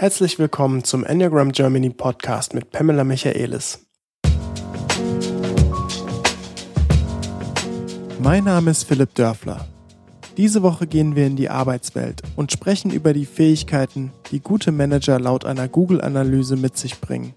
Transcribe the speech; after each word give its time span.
Herzlich 0.00 0.38
willkommen 0.38 0.82
zum 0.82 1.04
Enneagram 1.04 1.52
Germany 1.52 1.90
Podcast 1.90 2.54
mit 2.54 2.70
Pamela 2.70 3.04
Michaelis. 3.04 3.86
Mein 8.18 8.44
Name 8.44 8.70
ist 8.70 8.84
Philipp 8.84 9.14
Dörfler. 9.14 9.68
Diese 10.38 10.62
Woche 10.62 10.86
gehen 10.86 11.16
wir 11.16 11.26
in 11.26 11.36
die 11.36 11.50
Arbeitswelt 11.50 12.22
und 12.34 12.50
sprechen 12.50 12.90
über 12.90 13.12
die 13.12 13.26
Fähigkeiten, 13.26 14.10
die 14.30 14.40
gute 14.40 14.72
Manager 14.72 15.20
laut 15.20 15.44
einer 15.44 15.68
Google-Analyse 15.68 16.56
mit 16.56 16.78
sich 16.78 16.98
bringen. 17.02 17.34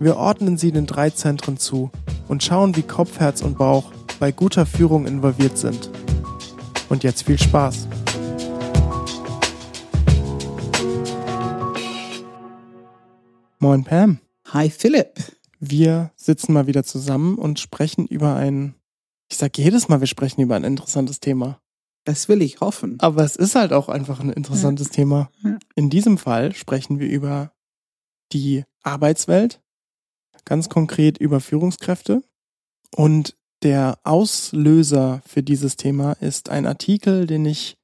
Wir 0.00 0.16
ordnen 0.16 0.56
sie 0.56 0.72
den 0.72 0.86
drei 0.86 1.10
Zentren 1.10 1.58
zu 1.58 1.90
und 2.28 2.42
schauen, 2.42 2.76
wie 2.76 2.82
Kopf, 2.82 3.20
Herz 3.20 3.42
und 3.42 3.58
Bauch 3.58 3.92
bei 4.18 4.32
guter 4.32 4.64
Führung 4.64 5.06
involviert 5.06 5.58
sind. 5.58 5.90
Und 6.88 7.04
jetzt 7.04 7.24
viel 7.24 7.38
Spaß! 7.38 7.88
Moin 13.64 13.82
Pam. 13.82 14.18
Hi 14.48 14.68
Philipp. 14.68 15.14
Wir 15.58 16.12
sitzen 16.16 16.52
mal 16.52 16.66
wieder 16.66 16.84
zusammen 16.84 17.38
und 17.38 17.58
sprechen 17.58 18.06
über 18.06 18.36
ein, 18.36 18.74
ich 19.30 19.38
sage 19.38 19.62
jedes 19.62 19.88
Mal, 19.88 20.00
wir 20.00 20.06
sprechen 20.06 20.42
über 20.42 20.54
ein 20.54 20.64
interessantes 20.64 21.18
Thema. 21.18 21.62
Das 22.04 22.28
will 22.28 22.42
ich 22.42 22.60
hoffen. 22.60 23.00
Aber 23.00 23.24
es 23.24 23.36
ist 23.36 23.54
halt 23.54 23.72
auch 23.72 23.88
einfach 23.88 24.20
ein 24.20 24.28
interessantes 24.28 24.88
ja. 24.88 24.92
Thema. 24.92 25.30
Ja. 25.42 25.58
In 25.76 25.88
diesem 25.88 26.18
Fall 26.18 26.54
sprechen 26.54 27.00
wir 27.00 27.08
über 27.08 27.52
die 28.34 28.64
Arbeitswelt, 28.82 29.62
ganz 30.44 30.68
konkret 30.68 31.16
über 31.16 31.40
Führungskräfte. 31.40 32.22
Und 32.94 33.34
der 33.62 33.98
Auslöser 34.04 35.22
für 35.26 35.42
dieses 35.42 35.76
Thema 35.76 36.12
ist 36.20 36.50
ein 36.50 36.66
Artikel, 36.66 37.26
den 37.26 37.46
ich 37.46 37.78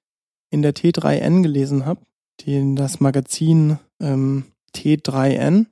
in 0.51 0.61
der 0.61 0.75
T3N 0.75 1.43
gelesen 1.43 1.87
habe, 1.87 2.03
den 2.47 2.77
das 2.77 3.01
Magazin 3.01 3.79
ähm, 3.99 4.45
T3N. 4.75 5.67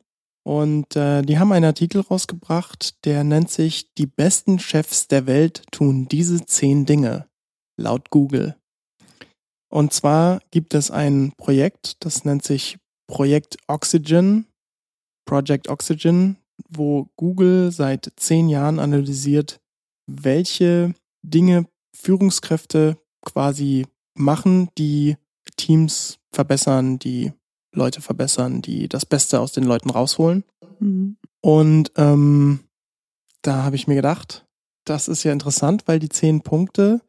Und 0.45 0.97
äh, 0.97 1.23
die 1.23 1.39
haben 1.39 1.53
einen 1.53 1.67
Artikel 1.67 2.01
rausgebracht, 2.01 3.05
der 3.05 3.23
nennt 3.23 3.51
sich 3.51 3.93
Die 3.95 4.07
besten 4.07 4.59
Chefs 4.59 5.07
der 5.09 5.27
Welt 5.27 5.63
tun 5.71 6.09
diese 6.09 6.45
zehn 6.47 6.87
Dinge, 6.87 7.29
laut 7.77 8.11
Google. 8.11 8.57
Und 9.71 9.93
zwar 9.93 10.41
gibt 10.51 10.73
es 10.73 10.91
ein 10.91 11.33
Projekt, 11.37 11.97
das 12.01 12.25
nennt 12.25 12.45
sich 12.45 12.79
Projekt 13.07 13.59
Oxygen, 13.67 14.47
Project 15.27 15.69
Oxygen, 15.69 16.39
wo 16.71 17.09
Google 17.17 17.71
seit 17.71 18.13
zehn 18.17 18.49
Jahren 18.49 18.79
analysiert, 18.79 19.61
welche 20.07 20.95
Dinge 21.23 21.67
Führungskräfte 21.95 22.97
quasi 23.23 23.87
machen, 24.15 24.71
die 24.79 25.17
Teams 25.57 26.19
verbessern, 26.33 26.99
die 26.99 27.33
Leute 27.73 28.01
verbessern, 28.01 28.63
die 28.63 28.89
das 28.89 29.07
Beste 29.07 29.41
aus 29.41 29.53
den 29.53 29.65
Leuten 29.65 29.91
rausholen. 29.91 30.45
Mhm. 30.81 31.17
Und 31.41 31.93
ähm, 31.97 32.61
da 33.43 33.63
habe 33.63 33.77
ich 33.77 33.87
mir 33.87 33.95
gedacht, 33.95 34.45
das 34.85 35.09
ist 35.09 35.25
ja 35.25 35.33
interessant, 35.33 35.83
weil 35.87 35.99
die 35.99 36.09
zehn 36.09 36.41
Punkte, 36.41 37.01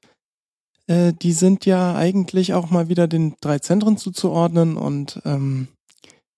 äh, 0.88 1.14
die 1.14 1.34
sind 1.34 1.66
ja 1.66 1.96
eigentlich 1.96 2.54
auch 2.54 2.70
mal 2.70 2.90
wieder 2.90 3.08
den 3.08 3.36
drei 3.42 3.60
Zentren 3.60 3.98
zuzuordnen. 3.98 4.78
Und 4.78 5.22
ähm, 5.26 5.70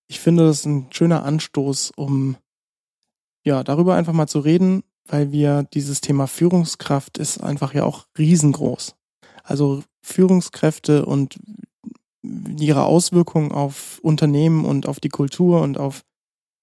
ich 0.08 0.20
finde, 0.20 0.46
das 0.46 0.60
ist 0.60 0.66
ein 0.66 0.86
schöner 0.90 1.24
Anstoß, 1.24 1.92
um 1.96 2.36
ja 3.44 3.64
darüber 3.64 3.96
einfach 3.96 4.12
mal 4.12 4.28
zu 4.28 4.38
reden, 4.38 4.84
weil 5.06 5.32
wir 5.32 5.64
dieses 5.74 6.00
Thema 6.00 6.26
Führungskraft 6.26 7.18
ist 7.18 7.42
einfach 7.42 7.74
ja 7.74 7.84
auch 7.84 8.06
riesengroß. 8.16 8.94
Also 9.42 9.82
Führungskräfte 10.02 11.04
und 11.04 11.38
ihre 12.22 12.84
Auswirkungen 12.84 13.52
auf 13.52 13.98
Unternehmen 14.02 14.64
und 14.64 14.86
auf 14.86 15.00
die 15.00 15.08
Kultur 15.08 15.60
und 15.60 15.78
auf 15.78 16.02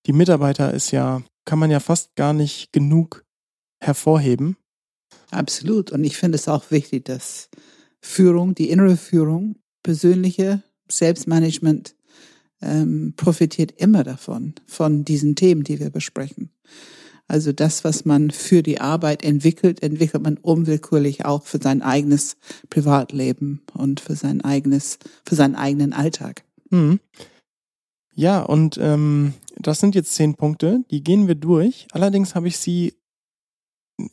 die 0.06 0.14
Mitarbeiter 0.14 0.74
ist 0.74 0.92
ja, 0.92 1.22
kann 1.46 1.60
man 1.60 1.72
ja 1.72 1.80
fast 1.80 2.16
gar 2.16 2.34
nicht 2.34 2.72
genug 2.72 3.26
hervorheben. 3.82 4.58
Absolut. 5.32 5.92
Und 5.92 6.04
ich 6.04 6.18
finde 6.18 6.38
es 6.38 6.48
auch 6.48 6.72
wichtig, 6.72 7.06
dass 7.06 7.50
Führung, 8.02 8.56
die 8.56 8.70
innere 8.70 8.98
Führung, 8.98 9.58
persönliche 9.84 10.64
Selbstmanagement 10.90 11.96
ähm, 12.62 13.14
profitiert 13.16 13.72
immer 13.78 14.04
davon, 14.04 14.54
von 14.66 15.06
diesen 15.06 15.36
Themen, 15.36 15.64
die 15.64 15.80
wir 15.80 15.90
besprechen. 15.90 16.52
Also 17.30 17.54
das, 17.54 17.84
was 17.84 18.06
man 18.06 18.32
für 18.32 18.64
die 18.64 18.82
Arbeit 18.82 19.24
entwickelt, 19.24 19.84
entwickelt 19.84 20.24
man 20.24 20.38
unwillkürlich 20.38 21.26
auch 21.26 21.44
für 21.44 21.60
sein 21.62 21.84
eigenes 21.84 22.38
Privatleben 22.72 23.62
und 23.76 24.00
für 24.00 24.16
sein 24.16 24.42
eigenes, 24.44 24.98
für 25.28 25.36
seinen 25.36 25.56
eigenen 25.56 25.94
Alltag. 25.94 26.44
Mhm. 26.72 27.00
Ja, 28.16 28.42
und 28.42 28.80
ähm, 28.82 29.36
das 29.58 29.80
sind 29.80 29.94
jetzt 29.94 30.16
zehn 30.16 30.34
Punkte, 30.34 30.84
die 30.90 31.04
gehen 31.04 31.28
wir 31.28 31.36
durch. 31.36 31.88
Allerdings 31.92 32.34
habe 32.34 32.48
ich 32.48 32.58
sie 32.58 32.96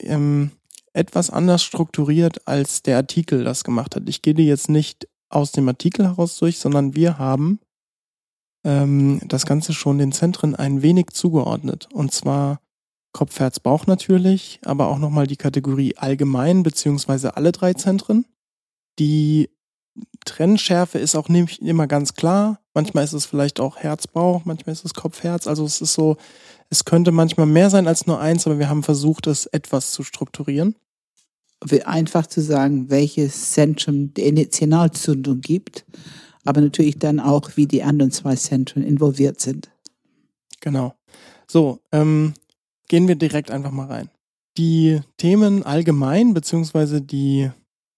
ähm, 0.00 0.50
etwas 0.93 1.31
anders 1.31 1.62
strukturiert, 1.62 2.47
als 2.47 2.83
der 2.83 2.98
Artikel 2.98 3.44
das 3.44 3.65
gemacht 3.65 3.97
hat. 3.97 4.09
Ich 4.10 4.21
gehe 4.21 4.34
die 4.34 4.47
jetzt 4.47 4.69
nicht 4.69 5.09
aus 5.31 5.53
dem 5.53 5.66
Artikel 5.69 6.04
heraus 6.04 6.37
durch, 6.37 6.59
sondern 6.59 6.94
wir 6.94 7.19
haben 7.19 7.60
ähm, 8.62 9.21
das 9.25 9.47
Ganze 9.47 9.72
schon 9.72 9.97
den 9.97 10.12
Zentren 10.12 10.54
ein 10.54 10.83
wenig 10.83 11.06
zugeordnet. 11.12 11.88
Und 11.94 12.12
zwar 12.12 12.60
Kopf, 13.16 13.41
Herz, 13.41 13.60
Bauch 13.60 13.87
natürlich, 13.87 14.60
aber 14.62 14.88
auch 14.88 14.99
nochmal 14.99 15.27
die 15.27 15.38
Kategorie 15.38 15.97
allgemein 15.97 16.62
beziehungsweise 16.62 17.34
alle 17.38 17.50
drei 17.50 17.72
Zentren. 17.72 18.27
Die 18.99 19.49
Trennschärfe 20.27 20.99
ist 20.99 21.15
auch 21.15 21.31
nicht 21.31 21.62
immer 21.62 21.87
ganz 21.87 22.12
klar. 22.12 22.60
Manchmal 22.75 23.04
ist 23.04 23.15
es 23.15 23.25
vielleicht 23.25 23.59
auch 23.59 23.78
Herz, 23.78 24.06
Bauch, 24.06 24.44
manchmal 24.44 24.75
ist 24.75 24.84
es 24.84 24.93
Kopf, 24.93 25.22
Herz. 25.22 25.47
Also 25.47 25.65
es 25.65 25.81
ist 25.81 25.94
so, 25.94 26.19
es 26.69 26.84
könnte 26.84 27.10
manchmal 27.10 27.47
mehr 27.47 27.71
sein 27.71 27.88
als 27.88 28.06
nur 28.06 28.21
eins, 28.21 28.47
aber 28.47 28.59
wir 28.59 28.69
haben 28.69 28.82
versucht, 28.82 29.27
es 29.28 29.47
etwas 29.47 29.93
zu 29.93 30.03
strukturieren. 30.03 30.77
Einfach 31.87 32.27
zu 32.27 32.43
sagen, 32.43 32.91
welches 32.91 33.53
Zentrum 33.53 34.12
die 34.12 34.27
Initialzündung 34.27 35.41
gibt, 35.41 35.87
aber 36.44 36.60
natürlich 36.60 36.98
dann 36.98 37.19
auch, 37.19 37.53
wie 37.54 37.66
die 37.66 37.83
anderen 37.83 38.12
zwei 38.12 38.37
Zentren 38.37 38.83
involviert 38.83 39.41
sind. 39.41 39.71
Genau. 40.60 40.93
So, 41.48 41.81
ähm, 41.93 42.34
gehen 42.88 43.08
wir 43.08 43.16
direkt 43.16 43.50
einfach 43.50 43.70
mal 43.70 43.86
rein. 43.86 44.10
Die 44.58 45.00
Themen 45.19 45.64
allgemein, 45.64 46.34
beziehungsweise 46.34 47.02
die, 47.02 47.50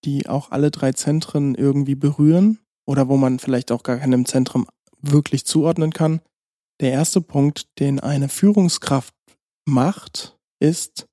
die 0.05 0.29
auch 0.29 0.51
alle 0.51 0.71
drei 0.71 0.93
Zentren 0.93 1.55
irgendwie 1.55 1.95
berühren 1.95 2.59
oder 2.87 3.09
wo 3.09 3.17
man 3.17 3.39
vielleicht 3.39 3.71
auch 3.71 3.83
gar 3.83 3.99
keinem 3.99 4.27
Zentrum 4.27 4.67
wirklich 5.01 5.45
zuordnen 5.45 5.93
kann. 5.93 6.21
Der 6.81 6.93
erste 6.93 7.21
Punkt, 7.21 7.69
den 7.79 8.01
eine 8.01 8.29
Führungskraft 8.29 9.15
macht, 9.67 10.37
ist, 10.61 11.07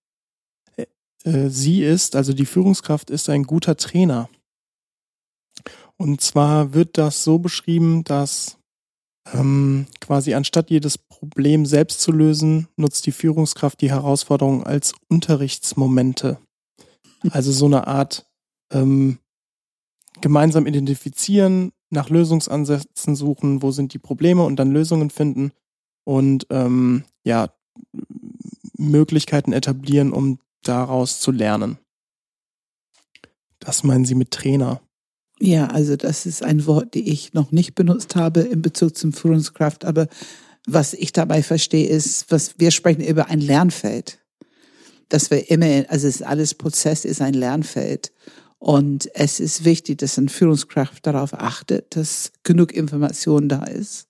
äh, 0.78 0.86
äh 1.24 1.50
sie 1.50 1.84
ist, 1.84 2.16
also 2.16 2.34
die 2.34 2.46
Führungskraft 2.46 3.10
ist 3.10 3.30
ein 3.30 3.44
guter 3.44 3.78
Trainer. 3.78 4.30
Und 5.98 6.22
zwar 6.22 6.74
wird 6.74 6.98
das 6.98 7.24
so 7.24 7.40
beschrieben, 7.40 8.04
dass 8.04 8.58
ähm, 9.34 9.88
quasi 10.00 10.34
anstatt 10.34 10.70
jedes 10.70 10.98
Problem 10.98 11.66
selbst 11.66 12.02
zu 12.02 12.12
lösen, 12.12 12.68
nutzt 12.76 13.06
die 13.06 13.12
Führungskraft 13.12 13.82
die 13.82 13.90
Herausforderung 13.90 14.64
als 14.64 14.94
Unterrichtsmomente. 15.10 16.38
Also 17.32 17.52
so 17.52 17.66
eine 17.66 17.88
Art 17.88 18.28
ähm, 18.72 19.18
gemeinsam 20.22 20.68
identifizieren, 20.68 21.72
nach 21.90 22.10
Lösungsansätzen 22.10 23.16
suchen, 23.16 23.62
wo 23.62 23.72
sind 23.72 23.94
die 23.94 24.00
Probleme 24.00 24.44
und 24.44 24.58
dann 24.58 24.72
Lösungen 24.72 25.10
finden 25.10 25.52
und 26.04 26.48
ähm, 26.50 27.04
ja, 27.24 27.50
Möglichkeiten 28.78 29.54
etablieren, 29.54 30.12
um 30.12 30.40
daraus 30.64 31.20
zu 31.20 31.32
lernen. 31.32 31.78
Das 33.60 33.84
meinen 33.84 34.06
Sie 34.06 34.16
mit 34.16 34.32
Trainer? 34.32 34.82
Ja, 35.40 35.68
also 35.68 35.96
das 35.96 36.26
ist 36.26 36.44
ein 36.44 36.66
Wort, 36.66 36.94
die 36.94 37.10
ich 37.10 37.34
noch 37.34 37.52
nicht 37.52 37.76
benutzt 37.76 38.16
habe 38.16 38.42
in 38.42 38.62
Bezug 38.62 38.98
zum 38.98 39.12
Führungskraft, 39.12 39.84
aber 39.84 40.08
was 40.66 40.94
ich 40.94 41.12
dabei 41.12 41.44
verstehe, 41.44 41.88
ist, 41.88 42.32
was 42.32 42.56
wir 42.58 42.72
sprechen 42.72 43.04
über 43.04 43.30
ein 43.30 43.42
Lernfeld. 43.42 44.20
Dass 45.10 45.30
wir 45.30 45.52
immer, 45.52 45.86
also 45.90 46.08
es 46.08 46.16
ist 46.16 46.24
alles 46.24 46.56
Prozess 46.56 47.06
ist 47.06 47.22
ein 47.22 47.36
Lernfeld. 47.36 48.12
Und 48.58 49.10
es 49.14 49.40
ist 49.40 49.64
wichtig, 49.64 50.00
dass 50.00 50.18
eine 50.18 50.30
Führungskraft 50.30 51.06
darauf 51.06 51.34
achtet, 51.36 51.96
dass 51.96 52.32
genug 52.42 52.74
Information 52.74 53.48
da 53.48 53.64
ist. 53.66 54.08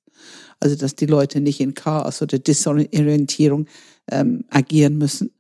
Also, 0.62 0.78
dass 0.78 0.96
die 0.96 1.08
Leute 1.08 1.42
nicht 1.42 1.60
in 1.60 1.74
Chaos 1.74 2.22
oder 2.22 2.40
Disorientierung 2.40 3.68
ähm, 4.10 4.46
agieren 4.50 4.98
müssen. 4.98 5.32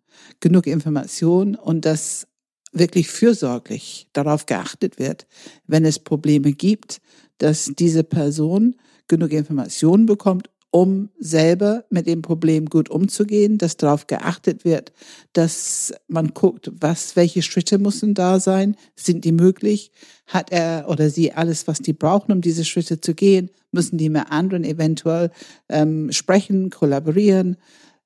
Genug 0.42 0.68
Information 0.68 1.56
und 1.56 1.86
dass 1.86 2.28
wirklich 2.75 3.10
fürsorglich 3.10 4.07
darauf 4.13 4.45
geachtet 4.45 5.00
wird, 5.00 5.25
wenn 5.66 5.86
es 5.86 5.98
Probleme 6.00 6.51
gibt, 6.51 7.01
dass 7.38 7.72
diese 7.77 8.04
Person 8.04 8.75
genug 9.07 9.31
Informationen 9.31 10.06
bekommt 10.06 10.50
um 10.75 11.07
selber 11.18 11.86
mit 11.89 12.06
dem 12.06 12.22
Problem 12.22 12.66
gut 12.66 12.89
umzugehen, 12.89 13.57
dass 13.57 13.77
darauf 13.77 14.07
geachtet 14.07 14.66
wird, 14.66 14.92
dass 15.31 15.94
man 16.10 16.33
guckt, 16.33 16.69
was, 16.81 17.16
welche 17.16 17.44
Schritte 17.44 17.77
müssen 17.77 18.13
da 18.13 18.42
sein, 18.42 18.75
sind 18.94 19.24
die 19.24 19.31
möglich, 19.31 19.94
hat 20.27 20.51
er 20.51 20.88
oder 20.89 21.10
sie 21.10 21.31
alles, 21.31 21.66
was 21.69 21.80
die 21.80 21.94
brauchen, 21.94 22.33
um 22.33 22.42
diese 22.42 22.66
Schritte 22.66 23.00
zu 23.00 23.16
gehen, 23.16 23.51
müssen 23.72 23.98
die 23.98 24.10
mit 24.10 24.30
anderen 24.30 24.66
eventuell 24.66 25.31
ähm, 25.69 26.12
sprechen, 26.12 26.72
kollaborieren, 26.72 27.56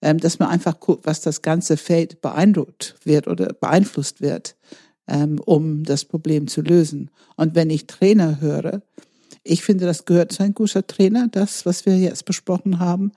dass 0.01 0.40
man 0.40 0.50
einfach 0.50 0.80
guckt, 0.80 1.06
was 1.06 1.22
das 1.22 1.42
ganze 1.42 1.78
Feld 1.78 2.22
beeindruckt 2.22 2.96
wird 3.04 3.28
oder 3.28 3.54
beeinflusst 3.54 4.22
wird, 4.22 4.56
ähm, 5.07 5.40
um 5.46 5.84
das 5.84 6.06
Problem 6.06 6.48
zu 6.48 6.62
lösen. 6.62 7.12
Und 7.36 7.56
wenn 7.56 7.69
ich 7.69 7.88
Trainer 7.88 8.40
höre, 8.40 8.81
ich 9.44 9.63
finde, 9.63 9.86
das 9.86 10.06
gehört 10.06 10.31
zu 10.31 10.44
ein 10.44 10.54
guter 10.54 10.86
Trainer, 10.86 11.28
das, 11.30 11.66
was 11.66 11.86
wir 11.86 11.98
jetzt 11.98 12.25
besprochen 12.25 12.80
haben. 12.80 13.12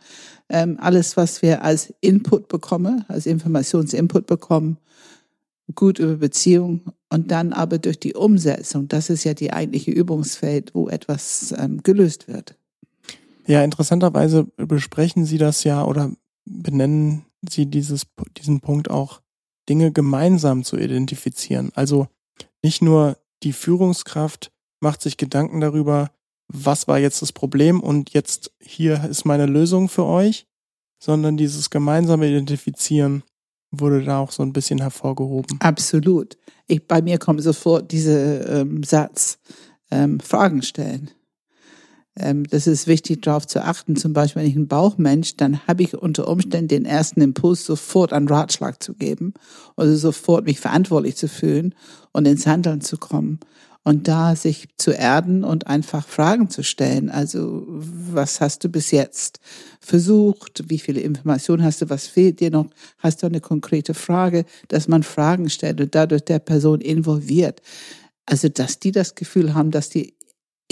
Ähm, 0.49 0.79
alles, 0.81 1.17
was 1.17 1.43
wir 1.43 1.63
als 1.63 1.93
Input 2.01 2.49
bekommen, 2.49 3.05
als 3.09 3.27
Informationsinput 3.27 4.27
bekommen, 4.27 4.79
gut 5.75 5.99
über 5.99 6.17
Beziehung 6.17 6.93
und 7.09 7.31
dann 7.31 7.53
aber 7.53 7.79
durch 7.79 7.99
die 7.99 8.15
Umsetzung, 8.15 8.89
das 8.89 9.11
ist 9.11 9.25
ja 9.25 9.35
die 9.35 9.53
eigentliche 9.53 9.91
Übungsfeld, 9.91 10.75
wo 10.75 10.89
etwas 10.89 11.55
ähm, 11.59 11.83
gelöst 11.83 12.29
wird. 12.29 12.57
Ja, 13.47 13.65
interessanterweise 13.65 14.47
besprechen 14.57 15.25
Sie 15.25 15.39
das 15.39 15.65
ja 15.65 15.85
oder 15.85 16.13
benennen 16.45 17.25
Sie 17.49 17.67
dieses, 17.67 18.07
diesen 18.37 18.61
Punkt 18.61 18.91
auch, 18.91 19.21
Dinge 19.69 19.93
gemeinsam 19.93 20.65
zu 20.65 20.77
identifizieren. 20.77 21.71
Also 21.75 22.09
nicht 22.63 22.83
nur 22.83 23.17
die 23.43 23.53
Führungskraft 23.53 24.53
macht 24.81 25.03
sich 25.03 25.17
Gedanken 25.17 25.61
darüber, 25.61 26.11
was 26.49 26.89
war 26.89 26.99
jetzt 26.99 27.23
das 27.23 27.33
Problem 27.33 27.81
und 27.81 28.11
jetzt 28.11 28.53
hier 28.61 29.05
ist 29.05 29.25
meine 29.25 29.47
Lösung 29.47 29.89
für 29.89 30.05
euch, 30.05 30.47
sondern 31.03 31.37
dieses 31.37 31.71
gemeinsame 31.71 32.29
Identifizieren 32.29 33.23
wurde 33.71 34.05
da 34.05 34.19
auch 34.19 34.31
so 34.31 34.43
ein 34.43 34.53
bisschen 34.53 34.81
hervorgehoben. 34.81 35.59
Absolut. 35.61 36.37
Ich, 36.67 36.87
bei 36.87 37.01
mir 37.01 37.19
kommt 37.19 37.43
sofort 37.43 37.91
dieser 37.91 38.61
ähm, 38.61 38.83
Satz, 38.83 39.39
ähm, 39.91 40.21
Fragen 40.21 40.63
stellen. 40.63 41.11
Ähm, 42.17 42.45
das 42.45 42.67
ist 42.67 42.87
wichtig, 42.87 43.23
darauf 43.23 43.47
zu 43.47 43.65
achten. 43.65 43.97
Zum 43.97 44.13
Beispiel, 44.13 44.43
wenn 44.43 44.51
ich 44.51 44.57
ein 44.57 44.69
Bauchmensch, 44.69 45.37
dann 45.37 45.67
habe 45.67 45.83
ich 45.83 45.95
unter 45.95 46.29
Umständen 46.29 46.69
den 46.69 46.85
ersten 46.85 47.21
Impuls, 47.21 47.65
sofort 47.65 48.13
einen 48.13 48.29
Ratschlag 48.29 48.83
zu 48.83 48.95
geben 48.95 49.35
oder 49.77 49.97
sofort 49.97 50.45
mich 50.45 50.61
verantwortlich 50.61 51.17
zu 51.17 51.29
fühlen 51.29 51.75
und 52.13 52.27
ins 52.27 52.47
Handeln 52.47 52.81
zu 52.81 52.99
kommen 52.99 53.41
und 53.85 54.07
da 54.07 54.37
sich 54.37 54.69
zu 54.77 54.93
erden 54.93 55.43
und 55.43 55.67
einfach 55.67 56.07
Fragen 56.07 56.51
zu 56.51 56.63
stellen. 56.63 57.11
Also, 57.11 57.65
was 57.67 58.41
hast 58.41 58.63
du 58.65 58.69
bis 58.69 58.91
jetzt 58.91 59.41
versucht? 59.81 60.69
Wie 60.69 60.79
viele 60.79 61.01
Informationen 61.01 61.65
hast 61.65 61.83
du? 61.83 61.91
Was 61.91 62.07
fehlt 62.07 62.41
dir 62.41 62.51
noch? 62.51 62.67
Hast 62.99 63.23
du 63.23 63.27
eine 63.27 63.41
konkrete 63.41 63.95
Frage, 63.95 64.45
dass 64.69 64.87
man 64.87 65.03
Fragen 65.03 65.51
stellt 65.51 65.81
und 65.81 65.95
dadurch 65.95 66.25
der 66.25 66.39
Person 66.39 66.81
involviert? 66.81 67.61
Also, 68.25 68.49
dass 68.49 68.79
die 68.79 68.93
das 68.93 69.17
Gefühl 69.17 69.55
haben, 69.55 69.73
dass 69.73 69.89
die 69.89 70.15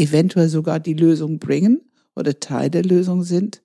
eventuell 0.00 0.49
sogar 0.49 0.81
die 0.81 0.94
Lösung 0.94 1.38
bringen 1.38 1.81
oder 2.17 2.41
Teil 2.41 2.70
der 2.70 2.82
Lösung 2.82 3.23
sind. 3.23 3.62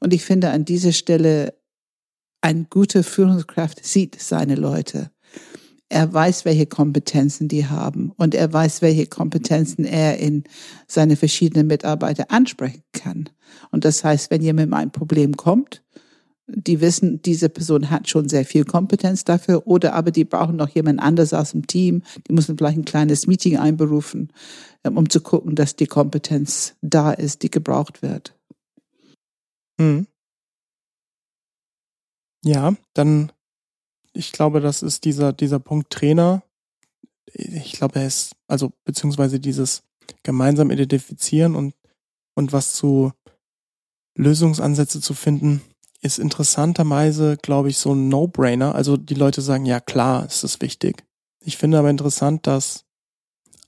Und 0.00 0.12
ich 0.12 0.24
finde 0.24 0.50
an 0.50 0.64
dieser 0.64 0.92
Stelle, 0.92 1.54
ein 2.40 2.66
guter 2.70 3.02
Führungskraft 3.02 3.84
sieht 3.84 4.20
seine 4.20 4.54
Leute 4.54 5.10
er 5.88 6.12
weiß, 6.12 6.44
welche 6.44 6.66
Kompetenzen 6.66 7.48
die 7.48 7.66
haben 7.66 8.12
und 8.16 8.34
er 8.34 8.52
weiß, 8.52 8.82
welche 8.82 9.06
Kompetenzen 9.06 9.84
er 9.84 10.18
in 10.18 10.44
seine 10.88 11.16
verschiedenen 11.16 11.68
Mitarbeiter 11.68 12.30
ansprechen 12.30 12.82
kann. 12.92 13.28
Und 13.70 13.84
das 13.84 14.02
heißt, 14.02 14.30
wenn 14.30 14.42
jemand 14.42 14.70
mit 14.70 14.78
einem 14.78 14.90
Problem 14.90 15.36
kommt, 15.36 15.84
die 16.46 16.80
wissen, 16.80 17.20
diese 17.22 17.48
Person 17.48 17.90
hat 17.90 18.08
schon 18.08 18.28
sehr 18.28 18.44
viel 18.44 18.64
Kompetenz 18.64 19.24
dafür 19.24 19.66
oder 19.66 19.94
aber 19.94 20.10
die 20.10 20.24
brauchen 20.24 20.56
noch 20.56 20.68
jemand 20.68 21.00
anders 21.00 21.34
aus 21.34 21.50
dem 21.50 21.66
Team, 21.66 22.02
die 22.28 22.32
müssen 22.32 22.56
vielleicht 22.56 22.78
ein 22.78 22.84
kleines 22.84 23.26
Meeting 23.26 23.56
einberufen, 23.58 24.32
ähm, 24.84 24.96
um 24.96 25.10
zu 25.10 25.20
gucken, 25.20 25.54
dass 25.54 25.76
die 25.76 25.86
Kompetenz 25.86 26.76
da 26.82 27.12
ist, 27.12 27.42
die 27.42 27.50
gebraucht 27.50 28.02
wird. 28.02 28.34
Hm. 29.80 30.06
Ja, 32.44 32.76
dann 32.94 33.32
ich 34.16 34.32
glaube, 34.32 34.60
das 34.60 34.82
ist 34.82 35.04
dieser, 35.04 35.32
dieser 35.32 35.58
Punkt 35.58 35.90
Trainer. 35.90 36.42
Ich 37.32 37.72
glaube, 37.72 38.00
er 38.00 38.06
ist, 38.06 38.34
also, 38.48 38.72
beziehungsweise 38.84 39.38
dieses 39.38 39.82
gemeinsam 40.22 40.70
identifizieren 40.70 41.54
und, 41.54 41.74
und 42.34 42.52
was 42.52 42.72
zu 42.72 43.12
Lösungsansätze 44.16 45.00
zu 45.00 45.14
finden, 45.14 45.60
ist 46.06 46.18
interessanterweise, 46.18 47.36
glaube 47.36 47.68
ich, 47.68 47.78
so 47.78 47.94
ein 47.94 48.08
No-Brainer. 48.08 48.74
Also 48.74 48.96
die 48.96 49.14
Leute 49.14 49.42
sagen, 49.42 49.66
ja 49.66 49.80
klar, 49.80 50.24
ist 50.26 50.44
es 50.44 50.60
wichtig. 50.60 51.04
Ich 51.44 51.56
finde 51.56 51.78
aber 51.78 51.90
interessant, 51.90 52.46
dass 52.46 52.84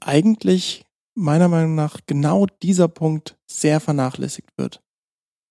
eigentlich 0.00 0.84
meiner 1.14 1.48
Meinung 1.48 1.74
nach 1.74 2.00
genau 2.06 2.46
dieser 2.62 2.88
Punkt 2.88 3.36
sehr 3.46 3.80
vernachlässigt 3.80 4.50
wird. 4.56 4.82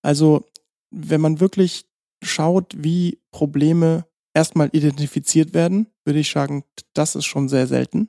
Also 0.02 0.44
wenn 0.90 1.20
man 1.20 1.40
wirklich 1.40 1.86
schaut, 2.22 2.74
wie 2.76 3.20
Probleme 3.30 4.06
erstmal 4.34 4.70
identifiziert 4.72 5.54
werden, 5.54 5.88
würde 6.04 6.20
ich 6.20 6.30
sagen, 6.30 6.64
das 6.94 7.14
ist 7.14 7.26
schon 7.26 7.48
sehr 7.48 7.66
selten. 7.66 8.08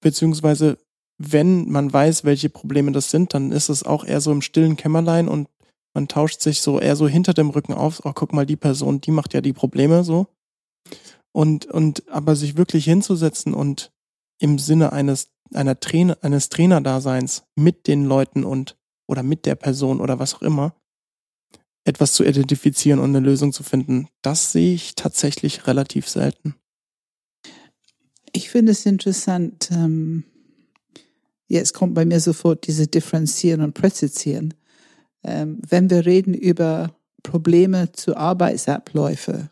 Beziehungsweise, 0.00 0.78
wenn 1.18 1.70
man 1.70 1.92
weiß, 1.92 2.24
welche 2.24 2.50
Probleme 2.50 2.92
das 2.92 3.10
sind, 3.10 3.32
dann 3.34 3.52
ist 3.52 3.68
es 3.68 3.84
auch 3.84 4.04
eher 4.04 4.20
so 4.20 4.32
im 4.32 4.42
stillen 4.42 4.76
Kämmerlein 4.76 5.28
und 5.28 5.48
man 5.94 6.08
tauscht 6.08 6.40
sich 6.40 6.62
so 6.62 6.80
eher 6.80 6.96
so 6.96 7.06
hinter 7.08 7.34
dem 7.34 7.50
Rücken 7.50 7.74
auf, 7.74 8.02
oh, 8.04 8.12
guck 8.14 8.32
mal, 8.32 8.46
die 8.46 8.56
Person, 8.56 9.00
die 9.00 9.10
macht 9.10 9.34
ja 9.34 9.40
die 9.40 9.52
Probleme 9.52 10.04
so. 10.04 10.26
Und, 11.32 11.66
und 11.66 12.08
aber 12.08 12.36
sich 12.36 12.56
wirklich 12.56 12.84
hinzusetzen 12.84 13.54
und 13.54 13.92
im 14.38 14.58
Sinne 14.58 14.92
eines, 14.92 15.28
einer 15.54 15.78
Trainer, 15.80 16.18
eines 16.22 16.48
Trainerdaseins 16.48 17.44
mit 17.54 17.86
den 17.86 18.04
Leuten 18.04 18.44
und 18.44 18.76
oder 19.06 19.22
mit 19.22 19.46
der 19.46 19.54
Person 19.54 20.00
oder 20.00 20.18
was 20.18 20.34
auch 20.34 20.42
immer, 20.42 20.74
etwas 21.84 22.12
zu 22.12 22.24
identifizieren 22.24 22.98
und 22.98 23.10
eine 23.10 23.24
Lösung 23.24 23.52
zu 23.52 23.62
finden, 23.62 24.08
das 24.22 24.52
sehe 24.52 24.74
ich 24.74 24.94
tatsächlich 24.94 25.66
relativ 25.66 26.08
selten. 26.08 26.54
Ich 28.32 28.50
finde 28.50 28.72
es 28.72 28.86
interessant. 28.86 29.70
Ähm, 29.72 30.24
jetzt 31.48 31.74
kommt 31.74 31.94
bei 31.94 32.04
mir 32.04 32.20
sofort 32.20 32.66
diese 32.66 32.86
Differenzieren 32.86 33.60
und 33.60 33.74
Präzisieren. 33.74 34.54
Ähm, 35.24 35.58
wenn 35.68 35.90
wir 35.90 36.04
reden 36.06 36.34
über 36.34 36.94
Probleme 37.22 37.92
zu 37.92 38.16
Arbeitsabläufe, 38.16 39.50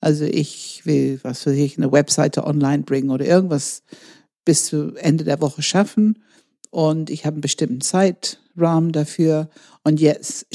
also 0.00 0.24
ich 0.24 0.82
will, 0.84 1.18
was 1.22 1.46
weiß 1.46 1.56
ich, 1.56 1.76
eine 1.76 1.90
Webseite 1.90 2.44
online 2.44 2.82
bringen 2.84 3.10
oder 3.10 3.24
irgendwas 3.24 3.82
bis 4.44 4.66
zu 4.66 4.94
Ende 4.96 5.24
der 5.24 5.40
Woche 5.40 5.62
schaffen 5.62 6.22
und 6.70 7.10
ich 7.10 7.24
habe 7.24 7.34
einen 7.34 7.40
bestimmten 7.40 7.80
Zeitrahmen 7.80 8.92
dafür 8.92 9.48
und 9.84 10.00
jetzt 10.00 10.46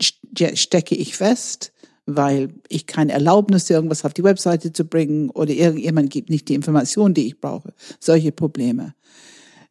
stecke 0.00 0.94
ich 0.94 1.16
fest, 1.16 1.72
weil 2.06 2.54
ich 2.68 2.86
keine 2.86 3.12
Erlaubnis, 3.12 3.70
irgendwas 3.70 4.04
auf 4.04 4.14
die 4.14 4.24
Webseite 4.24 4.72
zu 4.72 4.84
bringen 4.84 5.30
oder 5.30 5.52
irgendjemand 5.52 6.10
gibt 6.10 6.30
nicht 6.30 6.48
die 6.48 6.54
Informationen, 6.54 7.14
die 7.14 7.26
ich 7.26 7.40
brauche. 7.40 7.72
Solche 8.00 8.32
Probleme. 8.32 8.94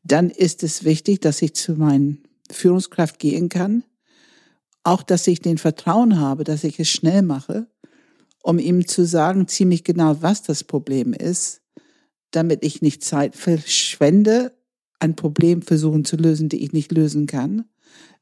Dann 0.04 0.30
ist 0.30 0.64
es 0.64 0.84
wichtig, 0.84 1.22
dass 1.22 1.42
ich 1.42 1.56
zu 1.56 1.74
meinen 1.74 2.24
Führungskraft 2.50 3.20
gehen 3.20 3.50
kann. 3.50 3.84
Auch, 4.84 5.04
dass 5.04 5.28
ich 5.28 5.42
den 5.42 5.58
Vertrauen 5.58 6.20
habe, 6.20 6.44
dass 6.44 6.64
ich 6.64 6.80
es 6.80 6.90
schnell 6.90 7.22
mache, 7.22 7.68
um 8.42 8.58
ihm 8.58 8.88
zu 8.88 9.06
sagen, 9.06 9.48
ziemlich 9.48 9.84
genau, 9.84 10.18
was 10.22 10.42
das 10.44 10.64
Problem 10.64 11.14
ist, 11.14 11.62
damit 12.32 12.64
ich 12.64 12.82
nicht 12.82 13.04
Zeit 13.04 13.36
verschwende, 13.36 14.54
ein 15.00 15.16
Problem 15.16 15.62
versuchen 15.62 16.06
zu 16.06 16.16
lösen, 16.16 16.50
die 16.50 16.64
ich 16.64 16.74
nicht 16.74 16.92
lösen 16.92 17.28
kann 17.28 17.66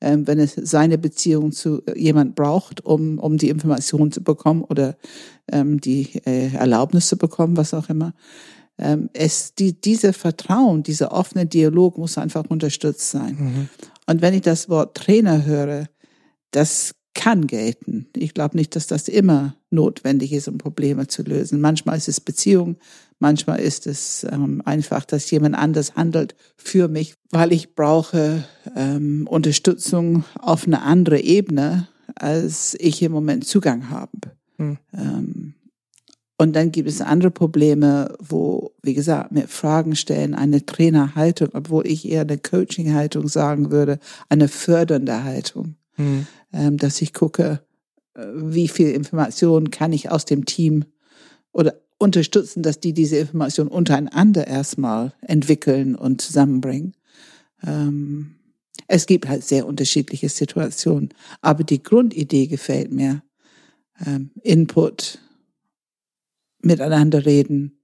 ähm, 0.01 0.27
wenn 0.27 0.39
es 0.39 0.53
seine 0.55 0.97
Beziehung 0.97 1.51
zu 1.51 1.81
äh, 1.85 1.99
jemand 1.99 2.35
braucht, 2.35 2.85
um, 2.85 3.19
um 3.19 3.37
die 3.37 3.49
Information 3.49 4.11
zu 4.11 4.23
bekommen 4.23 4.63
oder 4.63 4.95
ähm, 5.51 5.81
die 5.81 6.21
äh, 6.25 6.53
Erlaubnis 6.53 7.07
zu 7.07 7.17
bekommen, 7.17 7.57
was 7.57 7.73
auch 7.73 7.89
immer. 7.89 8.13
Ähm, 8.77 9.09
es, 9.13 9.55
die, 9.55 9.79
diese 9.79 10.13
Vertrauen, 10.13 10.83
dieser 10.83 11.11
offene 11.11 11.45
Dialog 11.45 11.97
muss 11.97 12.17
einfach 12.17 12.45
unterstützt 12.47 13.09
sein. 13.11 13.37
Mhm. 13.37 13.69
Und 14.07 14.21
wenn 14.21 14.33
ich 14.33 14.41
das 14.41 14.69
Wort 14.69 14.95
Trainer 14.95 15.45
höre, 15.45 15.87
das 16.51 16.93
kann 17.13 17.47
gelten. 17.47 18.07
Ich 18.15 18.33
glaube 18.33 18.55
nicht, 18.55 18.75
dass 18.75 18.87
das 18.87 19.07
immer 19.07 19.55
notwendig 19.71 20.31
ist, 20.31 20.47
um 20.47 20.57
Probleme 20.57 21.07
zu 21.07 21.23
lösen. 21.23 21.59
Manchmal 21.59 21.97
ist 21.97 22.07
es 22.07 22.21
Beziehung, 22.21 22.77
manchmal 23.19 23.59
ist 23.59 23.87
es 23.87 24.25
ähm, 24.29 24.61
einfach, 24.63 25.05
dass 25.05 25.29
jemand 25.29 25.55
anders 25.55 25.95
handelt 25.95 26.35
für 26.55 26.87
mich, 26.87 27.15
weil 27.31 27.51
ich 27.51 27.75
brauche 27.75 28.45
ähm, 28.75 29.27
Unterstützung 29.29 30.23
auf 30.39 30.65
eine 30.65 30.81
andere 30.81 31.19
Ebene, 31.19 31.89
als 32.15 32.75
ich 32.79 33.01
im 33.01 33.11
Moment 33.11 33.45
Zugang 33.45 33.89
habe. 33.89 34.11
Hm. 34.57 34.77
Ähm, 34.93 35.53
und 36.37 36.55
dann 36.55 36.71
gibt 36.71 36.87
es 36.87 37.01
andere 37.01 37.31
Probleme, 37.31 38.15
wo, 38.19 38.71
wie 38.81 38.93
gesagt, 38.93 39.33
mit 39.33 39.49
Fragen 39.49 39.97
stellen, 39.97 40.33
eine 40.33 40.65
Trainerhaltung, 40.65 41.49
obwohl 41.51 41.85
ich 41.85 42.07
eher 42.07 42.21
eine 42.21 42.37
Coaching-Haltung 42.37 43.27
sagen 43.27 43.71
würde, 43.71 43.99
eine 44.29 44.47
fördernde 44.47 45.25
Haltung. 45.25 45.75
Mhm. 45.99 46.27
ähm, 46.53 46.77
dass 46.77 47.01
ich 47.01 47.13
gucke, 47.13 47.61
äh, 48.15 48.25
wie 48.33 48.67
viel 48.67 48.89
Information 48.89 49.69
kann 49.69 49.93
ich 49.93 50.09
aus 50.09 50.25
dem 50.25 50.45
Team 50.45 50.85
oder 51.51 51.75
unterstützen, 51.99 52.63
dass 52.63 52.79
die 52.79 52.93
diese 52.93 53.17
Information 53.17 53.67
untereinander 53.67 54.47
erstmal 54.47 55.13
entwickeln 55.21 55.95
und 55.95 56.21
zusammenbringen. 56.21 56.95
Ähm, 57.63 58.35
es 58.87 59.05
gibt 59.05 59.27
halt 59.27 59.43
sehr 59.43 59.67
unterschiedliche 59.67 60.29
Situationen, 60.29 61.09
aber 61.41 61.63
die 61.63 61.83
Grundidee 61.83 62.47
gefällt 62.47 62.91
mir. 62.91 63.21
Ähm, 64.05 64.31
Input, 64.41 65.19
miteinander 66.61 67.25
reden 67.25 67.79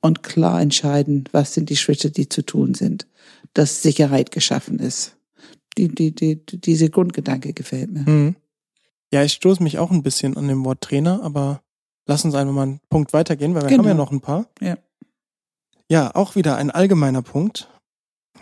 und 0.00 0.22
klar 0.22 0.60
entscheiden, 0.60 1.24
was 1.32 1.54
sind 1.54 1.70
die 1.70 1.76
Schritte, 1.76 2.10
die 2.10 2.28
zu 2.28 2.42
tun 2.42 2.74
sind, 2.74 3.06
dass 3.54 3.82
Sicherheit 3.82 4.30
geschaffen 4.30 4.78
ist. 4.78 5.16
Die, 5.78 5.88
die, 5.88 6.14
die, 6.14 6.44
diese 6.44 6.90
Grundgedanke 6.90 7.52
gefällt 7.52 7.90
mir. 7.90 8.08
Mhm. 8.08 8.36
Ja, 9.12 9.22
ich 9.22 9.32
stoße 9.32 9.62
mich 9.62 9.78
auch 9.78 9.90
ein 9.90 10.02
bisschen 10.02 10.36
an 10.36 10.48
dem 10.48 10.64
Wort 10.64 10.80
Trainer, 10.80 11.22
aber 11.22 11.62
lass 12.06 12.24
uns 12.24 12.34
einfach 12.34 12.54
mal 12.54 12.62
einen 12.62 12.80
Punkt 12.88 13.12
weitergehen, 13.12 13.54
weil 13.54 13.62
wir 13.62 13.68
genau. 13.68 13.84
haben 13.84 13.88
ja 13.88 13.94
noch 13.94 14.12
ein 14.12 14.20
paar. 14.20 14.48
Ja. 14.60 14.76
Ja, 15.88 16.14
auch 16.14 16.34
wieder 16.34 16.56
ein 16.56 16.72
allgemeiner 16.72 17.22
Punkt, 17.22 17.68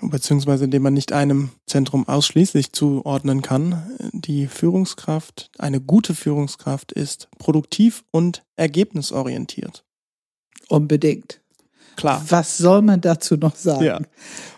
beziehungsweise 0.01 0.67
den 0.67 0.81
man 0.81 0.95
nicht 0.95 1.13
einem 1.13 1.51
Zentrum 1.67 2.09
ausschließlich 2.09 2.73
zuordnen 2.73 3.43
kann. 3.43 3.91
Die 4.13 4.47
Führungskraft, 4.47 5.51
eine 5.59 5.81
gute 5.81 6.15
Führungskraft 6.15 6.93
ist 6.93 7.29
produktiv 7.39 8.05
und 8.11 8.45
ergebnisorientiert. 8.57 9.85
Unbedingt. 10.69 11.43
Klar. 11.97 12.25
Was 12.29 12.59
soll 12.59 12.83
man 12.83 13.01
dazu 13.01 13.37
noch 13.37 13.57
sagen? 13.57 13.85
Ja. 13.85 14.01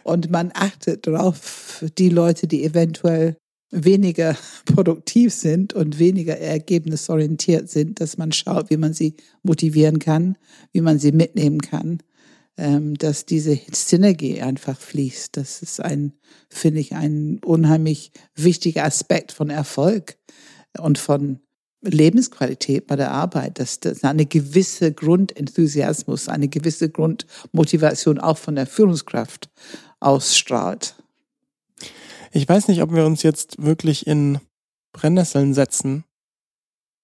Und 0.03 0.31
man 0.31 0.51
achtet 0.55 1.07
darauf, 1.07 1.85
die 1.99 2.09
Leute, 2.09 2.47
die 2.47 2.65
eventuell 2.65 3.37
weniger 3.71 4.37
produktiv 4.65 5.35
sind 5.35 5.75
und 5.75 5.99
weniger 5.99 6.39
ergebnisorientiert 6.39 7.69
sind, 7.69 8.01
dass 8.01 8.19
man 8.19 8.33
schaut, 8.33 8.71
wie 8.71 8.77
man 8.77 8.95
sie 8.95 9.17
motivieren 9.43 9.99
kann, 9.99 10.37
wie 10.73 10.81
man 10.81 10.99
sie 10.99 11.13
mitnehmen 11.13 11.61
kann, 11.61 11.99
ähm, 12.57 12.95
dass 12.95 13.27
diese 13.27 13.59
Synergie 13.73 14.41
einfach 14.41 14.79
fließt. 14.79 15.37
Das 15.37 15.63
ist 15.63 15.81
ein, 15.81 16.13
finde 16.49 16.81
ich, 16.81 16.95
ein 16.95 17.41
unheimlich 17.45 18.13
wichtiger 18.35 18.85
Aspekt 18.85 19.33
von 19.33 19.51
Erfolg 19.51 20.17
und 20.79 20.99
von 20.99 21.41
Lebensqualität 21.89 22.87
bei 22.87 22.97
der 22.97 23.11
Arbeit, 23.11 23.59
dass 23.59 23.81
das 23.81 24.05
eine 24.05 24.27
gewisse 24.27 24.93
Grundenthusiasmus, 24.93 26.29
eine 26.29 26.49
gewisse 26.49 26.91
Grundmotivation 26.91 28.19
auch 28.19 28.39
von 28.39 28.55
der 28.57 28.67
Führungskraft 28.67 29.49
ausstrahlt. 30.01 30.95
Ich 32.33 32.49
weiß 32.49 32.69
nicht, 32.69 32.83
ob 32.83 32.93
wir 32.93 33.07
uns 33.07 33.23
jetzt 33.23 33.63
wirklich 33.63 34.07
in 34.07 34.41
Brennnesseln 34.93 35.55
setzen, 35.55 36.05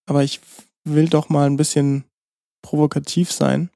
aber 0.07 0.23
ich 0.23 0.41
will 0.85 1.09
doch 1.09 1.29
mal 1.29 1.47
ein 1.47 1.57
bisschen 1.57 2.05
provokativ 2.63 3.33
sein. 3.33 3.71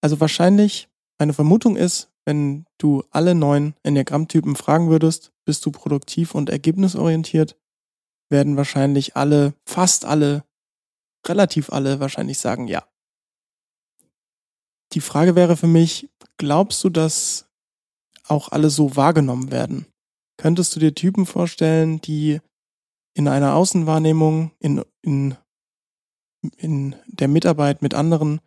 Also 0.00 0.20
wahrscheinlich, 0.20 0.88
meine 1.18 1.32
Vermutung 1.32 1.76
ist, 1.76 2.10
wenn 2.24 2.64
du 2.78 3.04
alle 3.10 3.34
neun 3.34 3.74
Enneagrammtypen 3.82 4.56
fragen 4.56 4.90
würdest, 4.90 5.32
bist 5.44 5.64
du 5.66 5.70
produktiv 5.70 6.34
und 6.34 6.50
ergebnisorientiert, 6.50 7.56
werden 8.32 8.56
wahrscheinlich 8.56 9.16
alle, 9.16 9.54
fast 9.64 10.04
alle, 10.04 10.44
relativ 11.24 11.70
alle 11.70 12.00
wahrscheinlich 12.00 12.38
sagen 12.38 12.66
ja. 12.66 12.84
Die 14.92 15.00
Frage 15.00 15.36
wäre 15.36 15.56
für 15.56 15.68
mich, 15.68 16.10
glaubst 16.36 16.82
du, 16.82 16.90
dass 16.90 17.46
auch 18.28 18.50
alle 18.50 18.70
so 18.70 18.96
wahrgenommen 18.96 19.50
werden. 19.50 19.86
Könntest 20.36 20.74
du 20.74 20.80
dir 20.80 20.94
Typen 20.94 21.26
vorstellen, 21.26 22.00
die 22.00 22.40
in 23.14 23.28
einer 23.28 23.54
Außenwahrnehmung, 23.54 24.52
in, 24.58 24.82
in, 25.02 25.36
in 26.56 26.96
der 27.06 27.28
Mitarbeit 27.28 27.82
mit 27.82 27.94
anderen 27.94 28.40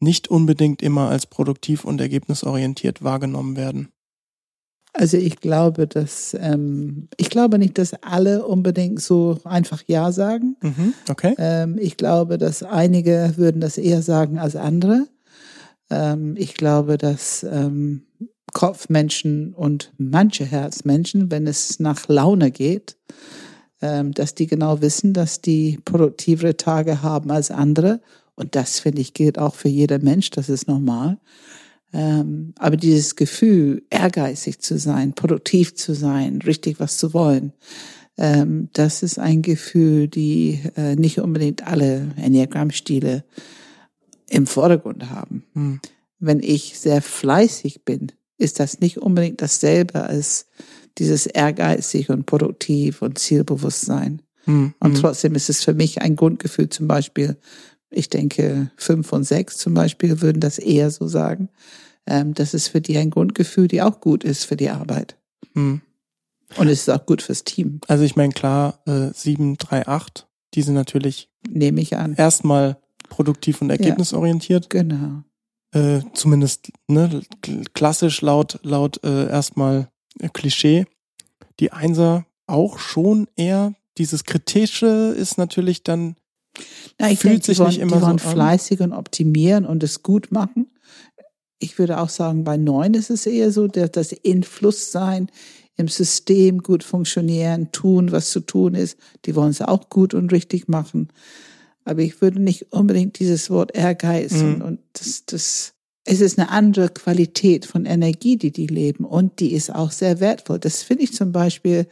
nicht 0.00 0.28
unbedingt 0.28 0.82
immer 0.82 1.08
als 1.08 1.26
produktiv 1.26 1.84
und 1.84 2.00
ergebnisorientiert 2.00 3.02
wahrgenommen 3.02 3.56
werden? 3.56 3.93
Also 4.96 5.16
ich 5.16 5.40
glaube, 5.40 5.88
dass 5.88 6.36
ähm, 6.40 7.08
ich 7.16 7.28
glaube 7.28 7.58
nicht, 7.58 7.78
dass 7.78 7.94
alle 8.02 8.46
unbedingt 8.46 9.00
so 9.00 9.40
einfach 9.44 9.82
Ja 9.88 10.12
sagen. 10.12 10.56
Mhm, 10.62 10.94
okay. 11.10 11.34
Ähm, 11.36 11.78
ich 11.80 11.96
glaube, 11.96 12.38
dass 12.38 12.62
einige 12.62 13.32
würden 13.36 13.60
das 13.60 13.76
eher 13.76 14.02
sagen 14.02 14.38
als 14.38 14.54
andere. 14.54 15.08
Ähm, 15.90 16.36
ich 16.38 16.54
glaube, 16.54 16.96
dass 16.96 17.44
ähm, 17.50 18.06
Kopfmenschen 18.52 19.52
und 19.52 19.92
manche 19.98 20.44
Herzmenschen, 20.44 21.28
wenn 21.28 21.48
es 21.48 21.80
nach 21.80 22.06
Laune 22.06 22.52
geht, 22.52 22.96
ähm, 23.82 24.12
dass 24.12 24.36
die 24.36 24.46
genau 24.46 24.80
wissen, 24.80 25.12
dass 25.12 25.40
die 25.40 25.80
produktivere 25.84 26.56
Tage 26.56 27.02
haben 27.02 27.32
als 27.32 27.50
andere. 27.50 28.00
Und 28.36 28.54
das, 28.54 28.78
finde 28.78 29.00
ich, 29.00 29.12
gilt 29.12 29.40
auch 29.40 29.56
für 29.56 29.68
jeder 29.68 29.98
Mensch, 29.98 30.30
das 30.30 30.48
ist 30.48 30.68
normal. 30.68 31.18
Ähm, 31.94 32.54
aber 32.58 32.76
dieses 32.76 33.14
Gefühl, 33.14 33.84
ehrgeizig 33.88 34.58
zu 34.58 34.78
sein, 34.78 35.14
produktiv 35.14 35.76
zu 35.76 35.94
sein, 35.94 36.42
richtig 36.42 36.80
was 36.80 36.98
zu 36.98 37.14
wollen, 37.14 37.52
ähm, 38.18 38.68
das 38.72 39.04
ist 39.04 39.18
ein 39.18 39.42
Gefühl, 39.42 40.08
die 40.08 40.60
äh, 40.76 40.96
nicht 40.96 41.20
unbedingt 41.20 41.66
alle 41.66 42.12
Enneagramm-Stile 42.16 43.24
im 44.28 44.46
Vordergrund 44.46 45.08
haben. 45.10 45.44
Hm. 45.54 45.80
Wenn 46.18 46.40
ich 46.40 46.78
sehr 46.78 47.00
fleißig 47.00 47.84
bin, 47.84 48.12
ist 48.38 48.58
das 48.58 48.80
nicht 48.80 48.98
unbedingt 48.98 49.40
dasselbe 49.40 50.02
als 50.02 50.46
dieses 50.98 51.26
ehrgeizig 51.26 52.10
und 52.10 52.26
produktiv 52.26 53.02
und 53.02 53.18
Zielbewusstsein. 53.18 54.22
Mhm. 54.46 54.74
Und 54.78 54.94
hm. 54.94 55.00
trotzdem 55.00 55.34
ist 55.34 55.48
es 55.48 55.62
für 55.62 55.74
mich 55.74 56.02
ein 56.02 56.16
Grundgefühl, 56.16 56.68
zum 56.68 56.88
Beispiel, 56.88 57.36
ich 57.90 58.10
denke, 58.10 58.70
fünf 58.76 59.12
und 59.12 59.24
sechs 59.24 59.56
zum 59.56 59.74
Beispiel 59.74 60.20
würden 60.20 60.40
das 60.40 60.58
eher 60.58 60.90
so 60.90 61.06
sagen. 61.06 61.48
Ähm, 62.06 62.34
das 62.34 62.54
ist 62.54 62.68
für 62.68 62.80
die 62.80 62.98
ein 62.98 63.10
Grundgefühl, 63.10 63.68
die 63.68 63.82
auch 63.82 64.00
gut 64.00 64.24
ist 64.24 64.44
für 64.44 64.56
die 64.56 64.70
Arbeit. 64.70 65.16
Mhm. 65.54 65.80
Und 66.56 66.68
es 66.68 66.80
ist 66.80 66.90
auch 66.90 67.04
gut 67.06 67.22
fürs 67.22 67.44
Team. 67.44 67.80
Also 67.88 68.04
ich 68.04 68.16
meine, 68.16 68.32
klar, 68.32 68.80
äh, 68.86 69.10
7, 69.12 69.56
3, 69.56 69.88
8, 69.88 70.28
die 70.54 70.62
sind 70.62 70.74
natürlich 70.74 71.30
nehme 71.48 71.80
ich 71.80 71.96
an. 71.96 72.14
Erstmal 72.14 72.78
produktiv 73.08 73.60
und 73.60 73.70
ergebnisorientiert. 73.70 74.72
Ja, 74.72 74.82
genau 74.82 75.24
äh, 75.74 76.02
zumindest 76.14 76.72
ne, 76.86 77.22
klassisch 77.74 78.22
laut, 78.22 78.60
laut 78.62 79.02
äh, 79.04 79.28
erstmal 79.28 79.88
äh, 80.20 80.28
Klischee. 80.28 80.86
Die 81.60 81.72
Einser 81.72 82.26
auch 82.46 82.78
schon 82.78 83.26
eher. 83.36 83.74
Dieses 83.98 84.24
Kritische 84.24 85.14
ist 85.16 85.36
natürlich 85.36 85.82
dann 85.82 86.16
Na, 86.98 87.10
ich 87.10 87.18
fühlt 87.18 87.34
denke, 87.34 87.46
sich 87.46 87.58
wollen, 87.58 87.68
nicht 87.70 87.80
immer 87.80 87.96
die 87.96 88.02
wollen 88.02 88.18
so 88.18 88.28
fleißig 88.28 88.80
und 88.80 88.92
optimieren 88.92 89.66
und 89.66 89.82
es 89.82 90.02
gut 90.02 90.30
machen. 90.30 90.70
Ich 91.58 91.78
würde 91.78 92.00
auch 92.00 92.08
sagen, 92.08 92.44
bei 92.44 92.56
neun 92.56 92.94
ist 92.94 93.10
es 93.10 93.26
eher 93.26 93.50
so, 93.52 93.66
dass 93.66 93.92
das 93.92 94.12
Influss 94.12 94.92
sein 94.92 95.28
im 95.76 95.88
System 95.88 96.62
gut 96.62 96.84
funktionieren, 96.84 97.72
tun, 97.72 98.12
was 98.12 98.30
zu 98.30 98.40
tun 98.40 98.74
ist. 98.74 98.96
Die 99.24 99.34
wollen 99.34 99.50
es 99.50 99.60
auch 99.60 99.88
gut 99.88 100.14
und 100.14 100.32
richtig 100.32 100.68
machen. 100.68 101.08
Aber 101.84 102.02
ich 102.02 102.20
würde 102.20 102.40
nicht 102.40 102.72
unbedingt 102.72 103.18
dieses 103.18 103.50
Wort 103.50 103.76
Ehrgeiz 103.76 104.32
mhm. 104.34 104.54
und, 104.54 104.62
und 104.62 104.80
das, 104.94 105.24
das, 105.26 105.74
es 106.04 106.20
ist 106.20 106.38
eine 106.38 106.50
andere 106.50 106.88
Qualität 106.88 107.66
von 107.66 107.86
Energie, 107.86 108.36
die 108.36 108.52
die 108.52 108.66
leben 108.66 109.04
und 109.04 109.40
die 109.40 109.52
ist 109.52 109.74
auch 109.74 109.90
sehr 109.90 110.20
wertvoll. 110.20 110.58
Das 110.58 110.82
finde 110.82 111.04
ich 111.04 111.12
zum 111.12 111.32
Beispiel, 111.32 111.86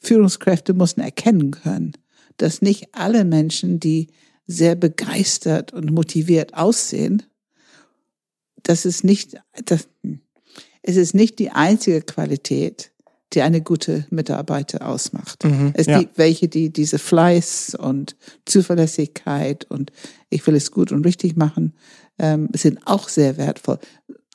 Führungskräfte 0.00 0.74
müssen 0.74 1.00
erkennen 1.00 1.50
können, 1.50 1.92
dass 2.36 2.62
nicht 2.62 2.88
alle 2.92 3.24
Menschen, 3.24 3.80
die 3.80 4.08
sehr 4.46 4.74
begeistert 4.74 5.72
und 5.72 5.92
motiviert 5.92 6.54
aussehen, 6.54 7.24
das 8.62 8.84
ist 8.84 9.04
nicht, 9.04 9.36
das, 9.64 9.88
es 10.82 10.96
ist 10.96 11.14
nicht 11.14 11.38
die 11.38 11.50
einzige 11.50 12.02
Qualität, 12.02 12.92
die 13.34 13.42
eine 13.42 13.60
gute 13.60 14.06
Mitarbeiter 14.10 14.88
ausmacht. 14.88 15.44
Mhm, 15.44 15.72
es 15.74 15.86
ja. 15.86 16.00
gibt 16.00 16.16
welche, 16.18 16.48
die 16.48 16.72
diese 16.72 16.98
Fleiß 16.98 17.76
und 17.78 18.16
Zuverlässigkeit 18.46 19.64
und 19.66 19.92
ich 20.30 20.46
will 20.46 20.54
es 20.54 20.70
gut 20.70 20.92
und 20.92 21.04
richtig 21.04 21.36
machen, 21.36 21.74
ähm, 22.18 22.48
sind 22.54 22.86
auch 22.86 23.08
sehr 23.08 23.36
wertvoll. 23.36 23.78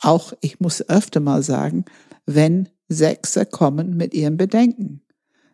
Auch, 0.02 0.34
ich 0.42 0.60
muss 0.60 0.88
öfter 0.88 1.20
mal 1.20 1.42
sagen, 1.42 1.86
wenn 2.26 2.70
Sechser 2.88 3.46
kommen 3.46 3.98
mit 3.98 4.14
ihren 4.14 4.38
Bedenken. 4.38 5.02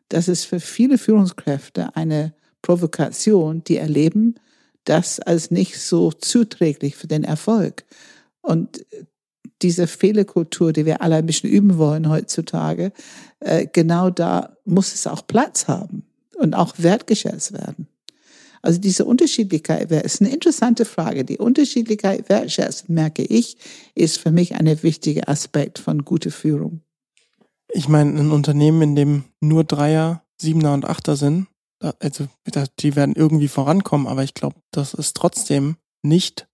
Das 0.09 0.27
ist 0.27 0.45
für 0.45 0.59
viele 0.59 0.97
Führungskräfte 0.97 1.95
eine 1.95 2.33
Provokation, 2.61 3.63
die 3.63 3.77
erleben 3.77 4.35
das 4.83 5.19
als 5.19 5.51
nicht 5.51 5.79
so 5.79 6.11
zuträglich 6.11 6.95
für 6.95 7.07
den 7.07 7.23
Erfolg. 7.23 7.85
Und 8.41 8.85
diese 9.61 9.87
Fehlerkultur, 9.87 10.73
die 10.73 10.85
wir 10.85 11.01
alle 11.01 11.15
ein 11.15 11.25
bisschen 11.25 11.49
üben 11.49 11.77
wollen 11.77 12.09
heutzutage, 12.09 12.91
äh, 13.39 13.67
genau 13.71 14.09
da 14.09 14.55
muss 14.65 14.93
es 14.93 15.07
auch 15.07 15.27
Platz 15.27 15.67
haben 15.67 16.05
und 16.37 16.55
auch 16.55 16.75
wertgeschätzt 16.77 17.53
werden. 17.53 17.87
Also 18.61 18.79
diese 18.79 19.05
Unterschiedlichkeit 19.05 19.91
ist 19.91 20.21
eine 20.21 20.31
interessante 20.31 20.83
Frage. 20.83 21.23
Die 21.23 21.37
Unterschiedlichkeit 21.37 22.27
wertschätzen, 22.27 22.93
merke 22.93 23.23
ich, 23.23 23.57
ist 23.95 24.17
für 24.17 24.31
mich 24.31 24.55
ein 24.55 24.83
wichtiger 24.83 25.29
Aspekt 25.29 25.79
von 25.79 26.03
guter 26.03 26.31
Führung. 26.31 26.81
Ich 27.71 27.87
meine, 27.87 28.19
ein 28.19 28.31
Unternehmen, 28.31 28.81
in 28.81 28.95
dem 28.95 29.23
nur 29.39 29.63
Dreier 29.63 30.23
Siebener 30.41 30.73
und 30.73 30.85
Achter 30.85 31.15
sind, 31.15 31.47
also 31.99 32.27
die 32.79 32.95
werden 32.97 33.15
irgendwie 33.15 33.47
vorankommen, 33.47 34.07
aber 34.07 34.23
ich 34.23 34.33
glaube, 34.33 34.57
das 34.71 34.93
ist 34.93 35.15
trotzdem 35.15 35.77
nicht, 36.01 36.48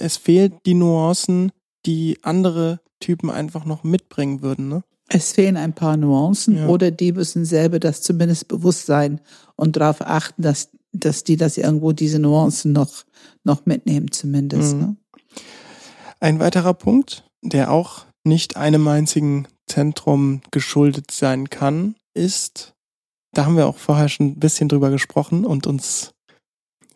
es 0.00 0.16
fehlt 0.16 0.54
die 0.66 0.74
Nuancen, 0.74 1.52
die 1.86 2.18
andere 2.22 2.80
Typen 3.00 3.30
einfach 3.30 3.64
noch 3.64 3.84
mitbringen 3.84 4.42
würden, 4.42 4.68
ne? 4.68 4.82
Es 5.12 5.32
fehlen 5.32 5.56
ein 5.56 5.74
paar 5.74 5.96
Nuancen 5.96 6.56
ja. 6.56 6.68
oder 6.68 6.92
die 6.92 7.10
müssen 7.10 7.44
selber 7.44 7.80
das 7.80 8.00
zumindest 8.00 8.46
bewusst 8.46 8.86
sein 8.86 9.20
und 9.56 9.76
darauf 9.76 10.02
achten, 10.02 10.42
dass, 10.42 10.68
dass 10.92 11.24
die 11.24 11.36
das 11.36 11.58
irgendwo 11.58 11.90
diese 11.90 12.20
Nuancen 12.20 12.72
noch, 12.72 13.04
noch 13.42 13.66
mitnehmen 13.66 14.12
zumindest. 14.12 14.74
Mhm. 14.74 14.80
Ne? 14.80 14.96
Ein 16.20 16.38
weiterer 16.38 16.74
Punkt, 16.74 17.24
der 17.42 17.72
auch 17.72 18.06
nicht 18.22 18.56
einem 18.56 18.86
einzigen 18.86 19.48
Zentrum 19.66 20.42
geschuldet 20.52 21.10
sein 21.10 21.50
kann, 21.50 21.96
ist, 22.14 22.74
da 23.32 23.46
haben 23.46 23.56
wir 23.56 23.66
auch 23.66 23.78
vorher 23.78 24.08
schon 24.08 24.26
ein 24.26 24.38
bisschen 24.38 24.68
drüber 24.68 24.90
gesprochen 24.90 25.44
und 25.44 25.66
uns 25.66 26.12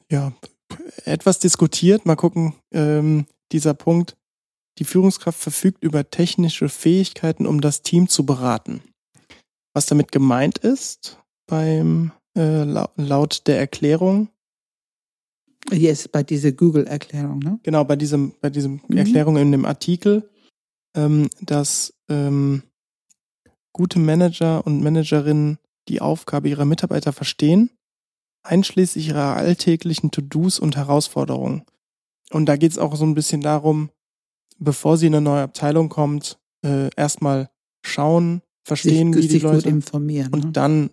ja 0.09 0.33
etwas 1.05 1.39
diskutiert. 1.39 2.07
Mal 2.07 2.17
gucken, 2.17 2.55
ähm, 2.73 3.27
dieser 3.53 3.75
Punkt, 3.75 4.17
die 4.79 4.85
Führungskraft 4.85 5.39
verfügt 5.39 5.83
über 5.83 6.11
technische 6.11 6.69
Fähigkeiten, 6.69 7.47
um 7.47 7.61
das 7.61 7.83
Team 7.83 8.09
zu 8.09 8.27
beraten. 8.27 8.83
Was 9.73 9.87
damit 9.87 10.13
gemeint 10.13 10.59
ist, 10.59 11.19
beim 11.47 12.13
äh, 12.37 12.65
laut 12.65 13.47
der 13.47 13.59
Erklärung. 13.59 14.29
Yes, 15.71 16.09
bei 16.09 16.23
dieser 16.23 16.53
Google-Erklärung, 16.53 17.39
ne? 17.39 17.59
Genau, 17.63 17.85
bei 17.85 17.97
diesem, 17.97 18.35
bei 18.41 18.51
diesem 18.51 18.81
mhm. 18.89 18.97
Erklärung 18.97 19.37
in 19.37 19.53
dem 19.53 19.65
Artikel, 19.65 20.29
ähm, 20.97 21.31
dass 21.41 21.95
ähm, 22.09 22.63
gute 23.73 23.99
Manager 23.99 24.67
und 24.67 24.83
Managerinnen 24.83 25.59
die 25.89 26.01
Aufgabe 26.01 26.49
ihrer 26.49 26.65
Mitarbeiter 26.65 27.13
verstehen, 27.13 27.71
einschließlich 28.45 29.09
ihrer 29.09 29.37
alltäglichen 29.37 30.11
To-Dos 30.11 30.59
und 30.59 30.77
Herausforderungen. 30.77 31.65
Und 32.31 32.47
da 32.47 32.57
geht 32.57 32.73
es 32.73 32.79
auch 32.79 32.97
so 32.97 33.05
ein 33.05 33.15
bisschen 33.15 33.41
darum, 33.41 33.91
bevor 34.59 34.97
sie 34.97 35.07
in 35.07 35.15
eine 35.15 35.25
neue 35.25 35.43
Abteilung 35.43 35.89
kommt, 35.89 36.39
äh, 36.63 36.91
erstmal 36.97 37.51
schauen, 37.83 38.43
verstehen, 38.65 39.13
sich, 39.13 39.25
wie 39.25 39.29
die 39.29 39.39
Leute 39.39 39.69
informieren 39.69 40.33
und 40.33 40.45
ne? 40.45 40.53
dann 40.53 40.91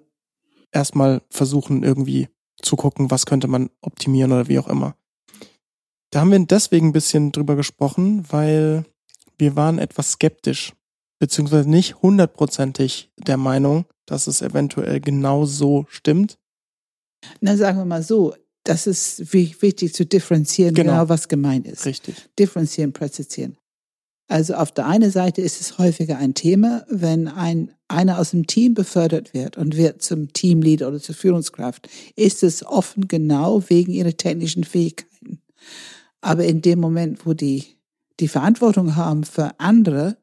erstmal 0.72 1.22
versuchen 1.29 1.84
irgendwie 1.84 2.27
zu 2.62 2.75
gucken, 2.75 3.12
was 3.12 3.25
könnte 3.25 3.48
man 3.48 3.70
optimieren 3.81 4.31
oder 4.31 4.48
wie 4.48 4.60
auch 4.60 4.67
immer. 4.67 4.96
Da 6.12 6.22
haben 6.22 6.31
wir 6.31 6.39
deswegen 6.39 6.88
ein 6.88 6.93
bisschen 6.93 7.31
drüber 7.31 7.55
gesprochen, 7.55 8.25
weil 8.29 8.86
wir 9.38 9.55
waren 9.55 9.79
etwas 9.79 10.13
skeptisch, 10.13 10.74
beziehungsweise 11.20 11.70
nicht 11.70 12.01
hundertprozentig 12.01 13.12
der 13.17 13.38
Meinung, 13.38 13.86
dass 14.05 14.27
es 14.27 14.41
eventuell 14.41 15.00
genau 15.00 15.46
so 15.46 15.86
stimmt. 15.89 16.38
Na, 17.39 17.57
sagen 17.57 17.77
wir 17.77 17.85
mal 17.85 18.03
so, 18.03 18.33
das 18.63 18.87
ist 18.87 19.33
wichtig 19.33 19.93
zu 19.93 20.05
differenzieren, 20.05 20.73
genau, 20.73 20.93
genau 20.93 21.09
was 21.09 21.27
gemeint 21.27 21.67
ist. 21.67 21.85
Richtig. 21.85 22.15
Differenzieren, 22.37 22.93
präzisieren. 22.93 23.57
Also 24.27 24.53
auf 24.53 24.71
der 24.71 24.87
einen 24.87 25.11
Seite 25.11 25.41
ist 25.41 25.59
es 25.59 25.77
häufiger 25.77 26.17
ein 26.17 26.33
Thema, 26.33 26.85
wenn 26.87 27.27
ein, 27.27 27.73
einer 27.89 28.17
aus 28.17 28.31
dem 28.31 28.47
Team 28.47 28.73
befördert 28.73 29.33
wird 29.33 29.57
und 29.57 29.75
wird 29.75 30.01
zum 30.01 30.31
Teamlead 30.31 30.83
oder 30.83 31.01
zur 31.01 31.15
Führungskraft, 31.15 31.89
ist 32.15 32.41
es 32.41 32.65
offen 32.65 33.09
genau 33.09 33.61
wegen 33.67 33.91
ihrer 33.91 34.15
technischen 34.15 34.63
Fähigkeiten. 34.63 35.41
Aber 36.21 36.45
in 36.45 36.61
dem 36.61 36.79
Moment, 36.79 37.25
wo 37.25 37.33
die 37.33 37.65
die 38.21 38.27
Verantwortung 38.27 38.95
haben 38.95 39.23
für 39.23 39.59
andere, 39.59 40.17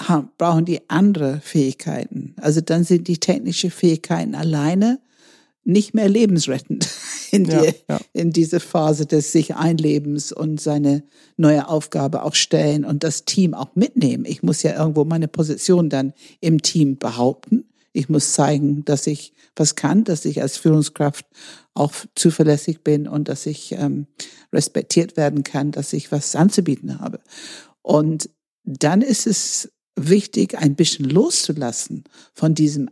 haben, 0.00 0.30
brauchen 0.38 0.64
die 0.64 0.88
andere 0.88 1.40
Fähigkeiten. 1.40 2.34
Also 2.40 2.60
dann 2.60 2.84
sind 2.84 3.08
die 3.08 3.18
technischen 3.18 3.70
Fähigkeiten 3.70 4.36
alleine 4.36 5.00
nicht 5.68 5.92
mehr 5.94 6.08
lebensrettend 6.08 6.88
in, 7.30 7.44
die, 7.44 7.50
ja, 7.50 7.72
ja. 7.88 8.00
in 8.14 8.32
diese 8.32 8.58
Phase 8.58 9.04
des 9.04 9.32
sich 9.32 9.54
Einlebens 9.54 10.32
und 10.32 10.60
seine 10.60 11.04
neue 11.36 11.68
Aufgabe 11.68 12.22
auch 12.22 12.34
stellen 12.34 12.84
und 12.84 13.04
das 13.04 13.26
Team 13.26 13.52
auch 13.52 13.74
mitnehmen. 13.74 14.24
Ich 14.24 14.42
muss 14.42 14.62
ja 14.62 14.76
irgendwo 14.76 15.04
meine 15.04 15.28
Position 15.28 15.90
dann 15.90 16.14
im 16.40 16.62
Team 16.62 16.96
behaupten. 16.96 17.68
Ich 17.92 18.08
muss 18.08 18.32
zeigen, 18.32 18.84
dass 18.86 19.06
ich 19.06 19.34
was 19.56 19.74
kann, 19.74 20.04
dass 20.04 20.24
ich 20.24 20.40
als 20.40 20.56
Führungskraft 20.56 21.26
auch 21.74 21.92
zuverlässig 22.14 22.82
bin 22.82 23.06
und 23.06 23.28
dass 23.28 23.44
ich 23.44 23.72
ähm, 23.72 24.06
respektiert 24.52 25.16
werden 25.16 25.44
kann, 25.44 25.70
dass 25.70 25.92
ich 25.92 26.10
was 26.10 26.34
anzubieten 26.34 26.98
habe. 26.98 27.20
Und 27.82 28.30
dann 28.64 29.02
ist 29.02 29.26
es 29.26 29.70
wichtig, 30.06 30.56
ein 30.58 30.74
bisschen 30.76 31.08
loszulassen 31.08 32.04
von 32.34 32.54
diesem 32.54 32.90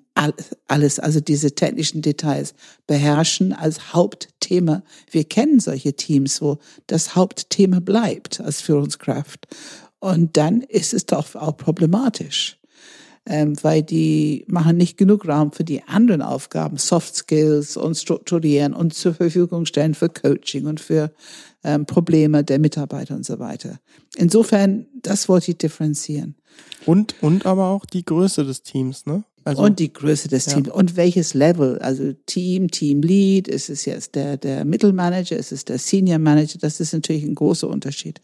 alles, 0.68 0.98
also 0.98 1.20
diese 1.20 1.54
technischen 1.54 2.02
Details, 2.02 2.54
beherrschen 2.86 3.52
als 3.52 3.92
Hauptthema. 3.92 4.82
Wir 5.10 5.24
kennen 5.24 5.60
solche 5.60 5.94
Teams, 5.94 6.40
wo 6.40 6.58
das 6.86 7.14
Hauptthema 7.14 7.80
bleibt 7.80 8.40
als 8.40 8.60
Führungskraft. 8.60 9.46
Und 9.98 10.36
dann 10.36 10.62
ist 10.62 10.94
es 10.94 11.06
doch 11.06 11.34
auch 11.34 11.56
problematisch, 11.56 12.58
ähm, 13.26 13.54
weil 13.62 13.82
die 13.82 14.44
machen 14.46 14.76
nicht 14.76 14.96
genug 14.96 15.26
Raum 15.26 15.52
für 15.52 15.64
die 15.64 15.82
anderen 15.84 16.22
Aufgaben, 16.22 16.76
Soft 16.76 17.14
Skills 17.14 17.76
und 17.76 17.96
strukturieren 17.96 18.72
und 18.72 18.94
zur 18.94 19.14
Verfügung 19.14 19.66
stellen 19.66 19.94
für 19.94 20.08
Coaching 20.08 20.66
und 20.66 20.80
für 20.80 21.12
ähm, 21.64 21.86
Probleme 21.86 22.44
der 22.44 22.58
Mitarbeiter 22.58 23.16
und 23.16 23.26
so 23.26 23.38
weiter. 23.38 23.80
Insofern, 24.16 24.86
das 25.02 25.28
wollte 25.28 25.50
ich 25.50 25.58
differenzieren. 25.58 26.36
Und, 26.84 27.14
und 27.22 27.46
aber 27.46 27.66
auch 27.68 27.84
die 27.84 28.04
Größe 28.04 28.44
des 28.44 28.62
Teams, 28.62 29.06
ne? 29.06 29.24
Also, 29.44 29.62
und 29.62 29.78
die 29.78 29.92
Größe 29.92 30.28
des 30.28 30.46
ja. 30.46 30.54
Teams 30.54 30.68
und 30.68 30.96
welches 30.96 31.32
Level, 31.32 31.78
also 31.78 32.12
Team, 32.26 32.68
Team 32.68 33.00
Lead, 33.02 33.46
ist 33.46 33.70
es 33.70 33.84
jetzt 33.84 34.16
der, 34.16 34.36
der 34.36 34.64
Mittelmanager, 34.64 35.36
ist 35.36 35.52
es 35.52 35.64
der 35.64 35.78
Senior 35.78 36.18
Manager, 36.18 36.58
das 36.58 36.80
ist 36.80 36.92
natürlich 36.92 37.22
ein 37.22 37.36
großer 37.36 37.68
Unterschied. 37.68 38.20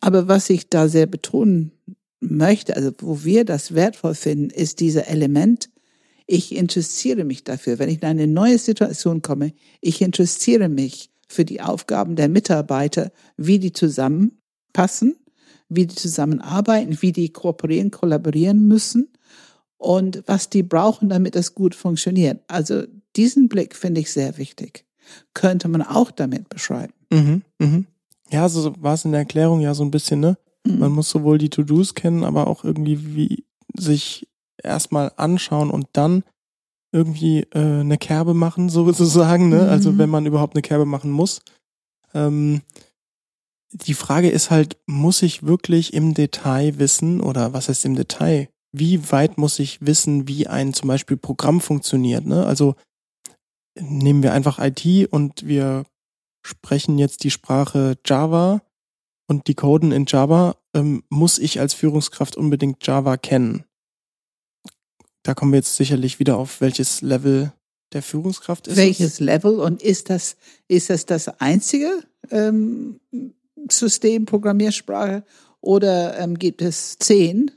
Aber 0.00 0.26
was 0.26 0.50
ich 0.50 0.68
da 0.68 0.88
sehr 0.88 1.06
betonen 1.06 1.70
möchte, 2.20 2.76
also 2.76 2.90
wo 2.98 3.24
wir 3.24 3.44
das 3.44 3.74
wertvoll 3.74 4.14
finden, 4.14 4.50
ist 4.50 4.80
dieser 4.80 5.06
Element, 5.06 5.70
ich 6.26 6.54
interessiere 6.54 7.24
mich 7.24 7.44
dafür. 7.44 7.78
Wenn 7.78 7.88
ich 7.88 8.02
in 8.02 8.08
eine 8.08 8.26
neue 8.26 8.58
Situation 8.58 9.22
komme, 9.22 9.52
ich 9.80 10.02
interessiere 10.02 10.68
mich 10.68 11.10
für 11.28 11.44
die 11.44 11.60
Aufgaben 11.60 12.16
der 12.16 12.28
Mitarbeiter, 12.28 13.12
wie 13.36 13.58
die 13.58 13.72
zusammenpassen, 13.72 15.16
wie 15.68 15.86
die 15.86 15.94
zusammenarbeiten, 15.94 17.00
wie 17.00 17.12
die 17.12 17.30
kooperieren, 17.30 17.90
kollaborieren 17.90 18.66
müssen 18.66 19.08
und 19.78 20.22
was 20.26 20.48
die 20.48 20.62
brauchen, 20.62 21.08
damit 21.08 21.34
das 21.34 21.54
gut 21.54 21.74
funktioniert. 21.74 22.40
Also 22.48 22.84
diesen 23.16 23.48
Blick 23.48 23.74
finde 23.74 24.00
ich 24.00 24.12
sehr 24.12 24.38
wichtig. 24.38 24.84
Könnte 25.34 25.68
man 25.68 25.82
auch 25.82 26.10
damit 26.10 26.48
beschreiben. 26.48 26.92
Mhm, 27.12 27.42
mhm. 27.58 27.86
Ja, 28.30 28.48
so 28.48 28.74
war 28.80 28.94
es 28.94 29.04
in 29.04 29.12
der 29.12 29.20
Erklärung 29.20 29.60
ja 29.60 29.74
so 29.74 29.84
ein 29.84 29.90
bisschen, 29.90 30.20
ne? 30.20 30.36
Mhm. 30.66 30.78
Man 30.78 30.92
muss 30.92 31.10
sowohl 31.10 31.38
die 31.38 31.50
To-Dos 31.50 31.94
kennen, 31.94 32.24
aber 32.24 32.48
auch 32.48 32.64
irgendwie 32.64 33.14
wie 33.14 33.44
sich 33.76 34.28
erstmal 34.62 35.12
anschauen 35.16 35.70
und 35.70 35.86
dann 35.92 36.24
irgendwie 36.92 37.40
äh, 37.52 37.80
eine 37.80 37.98
Kerbe 37.98 38.34
machen, 38.34 38.68
sozusagen, 38.68 39.48
ne? 39.48 39.60
Also 39.60 39.66
mhm. 39.66 39.72
Also 39.72 39.98
wenn 39.98 40.10
man 40.10 40.26
überhaupt 40.26 40.54
eine 40.54 40.62
Kerbe 40.62 40.86
machen 40.86 41.10
muss. 41.10 41.40
Ähm, 42.14 42.62
die 43.72 43.94
Frage 43.94 44.30
ist 44.30 44.50
halt, 44.50 44.76
muss 44.86 45.22
ich 45.22 45.42
wirklich 45.42 45.94
im 45.94 46.14
Detail 46.14 46.78
wissen 46.78 47.20
oder 47.20 47.52
was 47.52 47.68
heißt 47.68 47.84
im 47.84 47.96
Detail? 47.96 48.48
Wie 48.72 49.10
weit 49.10 49.38
muss 49.38 49.58
ich 49.58 49.84
wissen, 49.84 50.28
wie 50.28 50.46
ein 50.46 50.74
zum 50.74 50.88
Beispiel 50.88 51.16
Programm 51.16 51.60
funktioniert? 51.60 52.26
Ne? 52.26 52.46
Also 52.46 52.74
nehmen 53.78 54.22
wir 54.22 54.32
einfach 54.32 54.58
IT 54.58 55.12
und 55.12 55.46
wir 55.46 55.84
sprechen 56.44 56.98
jetzt 56.98 57.24
die 57.24 57.30
Sprache 57.30 57.96
Java 58.04 58.62
und 59.28 59.48
die 59.48 59.54
Coden 59.54 59.92
in 59.92 60.04
Java, 60.06 60.56
ähm, 60.74 61.02
muss 61.08 61.38
ich 61.38 61.58
als 61.58 61.74
Führungskraft 61.74 62.36
unbedingt 62.36 62.86
Java 62.86 63.16
kennen. 63.16 63.64
Da 65.22 65.34
kommen 65.34 65.52
wir 65.52 65.58
jetzt 65.58 65.76
sicherlich 65.76 66.20
wieder 66.20 66.36
auf 66.36 66.60
welches 66.60 67.02
Level 67.02 67.52
der 67.92 68.02
Führungskraft 68.02 68.68
ist. 68.68 68.76
Welches 68.76 69.14
es? 69.14 69.20
Level 69.20 69.58
und 69.58 69.82
ist 69.82 70.10
das, 70.10 70.36
ist 70.68 70.90
das 70.90 71.06
das 71.06 71.28
einzige 71.40 72.04
ähm, 72.30 73.00
System, 73.72 74.26
Programmiersprache 74.26 75.24
oder 75.60 76.18
ähm, 76.18 76.38
gibt 76.38 76.62
es 76.62 76.96
zehn 76.98 77.50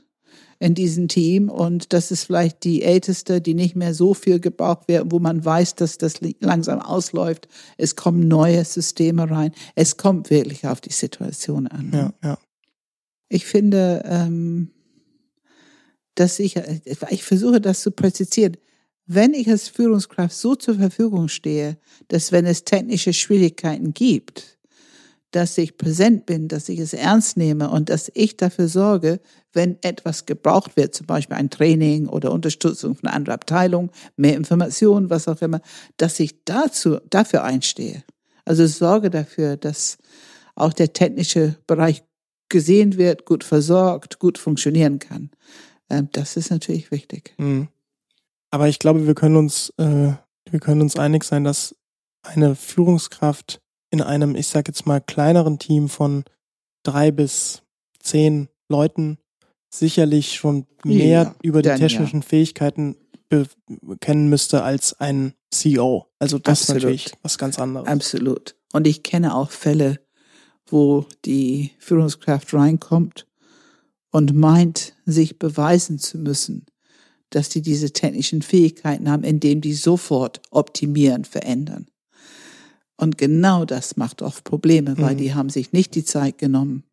in 0.58 0.74
diesem 0.74 1.08
Team 1.08 1.48
und 1.48 1.92
das 1.94 2.10
ist 2.10 2.24
vielleicht 2.24 2.64
die 2.64 2.82
älteste, 2.82 3.40
die 3.40 3.54
nicht 3.54 3.76
mehr 3.76 3.94
so 3.94 4.12
viel 4.12 4.40
gebraucht 4.40 4.88
wird, 4.88 5.10
wo 5.10 5.18
man 5.18 5.42
weiß, 5.42 5.74
dass 5.76 5.96
das 5.96 6.20
langsam 6.40 6.80
ausläuft. 6.80 7.48
Es 7.78 7.96
kommen 7.96 8.28
neue 8.28 8.64
Systeme 8.64 9.30
rein. 9.30 9.52
Es 9.74 9.96
kommt 9.96 10.28
wirklich 10.28 10.66
auf 10.66 10.82
die 10.82 10.92
Situation 10.92 11.66
an. 11.66 11.90
Ja, 11.94 12.12
ja. 12.22 12.38
Ich 13.30 13.46
finde, 13.46 14.02
ähm, 14.04 14.70
dass 16.14 16.38
ich, 16.38 16.56
ich 17.08 17.24
versuche 17.24 17.60
das 17.60 17.80
zu 17.80 17.90
präzisieren. 17.90 18.58
Wenn 19.06 19.32
ich 19.32 19.48
als 19.48 19.68
Führungskraft 19.68 20.36
so 20.36 20.54
zur 20.54 20.74
Verfügung 20.74 21.28
stehe, 21.28 21.78
dass 22.08 22.32
wenn 22.32 22.44
es 22.44 22.64
technische 22.64 23.14
Schwierigkeiten 23.14 23.94
gibt, 23.94 24.58
dass 25.30 25.56
ich 25.58 25.76
präsent 25.76 26.26
bin, 26.26 26.48
dass 26.48 26.68
ich 26.68 26.78
es 26.80 26.92
ernst 26.92 27.36
nehme 27.36 27.70
und 27.70 27.88
dass 27.88 28.10
ich 28.14 28.36
dafür 28.36 28.68
sorge, 28.68 29.20
wenn 29.52 29.78
etwas 29.82 30.26
gebraucht 30.26 30.76
wird, 30.76 30.94
zum 30.94 31.06
Beispiel 31.06 31.36
ein 31.36 31.50
Training 31.50 32.08
oder 32.08 32.32
Unterstützung 32.32 32.96
von 32.96 33.08
einer 33.08 33.16
anderen 33.16 33.34
Abteilung, 33.34 33.90
mehr 34.16 34.36
Informationen, 34.36 35.10
was 35.10 35.28
auch 35.28 35.40
immer, 35.42 35.60
dass 35.96 36.18
ich 36.20 36.44
dazu, 36.44 36.98
dafür 37.10 37.44
einstehe. 37.44 38.02
Also 38.44 38.66
sorge 38.66 39.10
dafür, 39.10 39.56
dass 39.56 39.98
auch 40.54 40.72
der 40.72 40.92
technische 40.92 41.56
Bereich 41.66 42.02
gesehen 42.48 42.96
wird, 42.96 43.24
gut 43.24 43.44
versorgt, 43.44 44.18
gut 44.18 44.36
funktionieren 44.36 44.98
kann. 44.98 45.30
Ähm, 45.88 46.08
das 46.12 46.36
ist 46.36 46.50
natürlich 46.50 46.90
wichtig. 46.90 47.34
Mhm. 47.38 47.68
Aber 48.50 48.68
ich 48.68 48.78
glaube, 48.78 49.06
wir 49.06 49.14
können 49.14 49.36
uns, 49.36 49.72
äh, 49.78 50.12
wir 50.50 50.60
können 50.60 50.80
uns 50.80 50.96
einig 50.96 51.22
sein, 51.24 51.44
dass 51.44 51.76
eine 52.22 52.56
Führungskraft 52.56 53.60
in 53.90 54.00
einem, 54.00 54.36
ich 54.36 54.46
sag 54.46 54.68
jetzt 54.68 54.86
mal, 54.86 55.00
kleineren 55.00 55.58
Team 55.58 55.88
von 55.88 56.24
drei 56.82 57.10
bis 57.10 57.62
zehn 57.98 58.48
Leuten 58.68 59.18
sicherlich 59.72 60.34
schon 60.34 60.66
mehr 60.84 61.22
ja, 61.22 61.34
über 61.42 61.62
die 61.62 61.68
technischen 61.70 62.20
ja. 62.20 62.26
Fähigkeiten 62.26 62.96
kennen 64.00 64.28
müsste 64.28 64.62
als 64.62 64.98
ein 64.98 65.34
CEO. 65.50 66.06
Also 66.18 66.38
das 66.38 66.62
Absolut. 66.62 66.78
ist 66.78 66.84
natürlich 66.84 67.12
was 67.22 67.38
ganz 67.38 67.58
anderes. 67.58 67.86
Absolut. 67.86 68.56
Und 68.72 68.86
ich 68.86 69.02
kenne 69.02 69.34
auch 69.34 69.50
Fälle, 69.50 70.00
wo 70.66 71.06
die 71.24 71.72
Führungskraft 71.78 72.52
reinkommt 72.54 73.26
und 74.10 74.34
meint, 74.34 74.94
sich 75.06 75.38
beweisen 75.38 75.98
zu 75.98 76.18
müssen, 76.18 76.66
dass 77.30 77.48
die 77.48 77.62
diese 77.62 77.92
technischen 77.92 78.42
Fähigkeiten 78.42 79.08
haben, 79.08 79.22
indem 79.22 79.60
die 79.60 79.74
sofort 79.74 80.40
optimieren, 80.50 81.24
verändern. 81.24 81.86
Und 83.00 83.16
genau 83.16 83.64
das 83.64 83.96
macht 83.96 84.20
oft 84.20 84.44
Probleme, 84.44 84.98
weil 84.98 85.14
mhm. 85.14 85.18
die 85.18 85.34
haben 85.34 85.48
sich 85.48 85.72
nicht 85.72 85.94
die 85.94 86.04
Zeit 86.04 86.36
genommen, 86.36 86.84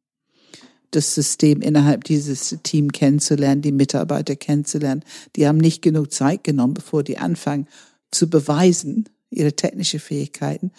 das 0.91 1.13
System 1.13 1.62
innerhalb 1.62 2.06
dieses 2.06 2.58
Team 2.63 2.93
kennenzulernen, 2.93 3.62
die 3.62 3.74
Mitarbeiter 3.74 4.38
kennenzulernen. 4.38 5.04
Die 5.36 5.46
haben 5.46 5.58
nicht 5.58 5.82
genug 5.82 6.13
Zeit 6.13 6.46
genommen, 6.46 6.76
bevor 6.76 7.04
die 7.04 7.17
anfangen 7.17 7.67
zu 8.10 8.30
beweisen, 8.30 9.10
ihre 9.30 9.52
technische 9.52 10.00
Fähigkeiten. 10.00 10.72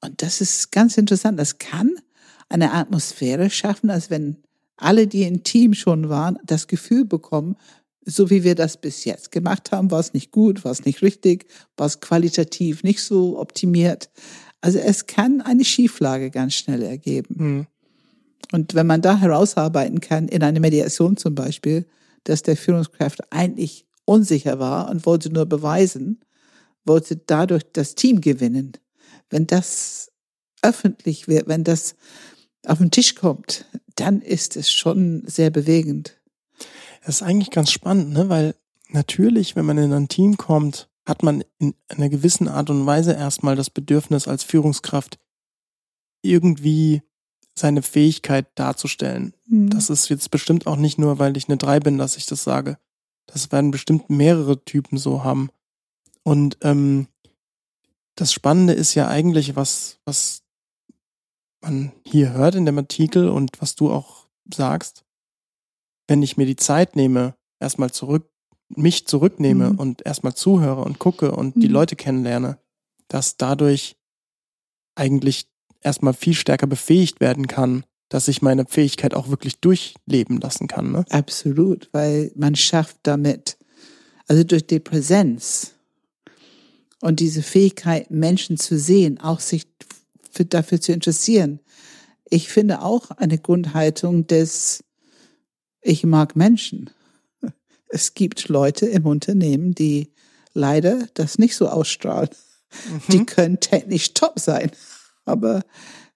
Und 0.00 0.20
das 0.20 0.40
ist 0.40 0.72
ganz 0.72 0.98
interessant. 0.98 1.38
Das 1.38 1.58
kann 1.58 1.92
eine 2.48 2.72
Atmosphäre 2.72 3.50
schaffen, 3.50 3.88
als 3.88 4.10
wenn 4.10 4.38
alle, 4.76 5.06
die 5.06 5.22
im 5.22 5.44
Team 5.44 5.74
schon 5.74 6.08
waren, 6.08 6.38
das 6.44 6.66
Gefühl 6.66 7.04
bekommen, 7.04 7.54
so 8.04 8.30
wie 8.30 8.42
wir 8.42 8.56
das 8.56 8.80
bis 8.80 9.04
jetzt 9.04 9.30
gemacht 9.30 9.70
haben, 9.70 9.92
war 9.92 10.00
es 10.00 10.12
nicht 10.12 10.32
gut, 10.32 10.64
war 10.64 10.72
es 10.72 10.84
nicht 10.84 11.02
richtig, 11.02 11.46
war 11.76 11.86
es 11.86 12.00
qualitativ 12.00 12.82
nicht 12.82 13.00
so 13.00 13.38
optimiert. 13.38 14.10
Also 14.62 14.78
es 14.78 15.06
kann 15.06 15.42
eine 15.42 15.64
Schieflage 15.64 16.30
ganz 16.30 16.54
schnell 16.54 16.82
ergeben. 16.82 17.34
Mhm. 17.36 17.66
Und 18.52 18.74
wenn 18.74 18.86
man 18.86 19.02
da 19.02 19.18
herausarbeiten 19.18 20.00
kann, 20.00 20.28
in 20.28 20.42
einer 20.42 20.60
Mediation 20.60 21.16
zum 21.16 21.34
Beispiel, 21.34 21.86
dass 22.24 22.42
der 22.42 22.56
Führungskraft 22.56 23.32
eigentlich 23.32 23.86
unsicher 24.04 24.58
war 24.58 24.88
und 24.88 25.04
wollte 25.04 25.30
nur 25.30 25.46
beweisen, 25.46 26.20
wollte 26.84 27.16
dadurch 27.16 27.64
das 27.72 27.94
Team 27.94 28.20
gewinnen. 28.20 28.72
Wenn 29.30 29.46
das 29.46 30.10
öffentlich 30.62 31.28
wird, 31.28 31.48
wenn 31.48 31.64
das 31.64 31.96
auf 32.66 32.78
den 32.78 32.90
Tisch 32.90 33.14
kommt, 33.14 33.66
dann 33.96 34.20
ist 34.20 34.56
es 34.56 34.70
schon 34.70 35.24
sehr 35.26 35.50
bewegend. 35.50 36.20
Das 37.04 37.16
ist 37.16 37.22
eigentlich 37.22 37.50
ganz 37.50 37.72
spannend, 37.72 38.12
ne? 38.12 38.28
weil 38.28 38.54
natürlich, 38.90 39.56
wenn 39.56 39.64
man 39.64 39.78
in 39.78 39.92
ein 39.92 40.08
Team 40.08 40.36
kommt, 40.36 40.88
hat 41.06 41.22
man 41.22 41.44
in 41.58 41.74
einer 41.88 42.08
gewissen 42.08 42.48
Art 42.48 42.70
und 42.70 42.86
Weise 42.86 43.12
erstmal 43.12 43.56
das 43.56 43.70
Bedürfnis 43.70 44.28
als 44.28 44.44
Führungskraft 44.44 45.18
irgendwie 46.22 47.02
seine 47.54 47.82
Fähigkeit 47.82 48.46
darzustellen. 48.54 49.34
Mhm. 49.46 49.70
Das 49.70 49.90
ist 49.90 50.08
jetzt 50.08 50.30
bestimmt 50.30 50.66
auch 50.66 50.76
nicht 50.76 50.98
nur, 50.98 51.18
weil 51.18 51.36
ich 51.36 51.48
eine 51.48 51.58
Drei 51.58 51.80
bin, 51.80 51.98
dass 51.98 52.16
ich 52.16 52.26
das 52.26 52.44
sage. 52.44 52.78
Das 53.26 53.52
werden 53.52 53.70
bestimmt 53.70 54.10
mehrere 54.10 54.64
Typen 54.64 54.96
so 54.96 55.24
haben. 55.24 55.50
Und 56.22 56.58
ähm, 56.62 57.08
das 58.14 58.32
Spannende 58.32 58.72
ist 58.72 58.94
ja 58.94 59.08
eigentlich, 59.08 59.56
was, 59.56 59.98
was 60.04 60.42
man 61.60 61.92
hier 62.04 62.32
hört 62.32 62.54
in 62.54 62.66
dem 62.66 62.78
Artikel 62.78 63.28
und 63.28 63.60
was 63.60 63.74
du 63.74 63.90
auch 63.90 64.26
sagst, 64.52 65.04
wenn 66.08 66.22
ich 66.22 66.36
mir 66.36 66.46
die 66.46 66.56
Zeit 66.56 66.96
nehme, 66.96 67.34
erstmal 67.60 67.90
zurück 67.90 68.31
mich 68.76 69.06
zurücknehme 69.06 69.70
mhm. 69.70 69.78
und 69.78 70.06
erstmal 70.06 70.34
zuhöre 70.34 70.82
und 70.82 70.98
gucke 70.98 71.32
und 71.32 71.56
mhm. 71.56 71.60
die 71.60 71.68
Leute 71.68 71.96
kennenlerne, 71.96 72.58
dass 73.08 73.36
dadurch 73.36 73.96
eigentlich 74.94 75.46
erstmal 75.80 76.14
viel 76.14 76.34
stärker 76.34 76.66
befähigt 76.66 77.20
werden 77.20 77.46
kann, 77.46 77.84
dass 78.08 78.28
ich 78.28 78.42
meine 78.42 78.66
Fähigkeit 78.66 79.14
auch 79.14 79.28
wirklich 79.28 79.60
durchleben 79.60 80.38
lassen 80.38 80.68
kann. 80.68 80.92
Ne? 80.92 81.04
Absolut, 81.10 81.88
weil 81.92 82.30
man 82.34 82.54
schafft 82.54 82.98
damit, 83.02 83.56
also 84.28 84.44
durch 84.44 84.66
die 84.66 84.80
Präsenz 84.80 85.72
und 87.00 87.20
diese 87.20 87.42
Fähigkeit, 87.42 88.10
Menschen 88.10 88.58
zu 88.58 88.78
sehen, 88.78 89.18
auch 89.18 89.40
sich 89.40 89.66
für, 90.30 90.44
dafür 90.44 90.80
zu 90.80 90.92
interessieren. 90.92 91.60
Ich 92.28 92.48
finde 92.48 92.82
auch 92.82 93.10
eine 93.10 93.38
Grundhaltung 93.38 94.26
des, 94.26 94.84
ich 95.80 96.04
mag 96.04 96.36
Menschen 96.36 96.90
es 97.92 98.14
gibt 98.14 98.48
Leute 98.48 98.86
im 98.86 99.06
Unternehmen, 99.06 99.74
die 99.74 100.12
leider 100.54 101.06
das 101.14 101.38
nicht 101.38 101.54
so 101.54 101.68
ausstrahlen. 101.68 102.30
Mhm. 102.90 103.00
Die 103.12 103.26
können 103.26 103.60
technisch 103.60 104.14
top 104.14 104.38
sein, 104.38 104.70
aber 105.24 105.62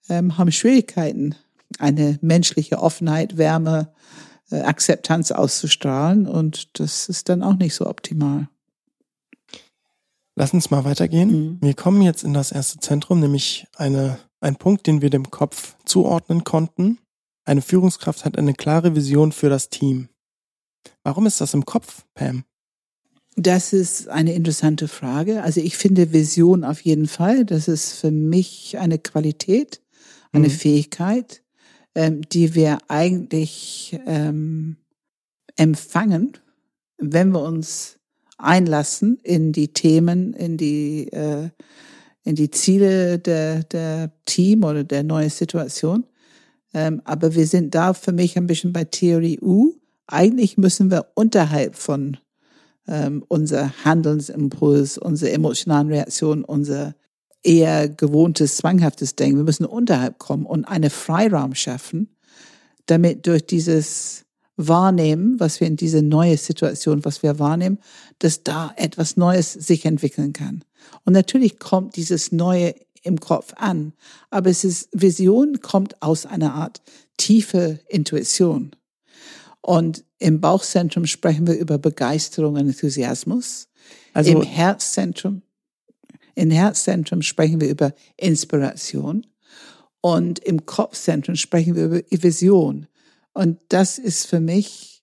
ähm, 0.08 0.38
haben 0.38 0.50
Schwierigkeiten, 0.52 1.34
eine 1.78 2.18
menschliche 2.22 2.78
Offenheit, 2.78 3.36
Wärme, 3.36 3.92
äh, 4.50 4.60
Akzeptanz 4.60 5.32
auszustrahlen 5.32 6.26
und 6.26 6.78
das 6.80 7.08
ist 7.08 7.28
dann 7.28 7.42
auch 7.42 7.56
nicht 7.56 7.74
so 7.74 7.86
optimal. 7.86 8.48
Lass 10.34 10.52
uns 10.52 10.70
mal 10.70 10.84
weitergehen. 10.84 11.30
Mhm. 11.30 11.58
Wir 11.60 11.74
kommen 11.74 12.02
jetzt 12.02 12.24
in 12.24 12.34
das 12.34 12.52
erste 12.52 12.78
Zentrum, 12.78 13.20
nämlich 13.20 13.66
eine, 13.76 14.18
ein 14.40 14.56
Punkt, 14.56 14.86
den 14.86 15.02
wir 15.02 15.10
dem 15.10 15.30
Kopf 15.30 15.76
zuordnen 15.84 16.44
konnten. 16.44 16.98
Eine 17.44 17.62
Führungskraft 17.62 18.24
hat 18.24 18.38
eine 18.38 18.54
klare 18.54 18.94
Vision 18.94 19.32
für 19.32 19.48
das 19.50 19.68
Team. 19.70 20.08
Warum 21.02 21.26
ist 21.26 21.40
das 21.40 21.54
im 21.54 21.64
Kopf, 21.64 22.04
Pam? 22.14 22.44
Das 23.36 23.72
ist 23.72 24.08
eine 24.08 24.32
interessante 24.32 24.88
Frage. 24.88 25.42
Also 25.42 25.60
ich 25.60 25.76
finde 25.76 26.12
Vision 26.12 26.64
auf 26.64 26.80
jeden 26.80 27.06
Fall. 27.06 27.44
Das 27.44 27.68
ist 27.68 27.92
für 27.92 28.10
mich 28.10 28.78
eine 28.78 28.98
Qualität, 28.98 29.82
eine 30.32 30.48
mhm. 30.48 30.52
Fähigkeit, 30.52 31.42
ähm, 31.94 32.22
die 32.22 32.54
wir 32.54 32.78
eigentlich 32.88 33.98
ähm, 34.06 34.76
empfangen, 35.56 36.38
wenn 36.96 37.30
wir 37.30 37.42
uns 37.42 37.98
einlassen 38.38 39.18
in 39.22 39.52
die 39.52 39.68
Themen, 39.68 40.32
in 40.32 40.56
die 40.56 41.12
äh, 41.12 41.50
in 42.26 42.34
die 42.34 42.50
Ziele 42.50 43.20
der, 43.20 43.62
der 43.62 44.10
Team 44.24 44.64
oder 44.64 44.82
der 44.82 45.04
neuen 45.04 45.30
Situation. 45.30 46.04
Ähm, 46.74 47.00
aber 47.04 47.36
wir 47.36 47.46
sind 47.46 47.74
da 47.74 47.94
für 47.94 48.12
mich 48.12 48.36
ein 48.36 48.48
bisschen 48.48 48.72
bei 48.72 48.82
Theorie 48.82 49.38
U 49.40 49.74
eigentlich 50.06 50.56
müssen 50.56 50.90
wir 50.90 51.06
unterhalb 51.14 51.76
von 51.76 52.16
ähm, 52.88 53.24
unser 53.28 53.72
Handelsimpuls, 53.84 54.98
unsere 54.98 55.32
emotionalen 55.32 55.88
Reaktionen, 55.88 56.44
unser 56.44 56.94
eher 57.42 57.88
gewohntes, 57.88 58.56
zwanghaftes 58.56 59.14
Denken, 59.16 59.38
wir 59.38 59.44
müssen 59.44 59.66
unterhalb 59.66 60.18
kommen 60.18 60.46
und 60.46 60.64
einen 60.64 60.90
Freiraum 60.90 61.54
schaffen, 61.54 62.16
damit 62.86 63.26
durch 63.26 63.46
dieses 63.46 64.24
Wahrnehmen, 64.56 65.38
was 65.38 65.60
wir 65.60 65.66
in 65.66 65.76
diese 65.76 66.02
neue 66.02 66.36
Situation, 66.36 67.04
was 67.04 67.22
wir 67.22 67.38
wahrnehmen, 67.38 67.78
dass 68.18 68.42
da 68.42 68.72
etwas 68.76 69.16
Neues 69.16 69.52
sich 69.52 69.84
entwickeln 69.84 70.32
kann. 70.32 70.64
Und 71.04 71.12
natürlich 71.12 71.58
kommt 71.58 71.96
dieses 71.96 72.32
Neue 72.32 72.74
im 73.02 73.20
Kopf 73.20 73.52
an, 73.56 73.92
aber 74.30 74.50
es 74.50 74.64
ist, 74.64 74.88
Vision 74.92 75.60
kommt 75.60 76.02
aus 76.02 76.26
einer 76.26 76.54
Art 76.54 76.82
tiefe 77.16 77.78
Intuition. 77.88 78.72
Und 79.66 80.04
im 80.20 80.40
Bauchzentrum 80.40 81.06
sprechen 81.06 81.48
wir 81.48 81.58
über 81.58 81.76
Begeisterung 81.76 82.54
und 82.54 82.68
Enthusiasmus. 82.68 83.66
Also 84.12 84.30
im 84.30 84.42
Herzzentrum, 84.42 85.42
im 86.36 86.52
Herzzentrum 86.52 87.20
sprechen 87.20 87.60
wir 87.60 87.68
über 87.68 87.92
Inspiration. 88.16 89.26
Und 90.00 90.38
im 90.38 90.66
Kopfzentrum 90.66 91.34
sprechen 91.34 91.74
wir 91.74 91.84
über 91.86 92.22
Vision. 92.22 92.86
Und 93.32 93.58
das 93.68 93.98
ist 93.98 94.28
für 94.28 94.38
mich 94.38 95.02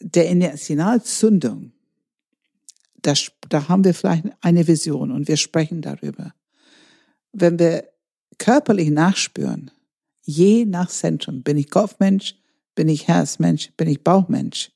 der 0.00 0.28
Initialzündung. 0.28 1.70
Da, 3.00 3.14
da 3.48 3.68
haben 3.68 3.84
wir 3.84 3.94
vielleicht 3.94 4.24
eine 4.40 4.66
Vision 4.66 5.12
und 5.12 5.28
wir 5.28 5.36
sprechen 5.36 5.82
darüber. 5.82 6.34
Wenn 7.32 7.60
wir 7.60 7.84
körperlich 8.38 8.90
nachspüren, 8.90 9.70
je 10.22 10.64
nach 10.64 10.88
Zentrum, 10.88 11.44
bin 11.44 11.56
ich 11.58 11.70
Kopfmensch, 11.70 12.41
bin 12.74 12.88
ich 12.88 13.08
Herzmensch? 13.08 13.72
Bin 13.76 13.88
ich 13.88 14.02
Bauchmensch? 14.02 14.72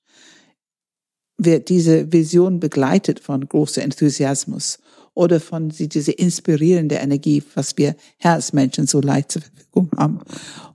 Wird 1.39 1.69
diese 1.69 2.13
Vision 2.13 2.61
begleitet 2.61 3.21
von 3.21 3.47
großer 3.47 3.83
Enthusiasmus 3.83 4.79
oder 5.15 5.41
von 5.41 5.71
diese 5.71 6.13
inspirierende 6.13 6.97
Energie, 6.97 7.43
was 7.55 7.77
wir 7.77 7.97
Herzmenschen 8.19 8.87
so 8.87 9.01
leicht 9.01 9.33
zur 9.33 9.43
Verfügung 9.43 9.91
haben. 9.97 10.21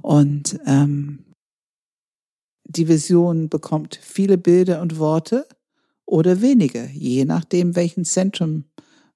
Und 0.01 0.59
ähm, 0.65 1.25
die 2.67 2.87
Vision 2.87 3.49
bekommt 3.49 3.99
viele 4.01 4.37
Bilder 4.37 4.81
und 4.81 4.97
Worte 4.97 5.47
oder 6.05 6.41
wenige, 6.41 6.89
je 6.93 7.25
nachdem, 7.25 7.75
welchen 7.75 8.05
Zentrum, 8.05 8.65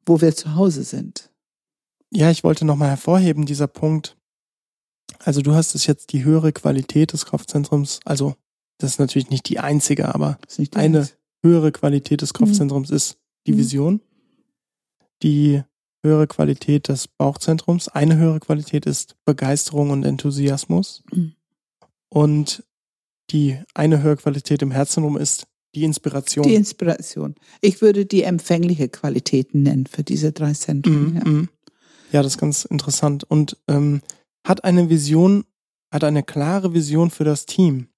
wo 0.06 0.22
wir 0.22 0.36
zu 0.36 0.56
Hause 0.56 0.84
sind. 0.84 1.32
Ja, 2.12 2.30
ich 2.32 2.44
wollte 2.44 2.66
nochmal 2.66 2.90
hervorheben, 2.90 3.46
dieser 3.46 3.68
Punkt. 3.68 4.16
Also 5.26 5.42
du 5.42 5.56
hast 5.56 5.74
es 5.74 5.88
jetzt 5.88 6.14
die 6.14 6.24
höhere 6.24 6.54
Qualität 6.54 7.12
des 7.12 7.26
Kopfzentrums, 7.26 8.00
also 8.06 8.36
das 8.78 8.92
ist 8.92 9.00
natürlich 9.00 9.30
nicht 9.30 9.50
die 9.50 9.60
einzige, 9.60 10.14
aber 10.14 10.38
die 10.58 10.70
eine 10.76 11.00
einzige. 11.00 11.18
höhere 11.44 11.72
Qualität 11.72 12.22
des 12.22 12.34
Kopfzentrums 12.34 12.90
mhm. 12.92 12.96
ist 12.96 13.18
die 13.48 13.54
mhm. 13.54 13.58
Vision. 13.58 14.02
Die 15.24 15.64
höhere 16.04 16.28
Qualität 16.28 16.88
des 16.90 17.08
Bauchzentrums, 17.08 17.88
eine 17.88 18.18
höhere 18.18 18.40
Qualität 18.40 18.86
ist 18.86 19.16
Begeisterung 19.26 19.90
und 19.90 20.04
Enthusiasmus. 20.04 21.04
Mhm. 21.12 21.34
Und 22.10 22.64
die 23.32 23.58
eine 23.74 24.04
höhere 24.04 24.18
Qualität 24.18 24.62
im 24.62 24.72
Herzzentrum 24.72 25.18
ist 25.18 25.48
die 25.74 25.84
Inspiration. 25.84 26.48
Die 26.48 26.54
Inspiration. 26.54 27.36
Ich 27.62 27.82
würde 27.82 28.06
die 28.06 28.24
empfängliche 28.24 28.88
Qualitäten 28.88 29.64
nennen 29.64 29.88
für 29.88 30.04
diese 30.04 30.32
drei 30.32 30.54
Zentren. 30.54 31.14
Mm, 31.14 31.16
ja. 31.18 31.26
Mm. 31.26 31.50
ja. 32.12 32.24
das 32.24 32.34
ist 32.34 32.38
ganz 32.38 32.66
interessant. 32.66 33.24
Und 33.26 33.58
ähm, 33.68 34.02
hat 34.46 34.64
eine 34.64 34.90
Vision, 34.90 35.44
hat 35.92 36.04
eine 36.04 36.24
klare 36.24 36.74
Vision 36.74 37.10
für 37.10 37.24
das 37.24 37.46
Team. 37.46 37.90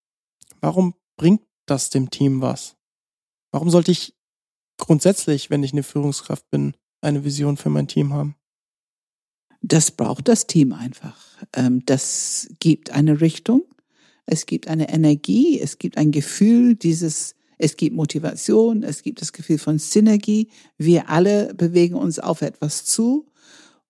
Warum 0.62 0.96
bringt 1.18 1.42
das 1.66 1.90
dem 1.90 2.10
Team 2.10 2.42
was? 2.42 2.76
Warum 3.52 3.70
sollte 3.70 3.92
ich 3.92 4.16
grundsätzlich, 4.78 5.50
wenn 5.50 5.64
ich 5.64 5.74
eine 5.74 5.84
Führungskraft 5.84 6.50
bin, 6.50 6.76
eine 7.02 7.24
Vision 7.24 7.58
für 7.58 7.70
mein 7.70 7.88
Team 7.88 8.14
haben? 8.14 8.36
Das 9.62 9.92
braucht 9.92 10.28
das 10.28 10.48
Team 10.48 10.72
einfach. 10.72 11.18
Ähm, 11.54 11.84
das 11.86 12.50
gibt 12.60 12.92
eine 12.92 13.22
Richtung, 13.22 13.64
es 14.26 14.46
gibt 14.46 14.68
eine 14.68 14.90
Energie, 14.90 15.60
es 15.60 15.78
gibt 15.78 15.98
ein 15.98 16.12
Gefühl 16.12 16.76
dieses, 16.76 17.36
es 17.58 17.76
gibt 17.76 17.96
Motivation, 17.96 18.84
es 18.84 19.02
gibt 19.02 19.22
das 19.22 19.34
Gefühl 19.34 19.58
von 19.58 19.80
Synergie. 19.80 20.50
Wir 20.78 21.10
alle 21.10 21.54
bewegen 21.56 21.96
uns 21.96 22.20
auf 22.20 22.42
etwas 22.42 22.86
zu. 22.86 23.26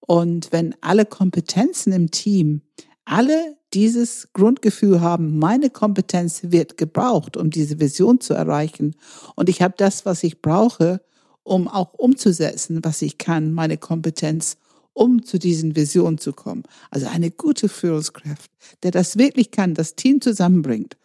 Und 0.08 0.52
wenn 0.52 0.76
alle 0.82 1.06
Kompetenzen 1.06 1.93
im 1.93 2.10
Team 2.10 2.62
alle 3.06 3.58
dieses 3.74 4.30
Grundgefühl 4.34 5.02
haben, 5.02 5.38
meine 5.38 5.70
Kompetenz 5.70 6.41
wird 6.46 6.78
gebraucht, 6.78 7.38
um 7.38 7.52
diese 7.52 7.80
Vision 7.80 8.20
zu 8.20 8.34
erreichen. 8.34 8.96
Und 9.36 9.50
ich 9.50 9.62
habe 9.62 9.76
das, 9.78 10.06
was 10.06 10.24
ich 10.24 10.41
brauche, 10.41 11.02
um 11.43 11.67
auch 11.67 11.93
umzusetzen, 11.93 12.80
was 12.84 13.02
ich 13.02 13.17
kann, 13.17 13.54
meine 13.54 13.78
Kompetenz 13.78 14.58
um 14.98 15.24
zu 15.24 15.38
diesen 15.38 15.76
Visionen 15.76 16.17
zu 16.17 16.34
kommen. 16.34 16.63
Also 16.89 17.06
eine 17.06 17.30
gute 17.30 17.70
Führungskraft, 17.70 18.50
der 18.82 18.89
das 18.89 19.17
wirklich 19.17 19.52
kann, 19.52 19.76
das 19.76 19.96
Team 19.96 20.22
zusammenbringt 20.22 20.98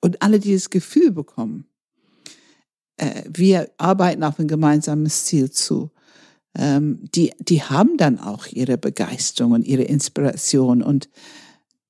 und 0.00 0.22
alle 0.22 0.38
dieses 0.38 0.70
Gefühl 0.70 1.10
bekommen. 1.10 1.66
Äh, 2.96 3.24
wir 3.28 3.70
arbeiten 3.76 4.22
auf 4.22 4.38
ein 4.38 4.46
gemeinsames 4.46 5.24
Ziel 5.24 5.50
zu. 5.50 5.90
Ähm, 6.56 7.00
die, 7.14 7.32
die 7.38 7.62
haben 7.62 7.96
dann 7.96 8.18
auch 8.18 8.46
ihre 8.46 8.78
Begeisterung 8.78 9.52
und 9.52 9.66
ihre 9.66 9.82
Inspiration 9.82 10.82
und 10.82 11.08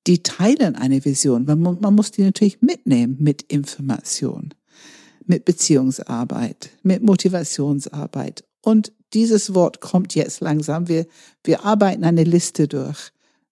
die 0.07 0.23
teilen 0.23 0.75
eine 0.75 1.03
Vision. 1.03 1.45
Man, 1.45 1.61
man 1.61 1.95
muss 1.95 2.11
die 2.11 2.23
natürlich 2.23 2.61
mitnehmen 2.61 3.17
mit 3.19 3.41
Information, 3.43 4.53
mit 5.25 5.45
Beziehungsarbeit, 5.45 6.69
mit 6.83 7.03
Motivationsarbeit 7.03 8.43
und 8.61 8.91
dieses 9.13 9.53
Wort 9.53 9.79
kommt 9.79 10.15
jetzt 10.15 10.41
langsam. 10.41 10.87
Wir, 10.89 11.07
wir 11.43 11.63
arbeiten 11.63 12.03
eine 12.03 12.23
Liste 12.23 12.67
durch. 12.67 13.11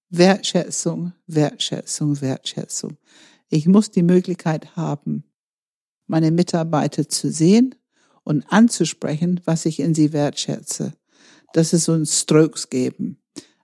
Wertschätzung, 0.10 1.13
Wertschätzung, 1.28 2.21
Wertschätzung. 2.21 2.97
Ich 3.49 3.67
muss 3.67 3.91
die 3.91 4.04
Möglichkeit 4.04 4.75
haben, 4.75 5.23
meine 6.08 6.32
Mitarbeiter 6.32 7.08
zu 7.08 7.32
sehen 7.32 7.75
und 8.23 8.45
anzusprechen, 8.51 9.41
was 9.45 9.65
ich 9.65 9.80
in 9.80 9.95
sie 9.95 10.13
wertschätze. 10.13 10.93
Das 11.55 11.71
ist 11.71 11.85
so 11.85 11.93
ein 11.93 12.05
Strokes 12.05 12.69
geben. 12.69 13.17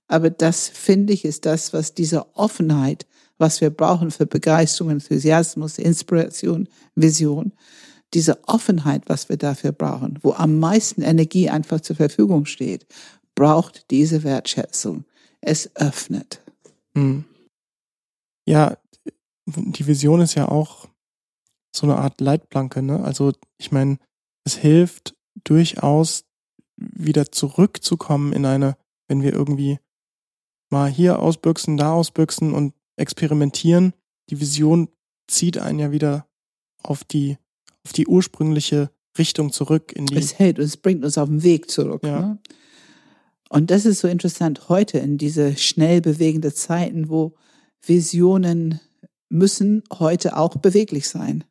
Aber 0.08 0.30
das 0.30 0.70
finde 0.70 1.12
ich 1.12 1.26
ist 1.26 1.46
das, 1.46 1.74
was 1.74 1.94
diese 1.94 2.36
Offenheit, 2.38 3.06
was 3.38 3.60
wir 3.60 3.70
brauchen 3.70 4.12
für 4.12 4.26
Begeisterung, 4.26 4.92
Enthusiasmus, 4.92 5.78
Inspiration, 5.78 6.70
Vision, 6.96 7.52
diese 8.14 8.48
Offenheit, 8.48 9.04
was 9.08 9.28
wir 9.28 9.36
dafür 9.36 9.74
brauchen, 9.74 10.20
wo 10.22 10.32
am 10.32 10.58
meisten 10.58 11.02
Energie 11.02 11.50
einfach 11.50 11.82
zur 11.82 11.98
Verfügung 11.98 12.46
steht, 12.46 12.86
braucht 13.36 13.92
diese 13.92 14.24
Wertschätzung. 14.24 15.04
Es 15.42 15.76
öffnet. 15.76 16.42
Hm. 16.96 17.26
Ja, 18.48 18.78
die 19.46 19.86
Vision 19.86 20.22
ist 20.22 20.36
ja 20.36 20.48
auch 20.48 20.88
so 21.76 21.88
eine 21.88 21.98
Art 21.98 22.22
Leitplanke, 22.22 22.82
ne? 22.82 23.04
Also 23.04 23.34
ich 23.58 23.74
meine, 23.74 23.98
es 24.46 24.56
hilft 24.56 25.14
durchaus 25.44 26.24
wieder 26.94 27.32
zurückzukommen 27.32 28.34
in 28.34 28.46
eine, 28.46 28.78
wenn 29.08 29.22
wir 29.22 29.34
irgendwie 29.34 29.80
mal 30.70 30.90
hier 30.90 31.20
ausbüchsen, 31.20 31.78
da 31.78 31.94
ausbüchsen 31.94 32.54
und 32.54 32.74
experimentieren. 32.96 33.94
Die 34.30 34.40
Vision 34.40 34.90
zieht 35.28 35.58
einen 35.58 35.80
ja 35.80 35.92
wieder 35.92 36.28
auf 36.84 37.04
die 37.04 37.38
auf 37.84 37.94
die 37.94 38.08
ursprüngliche 38.08 38.92
Richtung 39.18 39.52
zurück. 39.52 39.92
In 39.96 40.06
die 40.06 40.16
es 40.16 40.38
hält 40.38 40.60
und 40.60 40.66
es 40.66 40.78
bringt 40.78 41.04
uns 41.04 41.18
auf 41.18 41.30
den 41.30 41.44
Weg 41.44 41.70
zurück. 41.70 42.04
Ja. 42.06 42.22
Ne? 42.22 42.40
Und 43.50 43.72
das 43.72 43.86
ist 43.86 44.00
so 44.00 44.08
interessant 44.08 44.70
heute 44.70 45.00
in 45.00 45.18
diese 45.18 45.58
schnell 45.58 46.00
bewegende 46.00 46.54
Zeiten, 46.54 47.10
wo 47.10 47.34
Visionen 47.86 48.80
müssen 49.30 49.84
heute 49.92 50.38
auch 50.38 50.56
beweglich 50.58 51.10
sein. 51.10 51.44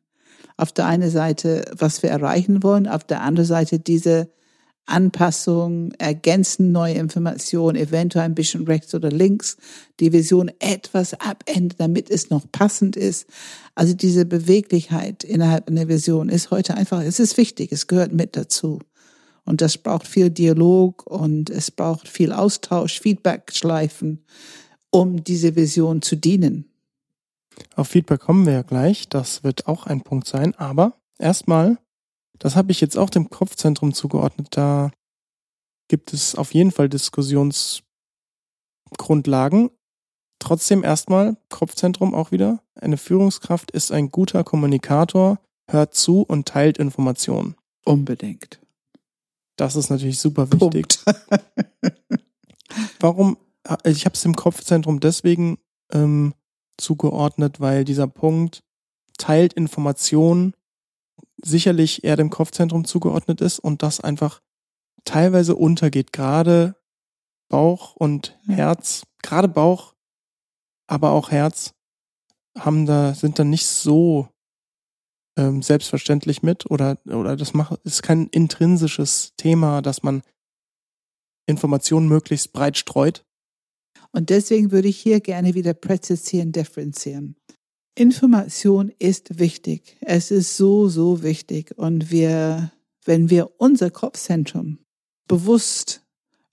Auf 0.57 0.71
der 0.71 0.85
einen 0.85 1.11
Seite, 1.11 1.65
was 1.77 2.01
wir 2.01 2.09
erreichen 2.09 2.63
wollen, 2.63 2.87
auf 2.87 3.03
der 3.03 3.21
anderen 3.21 3.47
Seite 3.47 3.79
diese 3.79 4.31
Anpassung, 4.85 5.91
ergänzen 5.93 6.71
neue 6.71 6.95
Informationen, 6.95 7.77
eventuell 7.77 8.25
ein 8.25 8.35
bisschen 8.35 8.65
rechts 8.65 8.93
oder 8.93 9.09
links, 9.09 9.57
die 9.99 10.11
Vision 10.11 10.51
etwas 10.59 11.13
abändern, 11.13 11.77
damit 11.77 12.09
es 12.09 12.29
noch 12.29 12.43
passend 12.51 12.95
ist. 12.95 13.27
Also 13.75 13.93
diese 13.93 14.25
Beweglichkeit 14.25 15.23
innerhalb 15.23 15.69
einer 15.69 15.87
Vision 15.87 16.29
ist 16.29 16.51
heute 16.51 16.75
einfach, 16.75 17.01
es 17.01 17.19
ist 17.19 17.37
wichtig, 17.37 17.71
es 17.71 17.87
gehört 17.87 18.11
mit 18.11 18.35
dazu. 18.35 18.79
Und 19.45 19.61
das 19.61 19.77
braucht 19.77 20.07
viel 20.07 20.29
Dialog 20.29 21.05
und 21.07 21.49
es 21.49 21.71
braucht 21.71 22.07
viel 22.07 22.31
Austausch, 22.31 22.99
Feedback-Schleifen, 22.99 24.25
um 24.91 25.23
diese 25.23 25.55
Vision 25.55 26.01
zu 26.01 26.15
dienen. 26.15 26.65
Auf 27.75 27.89
Feedback 27.89 28.21
kommen 28.21 28.45
wir 28.45 28.53
ja 28.53 28.61
gleich, 28.61 29.09
das 29.09 29.43
wird 29.43 29.67
auch 29.67 29.87
ein 29.87 30.01
Punkt 30.01 30.27
sein, 30.27 30.55
aber 30.55 30.93
erstmal 31.17 31.77
das 32.41 32.55
habe 32.55 32.71
ich 32.71 32.81
jetzt 32.81 32.97
auch 32.97 33.11
dem 33.11 33.29
Kopfzentrum 33.29 33.93
zugeordnet. 33.93 34.47
Da 34.49 34.89
gibt 35.87 36.11
es 36.11 36.33
auf 36.33 36.55
jeden 36.55 36.71
Fall 36.71 36.89
Diskussionsgrundlagen. 36.89 39.69
Trotzdem 40.39 40.83
erstmal 40.83 41.37
Kopfzentrum 41.49 42.15
auch 42.15 42.31
wieder. 42.31 42.63
Eine 42.73 42.97
Führungskraft 42.97 43.69
ist 43.69 43.91
ein 43.91 44.09
guter 44.09 44.43
Kommunikator, 44.43 45.37
hört 45.69 45.93
zu 45.93 46.23
und 46.23 46.47
teilt 46.47 46.79
Informationen. 46.79 47.53
Unbedingt. 47.85 48.59
Das 49.55 49.75
ist 49.75 49.91
natürlich 49.91 50.17
super 50.17 50.51
wichtig. 50.51 50.97
Warum? 52.99 53.37
Ich 53.83 54.05
habe 54.05 54.15
es 54.15 54.21
dem 54.21 54.35
Kopfzentrum 54.35 54.99
deswegen 54.99 55.59
ähm, 55.91 56.33
zugeordnet, 56.77 57.59
weil 57.59 57.85
dieser 57.85 58.07
Punkt 58.07 58.63
teilt 59.19 59.53
Informationen 59.53 60.55
sicherlich 61.43 62.03
eher 62.03 62.15
dem 62.15 62.29
Kopfzentrum 62.29 62.85
zugeordnet 62.85 63.41
ist 63.41 63.59
und 63.59 63.83
das 63.83 63.99
einfach 63.99 64.41
teilweise 65.05 65.55
untergeht. 65.55 66.13
Gerade 66.13 66.75
Bauch 67.49 67.95
und 67.95 68.39
Herz, 68.47 69.03
gerade 69.21 69.47
Bauch, 69.47 69.93
aber 70.87 71.11
auch 71.11 71.31
Herz 71.31 71.73
haben 72.57 72.85
da, 72.85 73.13
sind 73.13 73.39
da 73.39 73.43
nicht 73.43 73.65
so 73.65 74.27
ähm, 75.37 75.61
selbstverständlich 75.61 76.43
mit 76.43 76.69
oder, 76.69 76.97
oder 77.05 77.35
das 77.35 77.53
macht, 77.53 77.79
ist 77.83 78.03
kein 78.03 78.27
intrinsisches 78.27 79.33
Thema, 79.37 79.81
dass 79.81 80.03
man 80.03 80.21
Informationen 81.47 82.07
möglichst 82.07 82.53
breit 82.53 82.77
streut. 82.77 83.25
Und 84.11 84.29
deswegen 84.29 84.71
würde 84.71 84.89
ich 84.89 84.99
hier 84.99 85.21
gerne 85.21 85.53
wieder 85.53 85.73
präzisieren, 85.73 86.51
differenzieren. 86.51 87.35
Information 87.95 88.91
ist 88.99 89.39
wichtig. 89.39 89.97
Es 90.01 90.31
ist 90.31 90.55
so, 90.57 90.87
so 90.87 91.23
wichtig. 91.23 91.77
Und 91.77 92.11
wir, 92.11 92.71
wenn 93.05 93.29
wir 93.29 93.51
unser 93.59 93.89
Kopfzentrum 93.89 94.79
bewusst 95.27 96.01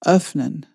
öffnen 0.05 0.67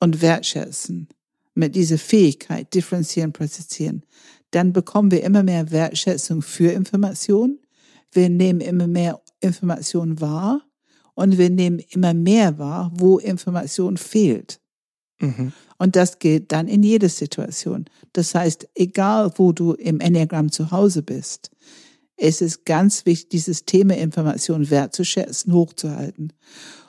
und 0.00 0.22
wertschätzen 0.22 1.08
mit 1.54 1.74
dieser 1.74 1.98
Fähigkeit, 1.98 2.72
differenzieren, 2.74 3.32
präzisieren, 3.32 4.04
dann 4.50 4.72
bekommen 4.72 5.10
wir 5.10 5.22
immer 5.22 5.42
mehr 5.42 5.70
Wertschätzung 5.70 6.42
für 6.42 6.72
Information. 6.72 7.58
Wir 8.12 8.28
nehmen 8.28 8.60
immer 8.60 8.86
mehr 8.86 9.20
Information 9.40 10.20
wahr 10.20 10.62
und 11.14 11.38
wir 11.38 11.50
nehmen 11.50 11.78
immer 11.90 12.14
mehr 12.14 12.58
wahr, 12.58 12.92
wo 12.94 13.18
Information 13.18 13.96
fehlt. 13.96 14.60
Mhm. 15.20 15.52
Und 15.84 15.96
das 15.96 16.18
gilt 16.18 16.50
dann 16.50 16.66
in 16.66 16.82
jeder 16.82 17.10
Situation. 17.10 17.84
Das 18.14 18.34
heißt, 18.34 18.68
egal 18.74 19.30
wo 19.36 19.52
du 19.52 19.74
im 19.74 20.00
Enneagramm 20.00 20.50
zu 20.50 20.70
Hause 20.70 21.02
bist, 21.02 21.50
es 22.16 22.40
ist 22.40 22.64
ganz 22.64 23.04
wichtig, 23.04 23.28
dieses 23.28 23.66
Thema 23.66 23.94
Information 23.94 24.70
wertzuschätzen, 24.70 25.52
hochzuhalten. 25.52 26.32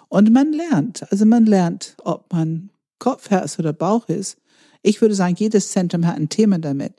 Und 0.08 0.32
man 0.32 0.54
lernt, 0.54 1.12
also 1.12 1.26
man 1.26 1.46
lernt, 1.46 1.98
ob 2.06 2.32
man 2.32 2.70
Kopfherz 2.98 3.60
oder 3.60 3.74
Bauch 3.74 4.08
ist. 4.08 4.38
Ich 4.82 5.02
würde 5.02 5.14
sagen, 5.14 5.36
jedes 5.38 5.72
Zentrum 5.72 6.08
hat 6.08 6.16
ein 6.16 6.30
Thema 6.30 6.58
damit. 6.58 6.94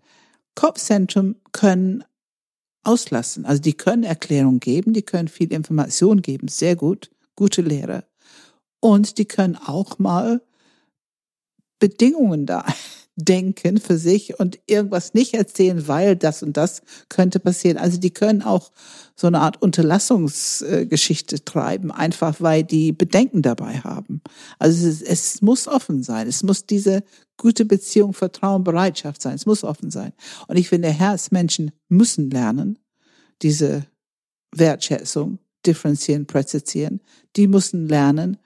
Kopfzentrum 0.55 1.37
können 1.53 2.05
auslassen. 2.83 3.47
Also 3.47 3.63
die 3.63 3.73
können 3.73 4.05
Erklärung 4.05 4.61
geben, 4.61 4.93
die 4.93 5.01
können 5.01 5.29
viel 5.29 5.51
Information 5.51 6.21
geben, 6.21 6.49
sehr 6.49 6.77
gut, 6.77 7.11
gute 7.37 7.63
Lehre. 7.63 8.05
Und 8.81 9.17
die 9.17 9.25
können 9.25 9.57
auch 9.57 9.99
mal 9.99 10.43
Bedingungen 11.79 12.47
da 12.47 12.65
denken 13.17 13.79
für 13.79 13.97
sich 13.97 14.39
und 14.39 14.59
irgendwas 14.67 15.15
nicht 15.15 15.33
erzählen, 15.33 15.89
weil 15.89 16.17
das 16.17 16.43
und 16.43 16.57
das 16.59 16.83
könnte 17.09 17.41
passieren. 17.41 17.79
Also 17.79 17.99
die 17.99 18.11
können 18.11 18.43
auch 18.43 18.73
so 19.15 19.27
eine 19.27 19.41
Art 19.41 19.63
Unterlassungsgeschichte 19.63 21.43
treiben, 21.43 21.91
einfach 21.91 22.37
weil 22.41 22.63
die 22.63 22.93
Bedenken 22.93 23.41
dabei 23.41 23.79
haben. 23.79 24.21
Also 24.59 24.87
es, 24.87 25.01
es 25.01 25.41
muss 25.41 25.67
offen 25.67 26.03
sein. 26.03 26.29
Es 26.29 26.43
muss 26.43 26.67
diese 26.67 27.03
gute 27.39 27.65
Beziehung, 27.65 28.13
Vertrauen, 28.13 28.65
Bereitschaft 28.65 29.23
sein. 29.23 29.35
Es 29.35 29.47
muss 29.47 29.65
offen 29.65 29.91
sein. 29.91 30.13
Und 30.47 30.59
ich 30.59 30.69
finde, 30.69 30.89
Herzmenschen 30.89 31.73
müssen 31.89 32.31
lernen, 32.31 32.79
diese 33.41 33.87
Wertschätzung, 34.53 35.39
differenzieren, 35.65 36.27
präzisieren. 36.27 37.01
Die 37.37 37.47
müssen 37.47 37.89
lernen, 37.89 38.39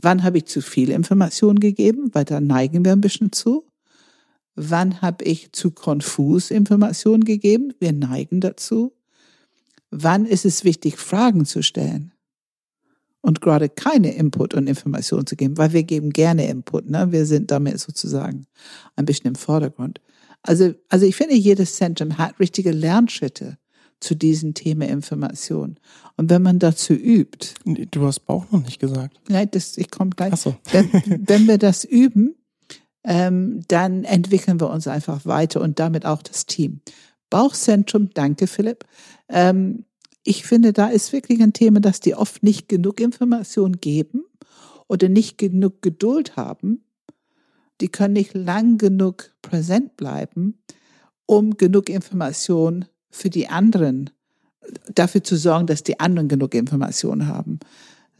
wann 0.00 0.22
habe 0.22 0.38
ich 0.38 0.46
zu 0.46 0.62
viel 0.62 0.90
Information 0.90 1.60
gegeben, 1.60 2.10
weil 2.12 2.24
da 2.24 2.40
neigen 2.40 2.84
wir 2.84 2.92
ein 2.92 3.00
bisschen 3.00 3.32
zu. 3.32 3.66
Wann 4.54 5.02
habe 5.02 5.24
ich 5.24 5.52
zu 5.52 5.70
konfus 5.70 6.50
Informationen 6.50 7.24
gegeben? 7.24 7.74
Wir 7.78 7.92
neigen 7.92 8.40
dazu. 8.40 8.94
Wann 9.90 10.26
ist 10.26 10.44
es 10.44 10.64
wichtig, 10.64 10.96
Fragen 10.96 11.44
zu 11.44 11.62
stellen? 11.62 12.12
Und 13.20 13.40
gerade 13.40 13.68
keine 13.68 14.14
Input 14.14 14.54
und 14.54 14.68
Information 14.68 15.26
zu 15.26 15.36
geben, 15.36 15.58
weil 15.58 15.72
wir 15.72 15.82
geben 15.82 16.10
gerne 16.10 16.48
Input, 16.48 16.88
ne? 16.88 17.10
Wir 17.10 17.26
sind 17.26 17.50
damit 17.50 17.80
sozusagen 17.80 18.46
ein 18.94 19.04
bisschen 19.04 19.26
im 19.26 19.34
Vordergrund. 19.34 20.00
Also, 20.42 20.74
also 20.88 21.06
ich 21.06 21.16
finde, 21.16 21.34
jedes 21.34 21.74
Zentrum 21.74 22.18
hat 22.18 22.38
richtige 22.38 22.70
Lernschritte 22.70 23.58
zu 24.00 24.14
diesem 24.14 24.54
Thema 24.54 24.86
Information. 24.86 25.78
Und 26.16 26.30
wenn 26.30 26.42
man 26.42 26.58
dazu 26.58 26.92
übt. 26.92 27.54
Du 27.64 28.06
hast 28.06 28.20
Bauch 28.20 28.50
noch 28.50 28.62
nicht 28.62 28.78
gesagt. 28.78 29.20
Nein, 29.28 29.48
das, 29.50 29.78
ich 29.78 29.90
komme 29.90 30.10
gleich. 30.10 30.32
Ach 30.32 30.38
so. 30.38 30.56
wenn, 30.72 30.90
wenn 31.26 31.46
wir 31.46 31.58
das 31.58 31.84
üben, 31.84 32.34
ähm, 33.04 33.62
dann 33.68 34.04
entwickeln 34.04 34.60
wir 34.60 34.70
uns 34.70 34.88
einfach 34.88 35.24
weiter 35.26 35.60
und 35.60 35.78
damit 35.78 36.04
auch 36.04 36.22
das 36.22 36.46
Team. 36.46 36.80
Bauchzentrum, 37.30 38.10
danke 38.12 38.46
Philipp. 38.46 38.84
Ähm, 39.28 39.84
ich 40.24 40.44
finde, 40.44 40.72
da 40.72 40.88
ist 40.88 41.12
wirklich 41.12 41.40
ein 41.40 41.52
Thema, 41.52 41.80
dass 41.80 42.00
die 42.00 42.14
oft 42.14 42.42
nicht 42.42 42.68
genug 42.68 43.00
Information 43.00 43.80
geben 43.80 44.24
oder 44.88 45.08
nicht 45.08 45.38
genug 45.38 45.82
Geduld 45.82 46.36
haben. 46.36 46.84
Die 47.80 47.88
können 47.88 48.14
nicht 48.14 48.34
lang 48.34 48.78
genug 48.78 49.32
präsent 49.40 49.96
bleiben, 49.96 50.58
um 51.26 51.56
genug 51.56 51.88
Information 51.88 52.86
für 53.10 53.30
die 53.30 53.48
anderen, 53.48 54.10
dafür 54.92 55.22
zu 55.22 55.36
sorgen, 55.36 55.66
dass 55.66 55.82
die 55.82 56.00
anderen 56.00 56.28
genug 56.28 56.54
Information 56.54 57.28
haben. 57.28 57.60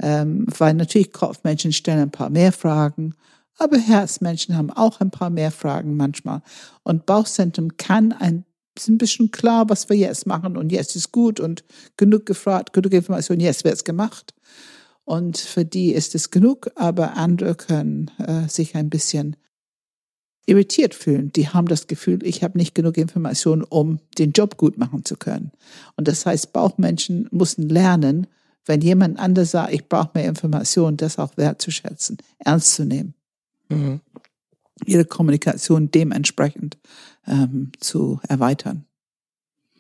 Ähm, 0.01 0.47
weil 0.59 0.75
natürlich 0.75 1.13
Kopfmenschen 1.13 1.73
stellen 1.73 2.01
ein 2.01 2.11
paar 2.11 2.31
mehr 2.31 2.53
Fragen 2.53 3.15
aber 3.59 3.79
Herzmenschen 3.79 4.57
haben 4.57 4.71
auch 4.71 5.01
ein 5.01 5.11
paar 5.11 5.31
mehr 5.31 5.51
Fragen 5.51 5.97
manchmal. 5.97 6.43
Und 6.83 7.07
Bauchzentrum 7.07 7.77
kann 7.77 8.13
ein 8.13 8.45
ein 8.89 8.99
bisschen 8.99 9.31
klar, 9.31 9.71
was 9.71 9.89
wir 9.89 9.97
jetzt 9.97 10.27
machen 10.27 10.59
und 10.59 10.71
jetzt 10.71 10.97
ist 10.97 11.11
gut 11.11 11.41
und 11.41 11.65
genug 11.97 12.27
gefragt, 12.27 12.75
genug 12.75 12.93
Information, 12.93 13.41
jetzt 13.41 13.65
wird's 13.65 13.85
gemacht. 13.85 14.35
Und 15.07 15.39
für 15.39 15.65
die 15.65 15.95
ist 15.95 16.15
es 16.15 16.31
genug, 16.31 16.71
aber 16.75 17.17
andere 17.17 17.55
können 17.55 18.11
äh, 18.19 18.47
sich 18.51 18.75
ein 18.75 18.91
bisschen 18.91 19.37
irritiert 20.47 20.95
fühlen. 20.95 21.33
Die 21.33 21.49
haben 21.49 21.67
das 21.67 21.87
Gefühl, 21.87 22.25
ich 22.25 22.43
habe 22.43 22.57
nicht 22.57 22.75
genug 22.75 22.97
Information, 22.97 23.63
um 23.63 23.99
den 24.19 24.33
Job 24.33 24.57
gut 24.57 24.79
machen 24.79 25.05
zu 25.05 25.17
können. 25.17 25.51
Und 25.97 26.09
das 26.09 26.25
heißt, 26.25 26.53
Bauchmenschen 26.53 27.29
müssen 27.33 27.69
lernen, 27.69 28.27
wenn 28.65 28.81
jemand 28.81 29.19
anders 29.19 29.53
sagt, 29.53 29.73
ich 29.73 29.89
brauche 29.89 30.11
mehr 30.15 30.29
Information, 30.29 30.97
das 30.97 31.19
auch 31.19 31.37
wertzuschätzen, 31.37 32.19
ernst 32.39 32.75
zu 32.75 32.85
nehmen 32.85 33.15
mhm. 33.69 34.01
ihre 34.85 35.05
Kommunikation 35.05 35.91
dementsprechend 35.91 36.79
ähm, 37.27 37.73
zu 37.81 38.21
erweitern. 38.29 38.87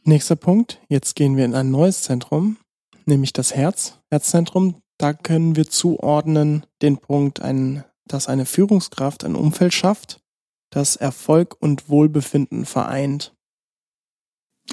Nächster 0.04 0.36
Punkt. 0.36 0.80
Jetzt 0.88 1.16
gehen 1.16 1.36
wir 1.36 1.44
in 1.44 1.54
ein 1.54 1.70
neues 1.70 2.02
Zentrum, 2.02 2.58
nämlich 3.06 3.32
das 3.32 3.54
Herz, 3.54 3.98
Herzzentrum. 4.10 4.76
Da 4.98 5.12
können 5.12 5.56
wir 5.56 5.68
zuordnen 5.68 6.64
den 6.80 6.98
Punkt, 6.98 7.40
ein, 7.40 7.84
dass 8.06 8.28
eine 8.28 8.46
Führungskraft 8.46 9.24
ein 9.24 9.34
Umfeld 9.34 9.74
schafft, 9.74 10.20
das 10.76 10.94
Erfolg 10.94 11.56
und 11.58 11.88
Wohlbefinden 11.88 12.66
vereint. 12.66 13.34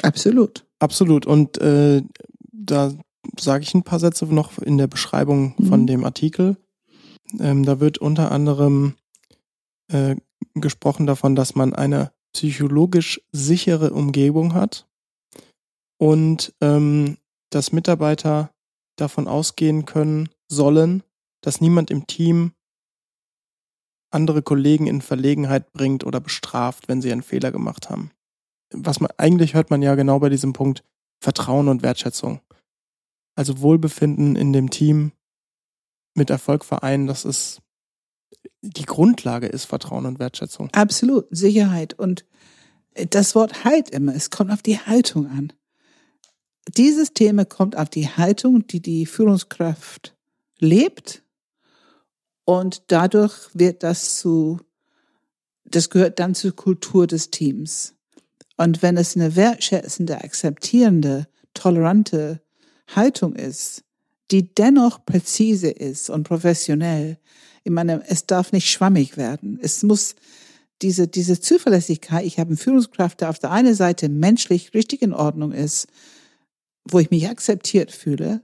Absolut. 0.02 0.68
Absolut. 0.78 1.26
Und 1.26 1.60
äh, 1.60 2.04
da 2.52 2.94
sage 3.39 3.63
ich 3.63 3.74
ein 3.74 3.84
paar 3.84 4.00
Sätze 4.00 4.26
noch 4.26 4.60
in 4.60 4.78
der 4.78 4.88
Beschreibung 4.88 5.56
mhm. 5.58 5.66
von 5.66 5.88
dem 5.88 6.04
Artikel. 6.04 6.58
Ähm, 7.39 7.63
da 7.63 7.80
wird 7.80 8.00
unter 8.00 8.34
anderem 8.34 8.96
äh, 9.89 10.18
gesprochen 10.56 11.08
davon, 11.08 11.36
dass 11.36 11.56
man 11.56 11.74
eine 11.74 12.12
psychologisch 12.34 13.22
sichere 13.32 13.94
Umgebung 13.94 14.54
hat 14.54 14.86
und 15.98 16.54
ähm, 16.60 17.18
dass 17.50 17.72
Mitarbeiter 17.72 18.52
davon 18.98 19.30
ausgehen 19.30 19.86
können 19.86 20.28
sollen, 20.50 21.02
dass 21.39 21.62
niemand 21.62 21.92
im 21.92 22.08
Team 22.08 22.52
andere 24.13 24.41
Kollegen 24.41 24.88
in 24.88 25.02
Verlegenheit 25.02 25.71
bringt 25.73 26.06
oder 26.06 26.19
bestraft, 26.19 26.88
wenn 26.88 27.02
sie 27.02 27.12
einen 27.12 27.23
Fehler 27.23 27.52
gemacht 27.52 27.89
haben. 27.89 28.12
Was 28.71 28.99
man 28.99 29.12
eigentlich 29.17 29.54
hört 29.54 29.69
man 29.69 29.82
ja 29.82 29.95
genau 29.95 30.19
bei 30.19 30.30
diesem 30.30 30.54
Punkt 30.54 30.84
Vertrauen 31.19 31.67
und 31.67 31.84
Wertschätzung. 31.84 32.41
Also 33.36 33.62
Wohlbefinden 33.62 34.36
in 34.36 34.54
dem 34.54 34.69
Team 34.69 35.12
mit 36.15 36.30
Erfolg 36.30 36.65
vereinen, 36.65 37.08
das 37.08 37.26
ist 37.26 37.62
die 38.62 38.86
Grundlage 38.86 39.47
ist 39.47 39.65
Vertrauen 39.65 40.06
und 40.06 40.19
Wertschätzung. 40.19 40.69
Absolut, 40.71 41.26
Sicherheit. 41.32 41.93
Und 41.93 42.26
das 43.10 43.36
Wort 43.36 43.63
Halt 43.63 43.89
immer, 43.89 44.15
es 44.15 44.30
kommt 44.30 44.52
auf 44.52 44.62
die 44.62 44.80
Haltung 44.80 45.28
an. 45.28 45.54
Dieses 46.78 47.13
Thema 47.13 47.45
kommt 47.45 47.78
auf 47.78 47.89
die 47.89 48.08
Haltung, 48.08 48.65
die 48.67 48.82
die 48.82 49.06
Führungskraft 49.06 50.15
lebt. 50.60 51.22
Und 52.45 52.84
dadurch 52.88 53.34
wird 53.53 53.84
das 53.84 54.17
zu, 54.17 54.60
das 55.65 55.89
gehört 55.89 56.19
dann 56.19 56.36
zur 56.36 56.56
Kultur 56.56 57.08
des 57.08 57.29
Teams. 57.29 57.93
Und 58.58 58.82
wenn 58.82 58.97
es 58.97 59.15
eine 59.15 59.36
wertschätzende, 59.36 60.23
akzeptierende, 60.23 61.27
tolerante 61.53 62.41
Haltung 62.95 63.36
ist, 63.36 63.84
die 64.32 64.53
dennoch 64.53 65.06
präzise 65.06 65.69
ist 65.69 66.10
und 66.10 66.27
professionell, 66.27 67.17
ich 67.63 67.71
meine, 67.71 68.03
es 68.08 68.25
darf 68.25 68.51
nicht 68.51 68.69
schwammig 68.69 69.15
werden. 69.15 69.58
Es 69.62 69.84
muss 69.84 70.15
diese, 70.82 71.08
diese 71.08 71.39
Zuverlässigkeit, 71.39 72.25
ich 72.25 72.39
habe 72.39 72.49
eine 72.49 72.58
Führungskraft, 72.58 73.21
der 73.21 73.29
auf 73.29 73.39
der 73.39 73.51
einen 73.51 73.73
Seite 73.73 74.10
menschlich 74.10 74.73
richtig 74.73 75.01
in 75.01 75.13
Ordnung 75.13 75.53
ist, 75.53 75.88
wo 76.84 76.99
ich 76.99 77.10
mich 77.10 77.29
akzeptiert 77.29 77.91
fühle, 77.91 78.41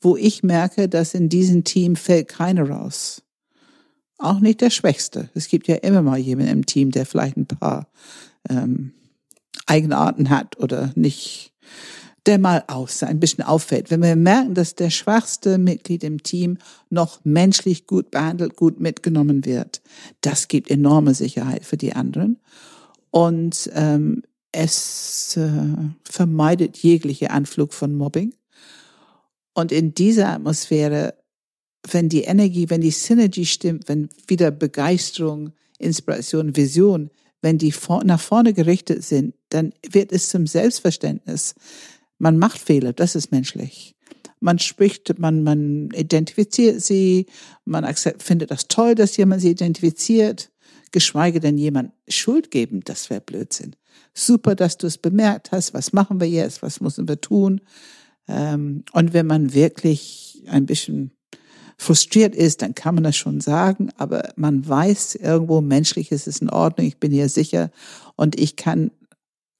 wo 0.00 0.16
ich 0.16 0.44
merke, 0.44 0.88
dass 0.88 1.14
in 1.14 1.28
diesem 1.28 1.64
Team 1.64 1.96
fällt 1.96 2.28
keiner 2.28 2.70
raus. 2.70 3.22
Auch 4.20 4.40
nicht 4.40 4.60
der 4.60 4.70
Schwächste. 4.70 5.30
Es 5.34 5.48
gibt 5.48 5.66
ja 5.66 5.76
immer 5.76 6.02
mal 6.02 6.18
jemanden 6.18 6.52
im 6.52 6.66
Team, 6.66 6.90
der 6.90 7.06
vielleicht 7.06 7.38
ein 7.38 7.46
paar 7.46 7.88
ähm, 8.48 8.92
Eigenarten 9.66 10.28
hat 10.28 10.58
oder 10.58 10.92
nicht 10.94 11.54
der 12.26 12.38
mal 12.38 12.64
aus, 12.66 13.02
ein 13.02 13.18
bisschen 13.18 13.44
auffällt. 13.44 13.90
Wenn 13.90 14.02
wir 14.02 14.14
merken, 14.14 14.52
dass 14.52 14.74
der 14.74 14.90
schwachste 14.90 15.56
Mitglied 15.56 16.04
im 16.04 16.22
Team 16.22 16.58
noch 16.90 17.20
menschlich 17.24 17.86
gut 17.86 18.10
behandelt, 18.10 18.56
gut 18.56 18.78
mitgenommen 18.78 19.46
wird, 19.46 19.80
das 20.20 20.48
gibt 20.48 20.70
enorme 20.70 21.14
Sicherheit 21.14 21.64
für 21.64 21.78
die 21.78 21.94
anderen. 21.94 22.38
Und 23.10 23.70
ähm, 23.74 24.22
es 24.52 25.34
äh, 25.38 25.50
vermeidet 26.04 26.76
jegliche 26.76 27.30
Anflug 27.30 27.72
von 27.72 27.94
Mobbing. 27.94 28.34
Und 29.54 29.72
in 29.72 29.94
dieser 29.94 30.28
Atmosphäre, 30.28 31.14
wenn 31.88 32.08
die 32.08 32.22
Energie, 32.22 32.68
wenn 32.68 32.80
die 32.80 32.90
Synergie 32.90 33.46
stimmt, 33.46 33.88
wenn 33.88 34.08
wieder 34.26 34.50
Begeisterung, 34.50 35.52
Inspiration, 35.78 36.56
Vision, 36.56 37.10
wenn 37.42 37.58
die 37.58 37.72
nach 38.04 38.20
vorne 38.20 38.52
gerichtet 38.52 39.02
sind, 39.04 39.34
dann 39.48 39.72
wird 39.88 40.12
es 40.12 40.28
zum 40.28 40.46
Selbstverständnis, 40.46 41.54
man 42.18 42.38
macht 42.38 42.60
Fehler, 42.60 42.92
das 42.92 43.14
ist 43.14 43.32
menschlich. 43.32 43.94
Man 44.40 44.58
spricht, 44.58 45.18
man, 45.18 45.42
man 45.42 45.90
identifiziert 45.94 46.82
sie, 46.82 47.26
man 47.64 47.86
findet 48.18 48.50
das 48.50 48.68
toll, 48.68 48.94
dass 48.94 49.16
jemand 49.16 49.42
sie 49.42 49.50
identifiziert, 49.50 50.50
geschweige 50.92 51.40
denn 51.40 51.58
jemand 51.58 51.92
Schuld 52.08 52.50
geben, 52.50 52.80
das 52.84 53.10
wäre 53.10 53.20
Blödsinn. 53.20 53.76
Super, 54.12 54.54
dass 54.54 54.76
du 54.76 54.86
es 54.86 54.98
bemerkt 54.98 55.52
hast, 55.52 55.72
was 55.72 55.92
machen 55.92 56.20
wir 56.20 56.28
jetzt, 56.28 56.62
was 56.62 56.80
müssen 56.80 57.08
wir 57.08 57.20
tun. 57.20 57.60
Ähm, 58.28 58.84
und 58.92 59.12
wenn 59.12 59.26
man 59.26 59.54
wirklich 59.54 60.42
ein 60.46 60.66
bisschen 60.66 61.12
frustriert 61.80 62.34
ist, 62.34 62.60
dann 62.60 62.74
kann 62.74 62.94
man 62.94 63.04
das 63.04 63.16
schon 63.16 63.40
sagen, 63.40 63.88
aber 63.96 64.34
man 64.36 64.68
weiß 64.68 65.14
irgendwo, 65.14 65.62
menschlich 65.62 66.12
ist 66.12 66.26
es 66.26 66.38
in 66.38 66.50
Ordnung, 66.50 66.86
ich 66.86 66.98
bin 66.98 67.10
hier 67.10 67.30
sicher 67.30 67.70
und 68.16 68.38
ich 68.38 68.56
kann 68.56 68.90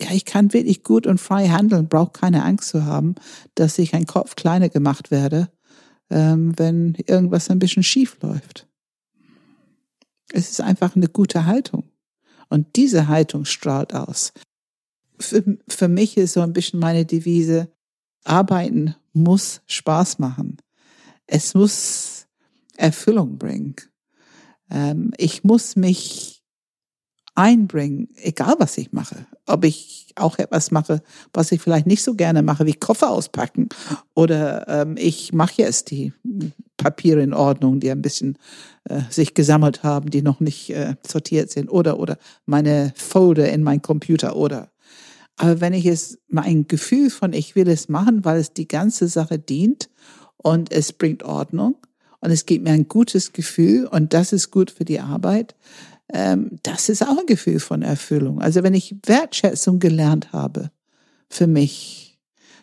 ja, 0.02 0.12
ich 0.12 0.24
kann 0.24 0.54
wirklich 0.54 0.82
gut 0.82 1.06
und 1.06 1.20
frei 1.20 1.48
handeln, 1.48 1.88
brauche 1.88 2.12
keine 2.12 2.42
Angst 2.42 2.70
zu 2.70 2.84
haben, 2.84 3.16
dass 3.54 3.78
ich 3.78 3.94
ein 3.94 4.06
Kopf 4.06 4.34
kleiner 4.34 4.70
gemacht 4.70 5.10
werde, 5.10 5.50
ähm, 6.08 6.58
wenn 6.58 6.94
irgendwas 7.06 7.50
ein 7.50 7.58
bisschen 7.58 7.82
schief 7.82 8.16
läuft. 8.22 8.66
Es 10.32 10.50
ist 10.50 10.62
einfach 10.62 10.96
eine 10.96 11.08
gute 11.08 11.44
Haltung. 11.44 11.84
Und 12.48 12.76
diese 12.76 13.08
Haltung 13.08 13.44
strahlt 13.44 13.94
aus. 13.94 14.32
Für, 15.18 15.44
für 15.68 15.88
mich 15.88 16.16
ist 16.16 16.32
so 16.32 16.40
ein 16.40 16.54
bisschen 16.54 16.80
meine 16.80 17.04
Devise, 17.04 17.70
arbeiten 18.24 18.94
muss 19.12 19.60
Spaß 19.66 20.18
machen. 20.18 20.56
Es 21.32 21.54
muss 21.54 22.26
Erfüllung 22.76 23.38
bringen. 23.38 23.76
Ähm, 24.68 25.12
ich 25.16 25.44
muss 25.44 25.76
mich 25.76 26.42
einbringen, 27.36 28.08
egal 28.16 28.56
was 28.58 28.76
ich 28.78 28.92
mache. 28.92 29.26
Ob 29.46 29.64
ich 29.64 30.12
auch 30.16 30.38
etwas 30.38 30.72
mache, 30.72 31.02
was 31.32 31.52
ich 31.52 31.60
vielleicht 31.60 31.86
nicht 31.86 32.02
so 32.02 32.14
gerne 32.14 32.42
mache, 32.42 32.66
wie 32.66 32.74
Koffer 32.74 33.10
auspacken 33.10 33.68
oder 34.14 34.66
ähm, 34.66 34.96
ich 34.98 35.32
mache 35.32 35.62
jetzt 35.62 35.92
die 35.92 36.12
Papiere 36.76 37.22
in 37.22 37.32
Ordnung, 37.32 37.78
die 37.78 37.92
ein 37.92 38.02
bisschen 38.02 38.36
äh, 38.84 39.02
sich 39.08 39.34
gesammelt 39.34 39.84
haben, 39.84 40.10
die 40.10 40.22
noch 40.22 40.40
nicht 40.40 40.70
äh, 40.70 40.96
sortiert 41.06 41.52
sind 41.52 41.70
oder 41.70 42.00
oder 42.00 42.18
meine 42.44 42.92
Folder 42.96 43.52
in 43.52 43.62
mein 43.62 43.82
Computer 43.82 44.34
oder 44.34 44.72
aber 45.36 45.60
wenn 45.60 45.72
ich 45.72 45.86
es 45.86 46.18
mein 46.28 46.66
Gefühl 46.66 47.08
von 47.08 47.32
ich 47.32 47.54
will 47.54 47.68
es 47.68 47.88
machen, 47.88 48.24
weil 48.24 48.40
es 48.40 48.52
die 48.52 48.68
ganze 48.68 49.06
Sache 49.06 49.38
dient 49.38 49.90
und 50.42 50.72
es 50.72 50.92
bringt 50.92 51.22
Ordnung 51.22 51.76
und 52.20 52.30
es 52.30 52.46
gibt 52.46 52.64
mir 52.64 52.72
ein 52.72 52.88
gutes 52.88 53.32
Gefühl 53.32 53.86
und 53.86 54.12
das 54.12 54.32
ist 54.32 54.50
gut 54.50 54.70
für 54.70 54.84
die 54.84 55.00
Arbeit, 55.00 55.54
ähm, 56.12 56.58
das 56.62 56.88
ist 56.88 57.02
auch 57.02 57.18
ein 57.18 57.26
Gefühl 57.26 57.60
von 57.60 57.82
Erfüllung. 57.82 58.40
Also 58.40 58.62
wenn 58.62 58.74
ich 58.74 58.96
Wertschätzung 59.06 59.78
gelernt 59.78 60.32
habe 60.32 60.70
für 61.28 61.46
mich, 61.46 62.18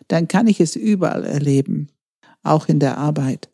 dann 0.08 0.28
kann 0.28 0.46
ich 0.46 0.60
es 0.60 0.76
überall 0.76 1.24
erleben, 1.24 1.88
auch 2.42 2.68
in 2.68 2.80
der 2.80 2.98
Arbeit. 2.98 3.48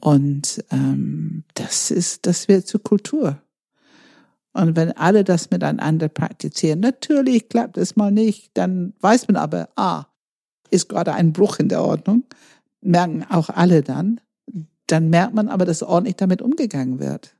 Und 0.00 0.64
ähm, 0.70 1.44
das 1.54 1.90
ist, 1.90 2.26
das 2.26 2.48
wird 2.48 2.66
zur 2.66 2.82
Kultur. 2.82 3.40
Und 4.52 4.76
wenn 4.76 4.92
alle 4.92 5.24
das 5.24 5.50
miteinander 5.50 6.08
praktizieren, 6.08 6.80
natürlich 6.80 7.48
klappt 7.48 7.76
es 7.76 7.96
mal 7.96 8.12
nicht, 8.12 8.50
dann 8.54 8.94
weiß 9.00 9.26
man 9.28 9.36
aber, 9.36 9.68
ah, 9.76 10.06
ist 10.70 10.88
gerade 10.88 11.12
ein 11.12 11.32
Bruch 11.32 11.58
in 11.58 11.68
der 11.68 11.82
Ordnung, 11.82 12.24
merken 12.84 13.24
auch 13.28 13.48
alle 13.48 13.82
dann. 13.82 14.20
Dann 14.86 15.08
merkt 15.08 15.34
man 15.34 15.48
aber, 15.48 15.64
dass 15.64 15.82
ordentlich 15.82 16.16
damit 16.16 16.42
umgegangen 16.42 16.98
wird. 16.98 17.34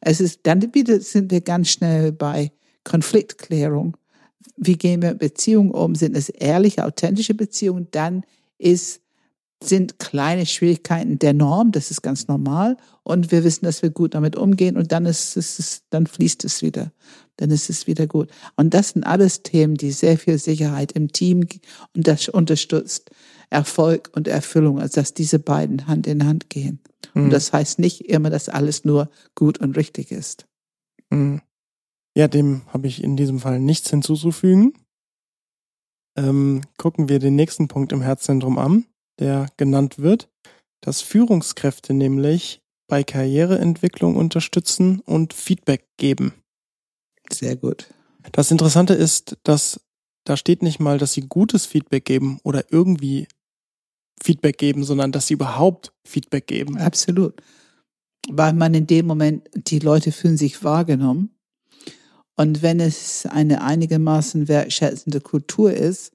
Es 0.00 0.20
ist, 0.20 0.40
dann 0.44 0.74
wieder 0.74 1.00
sind 1.00 1.30
wir 1.30 1.40
ganz 1.40 1.68
schnell 1.68 2.12
bei 2.12 2.52
Konfliktklärung. 2.84 3.96
Wie 4.56 4.76
gehen 4.76 5.02
wir 5.02 5.10
mit 5.10 5.18
Beziehungen 5.18 5.70
um? 5.70 5.94
Sind 5.94 6.16
es 6.16 6.28
ehrliche, 6.28 6.84
authentische 6.84 7.34
Beziehungen? 7.34 7.88
Dann 7.90 8.24
ist, 8.58 9.00
sind 9.62 9.98
kleine 9.98 10.46
Schwierigkeiten 10.46 11.18
der 11.18 11.34
Norm. 11.34 11.72
Das 11.72 11.90
ist 11.90 12.02
ganz 12.02 12.28
normal. 12.28 12.76
Und 13.02 13.32
wir 13.32 13.44
wissen, 13.44 13.64
dass 13.64 13.82
wir 13.82 13.90
gut 13.90 14.14
damit 14.14 14.36
umgehen. 14.36 14.76
Und 14.76 14.92
dann 14.92 15.06
ist 15.06 15.36
es, 15.36 15.82
dann 15.90 16.06
fließt 16.06 16.44
es 16.44 16.62
wieder. 16.62 16.92
Dann 17.36 17.50
ist 17.50 17.70
es 17.70 17.86
wieder 17.86 18.06
gut. 18.06 18.30
Und 18.56 18.74
das 18.74 18.90
sind 18.90 19.04
alles 19.04 19.42
Themen, 19.42 19.74
die 19.74 19.92
sehr 19.92 20.18
viel 20.18 20.38
Sicherheit 20.38 20.92
im 20.92 21.12
Team 21.12 21.46
und 21.94 22.06
das 22.06 22.28
unterstützt 22.28 23.10
Erfolg 23.50 24.10
und 24.14 24.28
Erfüllung, 24.28 24.80
also 24.80 25.00
dass 25.00 25.12
diese 25.12 25.38
beiden 25.38 25.86
Hand 25.86 26.06
in 26.06 26.24
Hand 26.24 26.48
gehen. 26.50 26.80
Mhm. 27.14 27.24
Und 27.24 27.30
das 27.30 27.52
heißt 27.52 27.78
nicht 27.78 28.08
immer, 28.08 28.30
dass 28.30 28.48
alles 28.48 28.84
nur 28.84 29.10
gut 29.34 29.58
und 29.58 29.76
richtig 29.76 30.12
ist. 30.12 30.46
Mhm. 31.10 31.42
Ja, 32.16 32.28
dem 32.28 32.62
habe 32.68 32.86
ich 32.86 33.02
in 33.02 33.16
diesem 33.16 33.40
Fall 33.40 33.60
nichts 33.60 33.90
hinzuzufügen. 33.90 34.72
Ähm, 36.16 36.62
gucken 36.76 37.08
wir 37.08 37.18
den 37.18 37.36
nächsten 37.36 37.68
Punkt 37.68 37.92
im 37.92 38.02
Herzzentrum 38.02 38.58
an, 38.58 38.86
der 39.18 39.48
genannt 39.56 39.98
wird, 39.98 40.28
dass 40.80 41.02
Führungskräfte 41.02 41.94
nämlich 41.94 42.60
bei 42.88 43.04
Karriereentwicklung 43.04 44.16
unterstützen 44.16 45.00
und 45.00 45.32
Feedback 45.32 45.86
geben. 45.96 46.34
Sehr 47.32 47.56
gut. 47.56 47.88
Das 48.32 48.50
Interessante 48.50 48.94
ist, 48.94 49.38
dass 49.44 49.80
da 50.24 50.36
steht 50.36 50.62
nicht 50.62 50.80
mal, 50.80 50.98
dass 50.98 51.12
sie 51.12 51.22
gutes 51.22 51.66
Feedback 51.66 52.04
geben 52.04 52.40
oder 52.42 52.72
irgendwie 52.72 53.26
Feedback 54.22 54.58
geben, 54.58 54.84
sondern 54.84 55.12
dass 55.12 55.26
sie 55.26 55.34
überhaupt 55.34 55.92
Feedback 56.04 56.46
geben. 56.46 56.78
Absolut. 56.78 57.40
Weil 58.28 58.52
man 58.52 58.74
in 58.74 58.86
dem 58.86 59.06
Moment, 59.06 59.48
die 59.54 59.78
Leute 59.78 60.12
fühlen 60.12 60.36
sich 60.36 60.62
wahrgenommen. 60.62 61.30
Und 62.36 62.62
wenn 62.62 62.80
es 62.80 63.26
eine 63.26 63.62
einigermaßen 63.62 64.48
wertschätzende 64.48 65.20
Kultur 65.20 65.72
ist, 65.72 66.12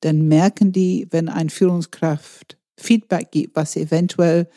dann 0.00 0.28
merken 0.28 0.72
die, 0.72 1.06
wenn 1.10 1.28
ein 1.28 1.50
Führungskraft 1.50 2.58
Feedback 2.76 3.30
gibt, 3.30 3.56
was 3.56 3.76
eventuell 3.76 4.48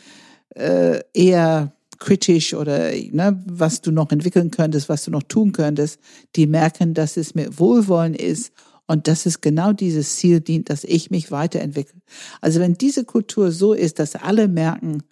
äh, 0.55 1.01
eher 1.13 1.73
kritisch 1.99 2.53
oder 2.53 2.91
ne, 2.91 3.41
was 3.45 3.81
du 3.81 3.91
noch 3.91 4.11
entwickeln 4.11 4.51
könntest, 4.51 4.89
was 4.89 5.03
du 5.03 5.11
noch 5.11 5.23
tun 5.23 5.51
könntest, 5.51 5.99
die 6.35 6.47
merken, 6.47 6.93
dass 6.93 7.17
es 7.17 7.35
mit 7.35 7.59
Wohlwollen 7.59 8.15
ist 8.15 8.53
und 8.89 9.07
dass 9.07 9.27
es 9.27 9.39
genau 9.39 9.71
dieses 9.71 10.15
Ziel 10.15 10.41
dient, 10.41 10.71
dass 10.71 10.83
ich 10.83 11.11
mich 11.11 11.29
weiterentwickle. 11.29 12.01
Also 12.41 12.59
wenn 12.59 12.73
diese 12.73 13.05
Kultur 13.05 13.51
so 13.51 13.73
ist, 13.73 13.99
dass 13.99 14.15
alle 14.15 14.47
merken, 14.47 15.03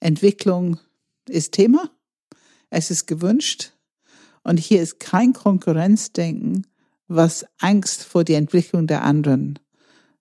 Entwicklung 0.00 0.80
ist 1.28 1.52
Thema, 1.52 1.90
es 2.70 2.90
ist 2.90 3.06
gewünscht 3.06 3.70
und 4.42 4.58
hier 4.58 4.82
ist 4.82 4.98
kein 4.98 5.32
Konkurrenzdenken, 5.32 6.66
was 7.06 7.46
Angst 7.60 8.02
vor 8.02 8.24
die 8.24 8.34
Entwicklung 8.34 8.88
der 8.88 9.04
anderen 9.04 9.60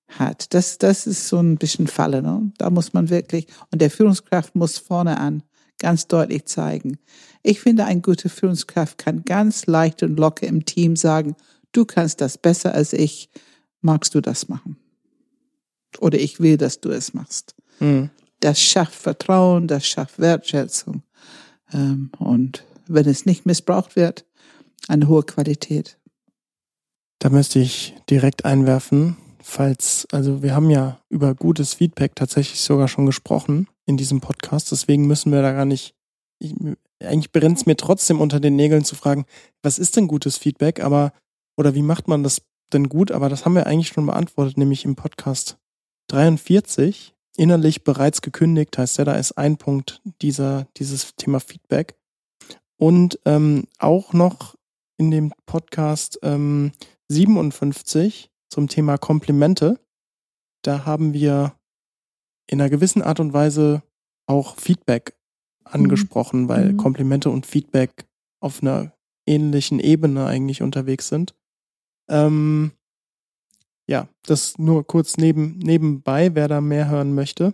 hat. 0.08 0.54
Das, 0.54 0.78
das 0.78 1.08
ist 1.08 1.30
so 1.30 1.40
ein 1.40 1.58
bisschen 1.58 1.88
Falle. 1.88 2.22
Ne? 2.22 2.52
Da 2.60 2.70
muss 2.70 2.94
man 2.94 3.10
wirklich, 3.10 3.48
und 3.72 3.82
der 3.82 3.90
Führungskraft 3.90 4.54
muss 4.54 4.78
vorne 4.78 5.18
an 5.18 5.42
ganz 5.80 6.06
deutlich 6.08 6.46
zeigen. 6.46 7.00
Ich 7.42 7.60
finde, 7.60 7.86
eine 7.86 8.02
gute 8.02 8.30
Führungskraft 8.30 9.00
kann 9.00 9.24
ganz 9.24 9.66
leicht 9.66 10.04
und 10.04 10.20
locker 10.20 10.46
im 10.46 10.66
Team 10.66 10.96
sagen, 10.96 11.36
du 11.72 11.86
kannst 11.86 12.22
das 12.22 12.38
besser 12.38 12.74
als 12.74 12.94
ich, 12.94 13.30
magst 13.82 14.16
du 14.16 14.22
das 14.22 14.50
machen? 14.50 14.78
Oder 16.00 16.20
ich 16.20 16.40
will, 16.40 16.58
dass 16.58 16.82
du 16.82 16.90
es 16.90 17.14
machst. 17.14 17.56
Mhm. 17.80 18.10
Das 18.40 18.62
schafft 18.62 18.96
Vertrauen, 18.96 19.68
das 19.68 19.86
schafft 19.86 20.20
Wertschätzung. 20.20 21.04
Ähm, 21.74 22.12
und 22.20 22.64
wenn 22.88 23.08
es 23.08 23.26
nicht 23.26 23.46
missbraucht 23.46 23.96
wird, 23.96 24.26
eine 24.88 25.08
hohe 25.08 25.24
Qualität. 25.24 25.98
Da 27.20 27.30
müsste 27.30 27.60
ich 27.60 27.96
direkt 28.10 28.46
einwerfen, 28.46 29.18
falls, 29.42 30.08
also 30.12 30.42
wir 30.42 30.56
haben 30.56 30.70
ja 30.70 31.00
über 31.10 31.36
gutes 31.36 31.74
Feedback 31.74 32.16
tatsächlich 32.16 32.62
sogar 32.62 32.88
schon 32.88 33.06
gesprochen 33.06 33.68
in 33.86 33.98
diesem 33.98 34.22
Podcast, 34.22 34.72
deswegen 34.72 35.06
müssen 35.06 35.32
wir 35.32 35.42
da 35.42 35.52
gar 35.52 35.66
nicht, 35.66 35.96
ich, 36.40 36.56
eigentlich 37.02 37.32
brennt 37.32 37.58
es 37.58 37.66
mir 37.66 37.76
trotzdem 37.76 38.22
unter 38.22 38.40
den 38.40 38.56
Nägeln 38.56 38.86
zu 38.86 38.96
fragen, 38.96 39.26
was 39.62 39.80
ist 39.80 39.98
denn 39.98 40.08
gutes 40.08 40.38
Feedback, 40.38 40.82
aber 40.82 41.12
oder 41.60 41.76
wie 41.76 41.82
macht 41.82 42.08
man 42.08 42.24
das 42.24 42.42
denn 42.72 42.88
gut? 42.88 43.12
Aber 43.12 43.28
das 43.28 43.44
haben 43.44 43.54
wir 43.54 43.68
eigentlich 43.68 43.90
schon 43.90 44.06
beantwortet, 44.06 44.58
nämlich 44.58 44.86
im 44.86 44.96
Podcast 44.96 45.58
43. 46.08 47.14
Innerlich 47.36 47.84
bereits 47.84 48.22
gekündigt 48.22 48.78
heißt 48.78 48.98
ja, 48.98 49.04
da 49.04 49.16
ist 49.16 49.34
ein 49.34 49.58
Punkt 49.58 50.02
dieser, 50.22 50.68
dieses 50.78 51.16
Thema 51.18 51.42
Feedback. 51.42 51.98
Und 52.78 53.20
ähm, 53.26 53.66
auch 53.78 54.14
noch 54.14 54.56
in 54.98 55.12
dem 55.12 55.34
Podcast 55.46 56.18
ähm, 56.24 56.72
57 57.10 58.32
zum 58.48 58.70
Thema 58.70 58.98
Komplimente. 58.98 59.82
Da 60.62 60.86
haben 60.86 61.14
wir 61.14 61.56
in 62.48 62.62
einer 62.62 62.70
gewissen 62.70 63.02
Art 63.02 63.20
und 63.20 63.34
Weise 63.34 63.84
auch 64.28 64.56
Feedback 64.56 65.14
angesprochen, 65.66 66.44
mhm. 66.44 66.48
weil 66.48 66.72
mhm. 66.72 66.78
Komplimente 66.78 67.30
und 67.30 67.46
Feedback 67.46 68.06
auf 68.40 68.62
einer 68.62 68.94
ähnlichen 69.28 69.82
Ebene 69.82 70.26
eigentlich 70.26 70.62
unterwegs 70.62 71.10
sind. 71.10 71.36
Ähm, 72.10 72.72
ja, 73.88 74.08
das 74.24 74.58
nur 74.58 74.86
kurz 74.86 75.18
neben, 75.18 75.58
nebenbei, 75.60 76.36
wer 76.36 76.48
da 76.48 76.62
mehr 76.62 76.90
hören 76.90 77.16
möchte. 77.16 77.54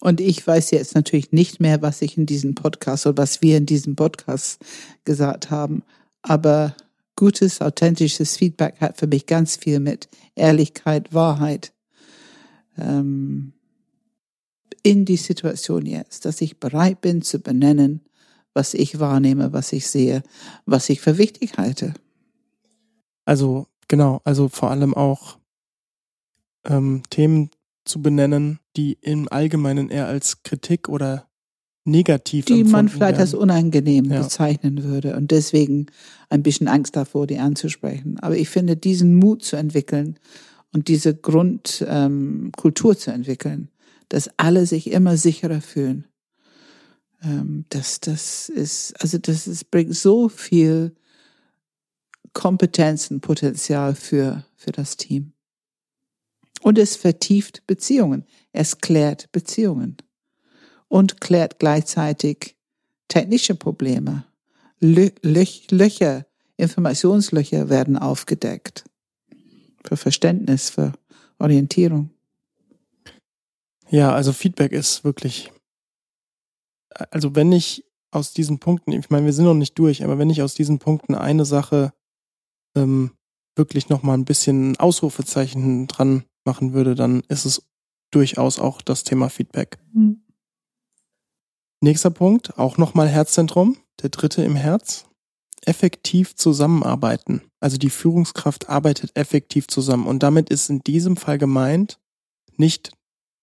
Und 0.00 0.20
ich 0.20 0.46
weiß 0.46 0.70
jetzt 0.70 0.94
natürlich 0.94 1.32
nicht 1.32 1.60
mehr, 1.60 1.82
was 1.82 2.02
ich 2.02 2.16
in 2.16 2.26
diesem 2.26 2.54
Podcast 2.54 3.06
oder 3.06 3.22
was 3.22 3.42
wir 3.42 3.56
in 3.56 3.66
diesem 3.66 3.96
Podcast 3.96 4.62
gesagt 5.04 5.50
haben. 5.50 5.82
Aber 6.22 6.76
gutes, 7.16 7.60
authentisches 7.60 8.36
Feedback 8.36 8.80
hat 8.80 8.98
für 8.98 9.06
mich 9.06 9.26
ganz 9.26 9.56
viel 9.56 9.80
mit 9.80 10.08
Ehrlichkeit, 10.34 11.12
Wahrheit. 11.14 11.72
Ähm, 12.76 13.52
in 14.82 15.06
die 15.06 15.16
Situation 15.16 15.86
jetzt, 15.86 16.26
dass 16.26 16.40
ich 16.40 16.60
bereit 16.60 17.00
bin 17.00 17.22
zu 17.22 17.40
benennen, 17.40 18.02
was 18.52 18.74
ich 18.74 19.00
wahrnehme, 19.00 19.52
was 19.52 19.72
ich 19.72 19.86
sehe, 19.86 20.22
was 20.66 20.90
ich 20.90 21.00
für 21.00 21.18
wichtig 21.18 21.56
halte. 21.56 21.94
Also 23.24 23.66
genau, 23.88 24.20
also 24.24 24.48
vor 24.48 24.70
allem 24.70 24.94
auch 24.94 25.38
ähm, 26.64 27.02
Themen 27.10 27.50
zu 27.84 28.00
benennen, 28.00 28.60
die 28.76 28.98
im 29.00 29.28
Allgemeinen 29.30 29.90
eher 29.90 30.06
als 30.06 30.42
Kritik 30.42 30.88
oder 30.88 31.28
negativ 31.84 32.46
die 32.46 32.64
man 32.64 32.88
vielleicht 32.88 33.12
werden. 33.12 33.20
als 33.20 33.34
unangenehm 33.34 34.10
Ja. 34.10 34.22
bezeichnen 34.22 34.84
würde 34.84 35.16
und 35.16 35.30
deswegen 35.30 35.86
ein 36.30 36.42
bisschen 36.42 36.66
Angst 36.66 36.96
davor, 36.96 37.26
die 37.26 37.38
anzusprechen. 37.38 38.18
Aber 38.20 38.36
ich 38.36 38.48
finde, 38.48 38.76
diesen 38.76 39.14
Mut 39.14 39.44
zu 39.44 39.56
entwickeln 39.56 40.18
und 40.72 40.88
diese 40.88 41.14
Grundkultur 41.14 42.92
ähm, 42.92 42.98
zu 42.98 43.12
entwickeln, 43.12 43.68
dass 44.08 44.30
alle 44.38 44.64
sich 44.64 44.90
immer 44.90 45.18
sicherer 45.18 45.60
fühlen, 45.60 46.06
ähm, 47.22 47.66
das, 47.68 48.00
das 48.00 48.48
ist, 48.48 48.94
also 49.02 49.18
das 49.18 49.46
ist, 49.46 49.70
bringt 49.70 49.94
so 49.94 50.28
viel 50.30 50.94
Kompetenz 52.34 53.10
und 53.10 53.20
Potenzial 53.20 53.94
für, 53.94 54.44
für 54.56 54.72
das 54.72 54.96
Team. 54.96 55.32
Und 56.60 56.78
es 56.78 56.96
vertieft 56.96 57.66
Beziehungen. 57.66 58.24
Es 58.52 58.78
klärt 58.78 59.30
Beziehungen 59.32 59.96
und 60.88 61.20
klärt 61.20 61.58
gleichzeitig 61.58 62.56
technische 63.08 63.54
Probleme. 63.54 64.24
Lö 64.80 65.10
Löch 65.22 65.70
Löcher, 65.70 66.26
Informationslöcher 66.56 67.68
werden 67.68 67.96
aufgedeckt. 67.96 68.84
Für 69.84 69.96
Verständnis, 69.96 70.70
für 70.70 70.92
Orientierung. 71.38 72.10
Ja, 73.90 74.12
also 74.12 74.32
Feedback 74.32 74.72
ist 74.72 75.04
wirklich, 75.04 75.52
also 77.10 77.34
wenn 77.34 77.52
ich 77.52 77.84
aus 78.10 78.32
diesen 78.32 78.58
Punkten, 78.58 78.92
ich 78.92 79.10
meine, 79.10 79.26
wir 79.26 79.32
sind 79.32 79.44
noch 79.44 79.54
nicht 79.54 79.78
durch, 79.78 80.04
aber 80.04 80.18
wenn 80.18 80.30
ich 80.30 80.42
aus 80.42 80.54
diesen 80.54 80.78
Punkten 80.78 81.14
eine 81.14 81.44
Sache 81.44 81.92
ähm, 82.74 83.12
wirklich 83.56 83.88
nochmal 83.88 84.16
ein 84.16 84.24
bisschen 84.24 84.76
Ausrufezeichen 84.78 85.86
dran 85.86 86.24
machen 86.44 86.72
würde, 86.72 86.94
dann 86.94 87.22
ist 87.28 87.44
es 87.44 87.62
durchaus 88.10 88.58
auch 88.58 88.82
das 88.82 89.04
Thema 89.04 89.28
Feedback. 89.28 89.78
Mhm. 89.92 90.22
Nächster 91.80 92.10
Punkt, 92.10 92.58
auch 92.58 92.78
nochmal 92.78 93.08
Herzzentrum, 93.08 93.76
der 94.02 94.10
dritte 94.10 94.42
im 94.42 94.56
Herz. 94.56 95.06
Effektiv 95.66 96.34
zusammenarbeiten. 96.34 97.42
Also 97.60 97.78
die 97.78 97.90
Führungskraft 97.90 98.68
arbeitet 98.68 99.12
effektiv 99.14 99.66
zusammen. 99.68 100.06
Und 100.06 100.22
damit 100.22 100.50
ist 100.50 100.68
in 100.68 100.80
diesem 100.80 101.16
Fall 101.16 101.38
gemeint 101.38 101.98
nicht 102.56 102.92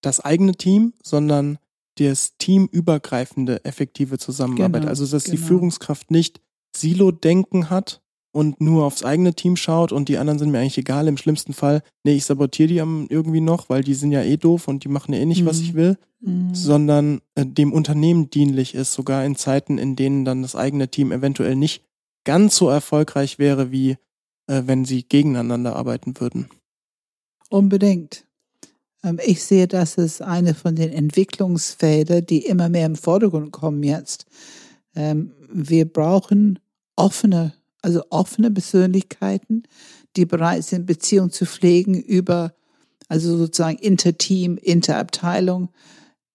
das 0.01 0.19
eigene 0.19 0.55
Team, 0.55 0.93
sondern 1.03 1.57
das 1.97 2.37
teamübergreifende 2.37 3.65
effektive 3.65 4.17
Zusammenarbeit. 4.17 4.81
Genau, 4.81 4.89
also 4.89 5.05
dass 5.05 5.25
die 5.25 5.35
genau. 5.35 5.47
Führungskraft 5.47 6.11
nicht 6.11 6.41
Silo-Denken 6.75 7.69
hat 7.69 8.00
und 8.31 8.61
nur 8.61 8.85
aufs 8.85 9.03
eigene 9.03 9.33
Team 9.33 9.55
schaut 9.55 9.91
und 9.91 10.07
die 10.09 10.17
anderen 10.17 10.39
sind 10.39 10.51
mir 10.51 10.59
eigentlich 10.59 10.77
egal. 10.77 11.07
Im 11.07 11.17
schlimmsten 11.17 11.53
Fall, 11.53 11.83
nee, 12.03 12.15
ich 12.15 12.25
sabotiere 12.25 12.69
die 12.69 12.81
am 12.81 13.07
irgendwie 13.09 13.41
noch, 13.41 13.69
weil 13.69 13.83
die 13.83 13.93
sind 13.93 14.11
ja 14.11 14.23
eh 14.23 14.37
doof 14.37 14.67
und 14.67 14.83
die 14.83 14.89
machen 14.89 15.13
ja 15.13 15.19
eh 15.19 15.25
nicht, 15.25 15.45
was 15.45 15.59
Mhm. 15.59 15.63
ich 15.65 15.73
will 15.73 15.97
Mhm. 16.23 16.53
sondern 16.53 17.21
äh, 17.35 17.45
dem 17.45 17.73
Unternehmen 17.73 18.29
dienlich 18.29 18.75
ist, 18.75 18.93
sogar 18.93 19.25
in 19.25 19.35
Zeiten, 19.35 19.77
in 19.79 19.95
denen 19.95 20.23
dann 20.23 20.43
das 20.43 20.55
eigene 20.55 20.87
Team 20.87 21.11
eventuell 21.11 21.55
nicht 21.55 21.83
ganz 22.25 22.55
so 22.55 22.69
erfolgreich 22.69 23.39
wäre, 23.39 23.71
wie 23.71 23.97
äh, 24.47 24.61
wenn 24.65 24.85
sie 24.85 25.01
gegeneinander 25.03 25.75
arbeiten 25.75 26.19
würden. 26.19 26.47
Unbedingt. 27.49 28.25
Ähm, 29.03 29.19
Ich 29.25 29.43
sehe, 29.43 29.67
das 29.67 29.95
ist 29.95 30.21
eine 30.21 30.53
von 30.53 30.75
den 30.75 30.91
Entwicklungsfeldern, 30.91 32.25
die 32.25 32.45
immer 32.45 32.69
mehr 32.69 32.85
im 32.85 32.95
Vordergrund 32.95 33.51
kommen 33.51 33.83
jetzt. 33.83 34.25
Ähm, 34.95 35.31
Wir 35.53 35.85
brauchen 35.85 36.59
offene, 36.95 37.53
also 37.81 38.03
offene 38.09 38.51
Persönlichkeiten, 38.51 39.63
die 40.15 40.25
bereit 40.25 40.63
sind, 40.65 40.85
Beziehungen 40.85 41.31
zu 41.31 41.45
pflegen 41.45 41.95
über, 41.95 42.53
also 43.07 43.37
sozusagen 43.37 43.77
Interteam, 43.77 44.57
Interabteilung, 44.57 45.69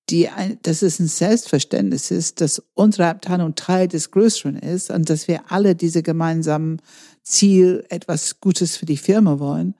die 0.09 0.29
ein, 0.29 0.59
dass 0.63 0.83
es 0.83 1.01
ein 1.01 1.09
Selbstverständnis 1.09 2.11
ist, 2.11 2.41
dass 2.41 2.63
unsere 2.75 3.09
Abteilung 3.09 3.55
Teil 3.55 3.89
des 3.89 4.11
Größeren 4.13 4.57
ist 4.57 4.91
und 4.91 5.11
dass 5.11 5.27
wir 5.27 5.51
alle 5.51 5.75
diese 5.75 6.03
gemeinsamen 6.03 6.81
Ziel, 7.23 7.85
etwas 7.89 8.41
Gutes 8.41 8.77
für 8.77 8.87
die 8.87 8.97
Firma 8.97 9.41
wollen. 9.41 9.75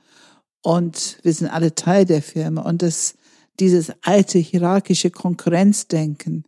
Und 0.63 1.19
wir 1.23 1.33
sind 1.33 1.49
alle 1.49 1.77
Teil 1.77 2.05
der 2.05 2.23
Firma. 2.23 2.63
Und 2.63 2.83
das, 2.83 3.15
dieses 3.61 3.93
alte 4.03 4.39
hierarchische 4.39 5.11
Konkurrenzdenken, 5.11 6.45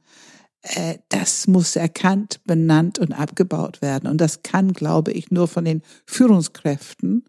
äh, 0.62 0.98
das 1.08 1.46
muss 1.46 1.76
erkannt, 1.76 2.40
benannt 2.44 2.98
und 2.98 3.12
abgebaut 3.12 3.82
werden. 3.82 4.08
Und 4.08 4.20
das 4.20 4.42
kann, 4.42 4.72
glaube 4.72 5.12
ich, 5.12 5.30
nur 5.30 5.48
von 5.48 5.64
den 5.64 5.82
Führungskräften 6.06 7.24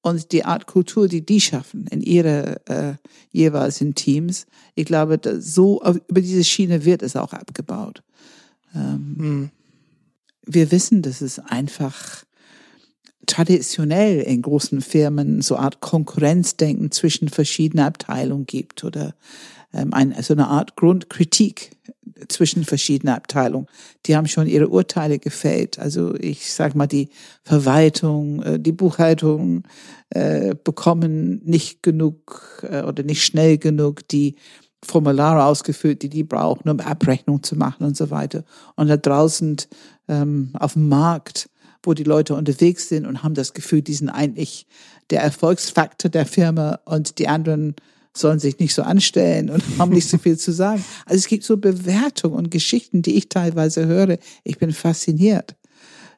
und 0.00 0.32
die 0.32 0.44
Art 0.44 0.66
Kultur, 0.66 1.08
die 1.08 1.24
die 1.24 1.40
schaffen 1.40 1.86
in 1.90 2.00
ihre 2.00 2.60
äh, 2.66 2.94
jeweiligen 3.30 3.94
Teams. 3.94 4.46
Ich 4.74 4.84
glaube, 4.84 5.20
so 5.40 5.82
über 6.08 6.20
diese 6.20 6.44
Schiene 6.44 6.84
wird 6.84 7.02
es 7.02 7.16
auch 7.16 7.32
abgebaut. 7.32 8.02
Ähm, 8.74 9.16
Hm. 9.18 9.50
wir 10.46 10.70
wissen, 10.70 11.02
dass 11.02 11.20
es 11.20 11.38
einfach 11.38 12.24
traditionell 13.26 14.20
in 14.20 14.42
großen 14.42 14.80
Firmen 14.80 15.42
so 15.42 15.56
eine 15.56 15.64
Art 15.64 15.80
Konkurrenzdenken 15.80 16.90
zwischen 16.90 17.28
verschiedenen 17.28 17.84
Abteilungen 17.84 18.46
gibt 18.46 18.84
oder 18.84 19.14
ähm, 19.72 19.92
ein, 19.92 20.14
so 20.22 20.32
eine 20.32 20.48
Art 20.48 20.76
Grundkritik 20.76 21.72
zwischen 22.28 22.64
verschiedenen 22.64 23.14
Abteilungen. 23.14 23.66
Die 24.06 24.16
haben 24.16 24.26
schon 24.26 24.46
ihre 24.46 24.68
Urteile 24.68 25.18
gefällt. 25.18 25.78
Also 25.78 26.14
ich 26.14 26.52
sag 26.52 26.74
mal, 26.74 26.86
die 26.86 27.10
Verwaltung, 27.42 28.42
äh, 28.42 28.58
die 28.58 28.72
Buchhaltung 28.72 29.64
äh, 30.10 30.54
bekommen 30.62 31.40
nicht 31.44 31.82
genug 31.82 32.64
äh, 32.68 32.82
oder 32.82 33.02
nicht 33.02 33.22
schnell 33.22 33.58
genug 33.58 34.06
die 34.08 34.36
Formulare 34.82 35.44
ausgefüllt, 35.44 36.02
die 36.02 36.08
die 36.08 36.24
brauchen, 36.24 36.68
um 36.68 36.80
Abrechnung 36.80 37.42
zu 37.42 37.56
machen 37.56 37.84
und 37.84 37.96
so 37.96 38.10
weiter. 38.10 38.44
Und 38.76 38.88
da 38.88 38.96
draußen 38.96 39.56
ähm, 40.08 40.50
auf 40.54 40.74
dem 40.74 40.88
Markt, 40.88 41.50
wo 41.82 41.94
die 41.94 42.04
Leute 42.04 42.34
unterwegs 42.34 42.88
sind 42.88 43.06
und 43.06 43.22
haben 43.22 43.34
das 43.34 43.54
Gefühl, 43.54 43.82
die 43.82 43.94
sind 43.94 44.08
eigentlich 44.08 44.66
der 45.10 45.22
Erfolgsfaktor 45.22 46.10
der 46.10 46.26
Firma 46.26 46.78
und 46.84 47.18
die 47.18 47.28
anderen 47.28 47.74
sollen 48.18 48.38
sich 48.38 48.58
nicht 48.58 48.74
so 48.74 48.82
anstellen 48.82 49.50
und 49.50 49.62
haben 49.78 49.92
nicht 49.92 50.08
so 50.08 50.18
viel 50.18 50.38
zu 50.38 50.52
sagen. 50.52 50.84
Also 51.06 51.18
es 51.18 51.28
gibt 51.28 51.44
so 51.44 51.56
Bewertungen 51.56 52.36
und 52.36 52.50
Geschichten, 52.50 53.02
die 53.02 53.16
ich 53.16 53.28
teilweise 53.28 53.86
höre. 53.86 54.18
Ich 54.44 54.58
bin 54.58 54.72
fasziniert. 54.72 55.56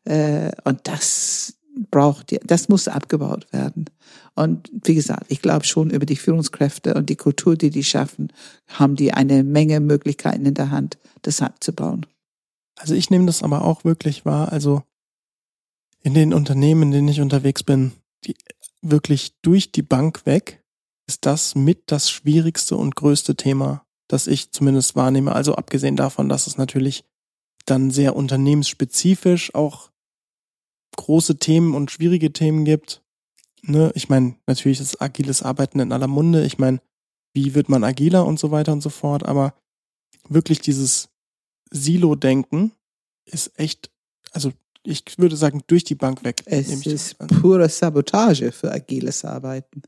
Äh, 0.04 0.50
und 0.64 0.80
das 0.84 1.54
braucht, 1.90 2.34
das 2.44 2.68
muss 2.68 2.88
abgebaut 2.88 3.46
werden. 3.52 3.86
Und 4.34 4.70
wie 4.84 4.94
gesagt, 4.94 5.26
ich 5.28 5.42
glaube 5.42 5.64
schon 5.64 5.90
über 5.90 6.06
die 6.06 6.16
Führungskräfte 6.16 6.94
und 6.94 7.10
die 7.10 7.16
Kultur, 7.16 7.56
die 7.56 7.70
die 7.70 7.84
schaffen, 7.84 8.32
haben 8.68 8.96
die 8.96 9.12
eine 9.12 9.44
Menge 9.44 9.80
Möglichkeiten 9.80 10.46
in 10.46 10.54
der 10.54 10.70
Hand, 10.70 10.98
das 11.22 11.42
abzubauen. 11.42 12.06
Also 12.76 12.94
ich 12.94 13.10
nehme 13.10 13.26
das 13.26 13.42
aber 13.42 13.62
auch 13.64 13.84
wirklich 13.84 14.24
wahr. 14.24 14.52
Also 14.52 14.82
in 16.02 16.14
den 16.14 16.32
Unternehmen, 16.32 16.84
in 16.84 16.90
denen 16.92 17.08
ich 17.08 17.20
unterwegs 17.20 17.62
bin, 17.62 17.92
die 18.24 18.34
wirklich 18.82 19.34
durch 19.42 19.72
die 19.72 19.82
Bank 19.82 20.24
weg, 20.24 20.59
ist 21.10 21.26
das 21.26 21.56
mit 21.56 21.90
das 21.90 22.08
schwierigste 22.08 22.76
und 22.76 22.94
größte 22.94 23.34
Thema, 23.34 23.84
das 24.06 24.28
ich 24.28 24.52
zumindest 24.52 24.94
wahrnehme. 24.94 25.34
Also 25.34 25.56
abgesehen 25.56 25.96
davon, 25.96 26.28
dass 26.28 26.46
es 26.46 26.56
natürlich 26.56 27.04
dann 27.66 27.90
sehr 27.90 28.14
unternehmensspezifisch 28.14 29.52
auch 29.52 29.90
große 30.96 31.38
Themen 31.38 31.74
und 31.74 31.90
schwierige 31.90 32.32
Themen 32.32 32.64
gibt. 32.64 33.02
Ne? 33.62 33.90
Ich 33.96 34.08
meine, 34.08 34.36
natürlich 34.46 34.78
ist 34.78 35.02
agiles 35.02 35.42
Arbeiten 35.42 35.80
in 35.80 35.90
aller 35.90 36.06
Munde. 36.06 36.46
Ich 36.46 36.58
meine, 36.58 36.80
wie 37.34 37.54
wird 37.54 37.68
man 37.68 37.82
agiler 37.82 38.24
und 38.24 38.38
so 38.38 38.52
weiter 38.52 38.72
und 38.72 38.80
so 38.80 38.90
fort. 38.90 39.26
Aber 39.26 39.54
wirklich 40.28 40.60
dieses 40.60 41.08
Silo-Denken 41.72 42.70
ist 43.24 43.58
echt, 43.58 43.90
also 44.30 44.52
ich 44.84 45.02
würde 45.18 45.34
sagen, 45.34 45.62
durch 45.66 45.82
die 45.82 45.96
Bank 45.96 46.22
weg. 46.22 46.42
Es 46.46 46.86
ist 46.86 47.18
pure 47.18 47.68
Sabotage 47.68 48.52
für 48.52 48.70
agiles 48.70 49.24
Arbeiten. 49.24 49.82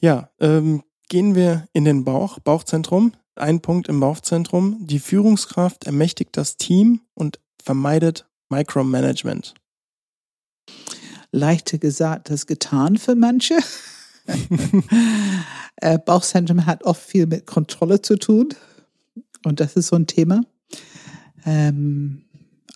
Ja, 0.00 0.30
ähm, 0.38 0.82
gehen 1.08 1.34
wir 1.34 1.66
in 1.72 1.84
den 1.84 2.04
Bauch, 2.04 2.38
Bauchzentrum. 2.38 3.12
Ein 3.34 3.60
Punkt 3.60 3.88
im 3.88 4.00
Bauchzentrum. 4.00 4.76
Die 4.80 5.00
Führungskraft 5.00 5.84
ermächtigt 5.84 6.36
das 6.36 6.56
Team 6.56 7.00
und 7.14 7.40
vermeidet 7.62 8.28
Micromanagement. 8.48 9.54
Leichter 11.30 11.78
gesagt 11.78 12.30
als 12.30 12.46
getan 12.46 12.96
für 12.96 13.14
manche. 13.14 13.58
äh, 15.76 15.98
Bauchzentrum 15.98 16.66
hat 16.66 16.84
oft 16.84 17.02
viel 17.02 17.26
mit 17.26 17.46
Kontrolle 17.46 18.00
zu 18.00 18.16
tun. 18.16 18.50
Und 19.44 19.60
das 19.60 19.74
ist 19.76 19.88
so 19.88 19.96
ein 19.96 20.06
Thema. 20.06 20.42
Ähm, 21.44 22.24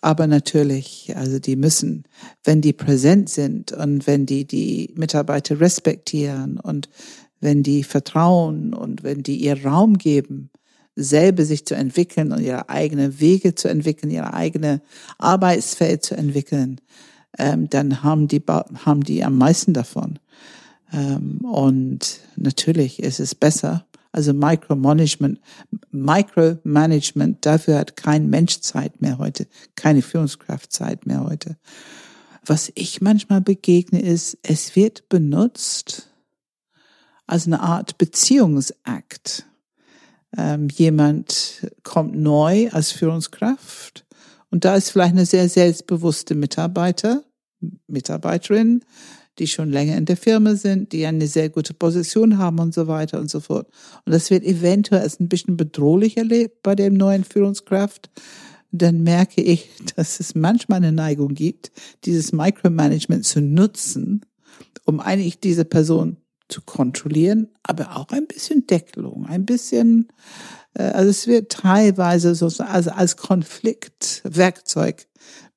aber 0.03 0.27
natürlich, 0.27 1.13
also 1.15 1.39
die 1.39 1.55
müssen, 1.55 2.03
wenn 2.43 2.59
die 2.59 2.73
präsent 2.73 3.29
sind 3.29 3.71
und 3.71 4.05
wenn 4.05 4.25
die 4.25 4.45
die 4.45 4.93
Mitarbeiter 4.97 5.61
respektieren 5.61 6.59
und 6.59 6.89
wenn 7.39 7.63
die 7.63 7.83
vertrauen 7.83 8.73
und 8.73 9.03
wenn 9.03 9.23
die 9.23 9.37
ihr 9.37 9.65
Raum 9.65 9.97
geben, 9.97 10.49
selber 10.95 11.45
sich 11.45 11.65
zu 11.65 11.75
entwickeln 11.75 12.33
und 12.33 12.41
ihre 12.41 12.69
eigenen 12.69 13.21
Wege 13.21 13.55
zu 13.55 13.69
entwickeln, 13.69 14.11
ihre 14.11 14.33
eigene 14.33 14.81
Arbeitsfeld 15.19 16.03
zu 16.03 16.15
entwickeln, 16.15 16.81
ähm, 17.39 17.69
dann 17.69 18.03
haben 18.03 18.27
die, 18.27 18.41
haben 18.85 19.03
die 19.05 19.23
am 19.23 19.37
meisten 19.37 19.73
davon. 19.73 20.19
Ähm, 20.91 21.39
und 21.45 22.19
natürlich 22.35 23.01
ist 23.01 23.21
es 23.21 23.35
besser. 23.35 23.85
Also 24.13 24.31
Micromanagement, 24.31 25.41
Micromanagement, 25.91 27.43
dafür 27.43 27.79
hat 27.79 27.97
kein 27.97 28.29
Mensch 28.29 28.59
Zeit 28.59 29.01
mehr 29.01 29.17
heute, 29.17 29.47
keine 29.75 30.03
Führungskraft 30.03 30.71
Zeit 30.71 31.07
mehr 31.07 31.25
heute. 31.25 31.57
Was 32.45 32.71
ich 32.75 33.01
manchmal 33.01 33.41
begegne 33.41 33.99
ist, 33.99 34.37
es 34.43 34.75
wird 34.75 35.09
benutzt 35.09 36.11
als 37.25 37.47
eine 37.47 37.61
Art 37.61 37.97
Beziehungsakt. 37.97 39.47
Ähm, 40.37 40.69
jemand 40.69 41.67
kommt 41.81 42.15
neu 42.15 42.69
als 42.69 42.91
Führungskraft 42.91 44.05
und 44.51 44.63
da 44.63 44.75
ist 44.75 44.91
vielleicht 44.91 45.13
eine 45.13 45.25
sehr 45.25 45.49
selbstbewusste 45.49 46.35
Mitarbeiter, 46.35 47.23
Mitarbeiterin, 47.87 48.83
die 49.39 49.47
schon 49.47 49.71
länger 49.71 49.97
in 49.97 50.05
der 50.05 50.17
Firma 50.17 50.55
sind, 50.55 50.91
die 50.91 51.05
eine 51.05 51.27
sehr 51.27 51.49
gute 51.49 51.73
Position 51.73 52.37
haben 52.37 52.59
und 52.59 52.73
so 52.73 52.87
weiter 52.87 53.19
und 53.19 53.29
so 53.29 53.39
fort. 53.39 53.67
Und 54.05 54.13
das 54.13 54.29
wird 54.29 54.43
eventuell 54.43 55.01
als 55.01 55.19
ein 55.19 55.29
bisschen 55.29 55.57
bedrohlich 55.57 56.17
erlebt 56.17 56.61
bei 56.63 56.75
dem 56.75 56.93
neuen 56.93 57.23
Führungskraft. 57.23 58.09
Dann 58.71 59.03
merke 59.03 59.41
ich, 59.41 59.69
dass 59.95 60.19
es 60.19 60.35
manchmal 60.35 60.77
eine 60.77 60.91
Neigung 60.91 61.33
gibt, 61.33 61.71
dieses 62.05 62.31
Micromanagement 62.31 63.25
zu 63.25 63.41
nutzen, 63.41 64.25
um 64.85 64.99
eigentlich 64.99 65.39
diese 65.39 65.65
Person 65.65 66.17
zu 66.49 66.61
kontrollieren, 66.61 67.49
aber 67.63 67.95
auch 67.95 68.09
ein 68.09 68.27
bisschen 68.27 68.67
Deckelung, 68.67 69.25
ein 69.25 69.45
bisschen, 69.45 70.09
äh, 70.75 70.83
also 70.83 71.09
es 71.09 71.25
wird 71.25 71.51
teilweise 71.51 72.35
so 72.35 72.45
also 72.63 72.91
als 72.91 73.17
Konfliktwerkzeug 73.17 75.07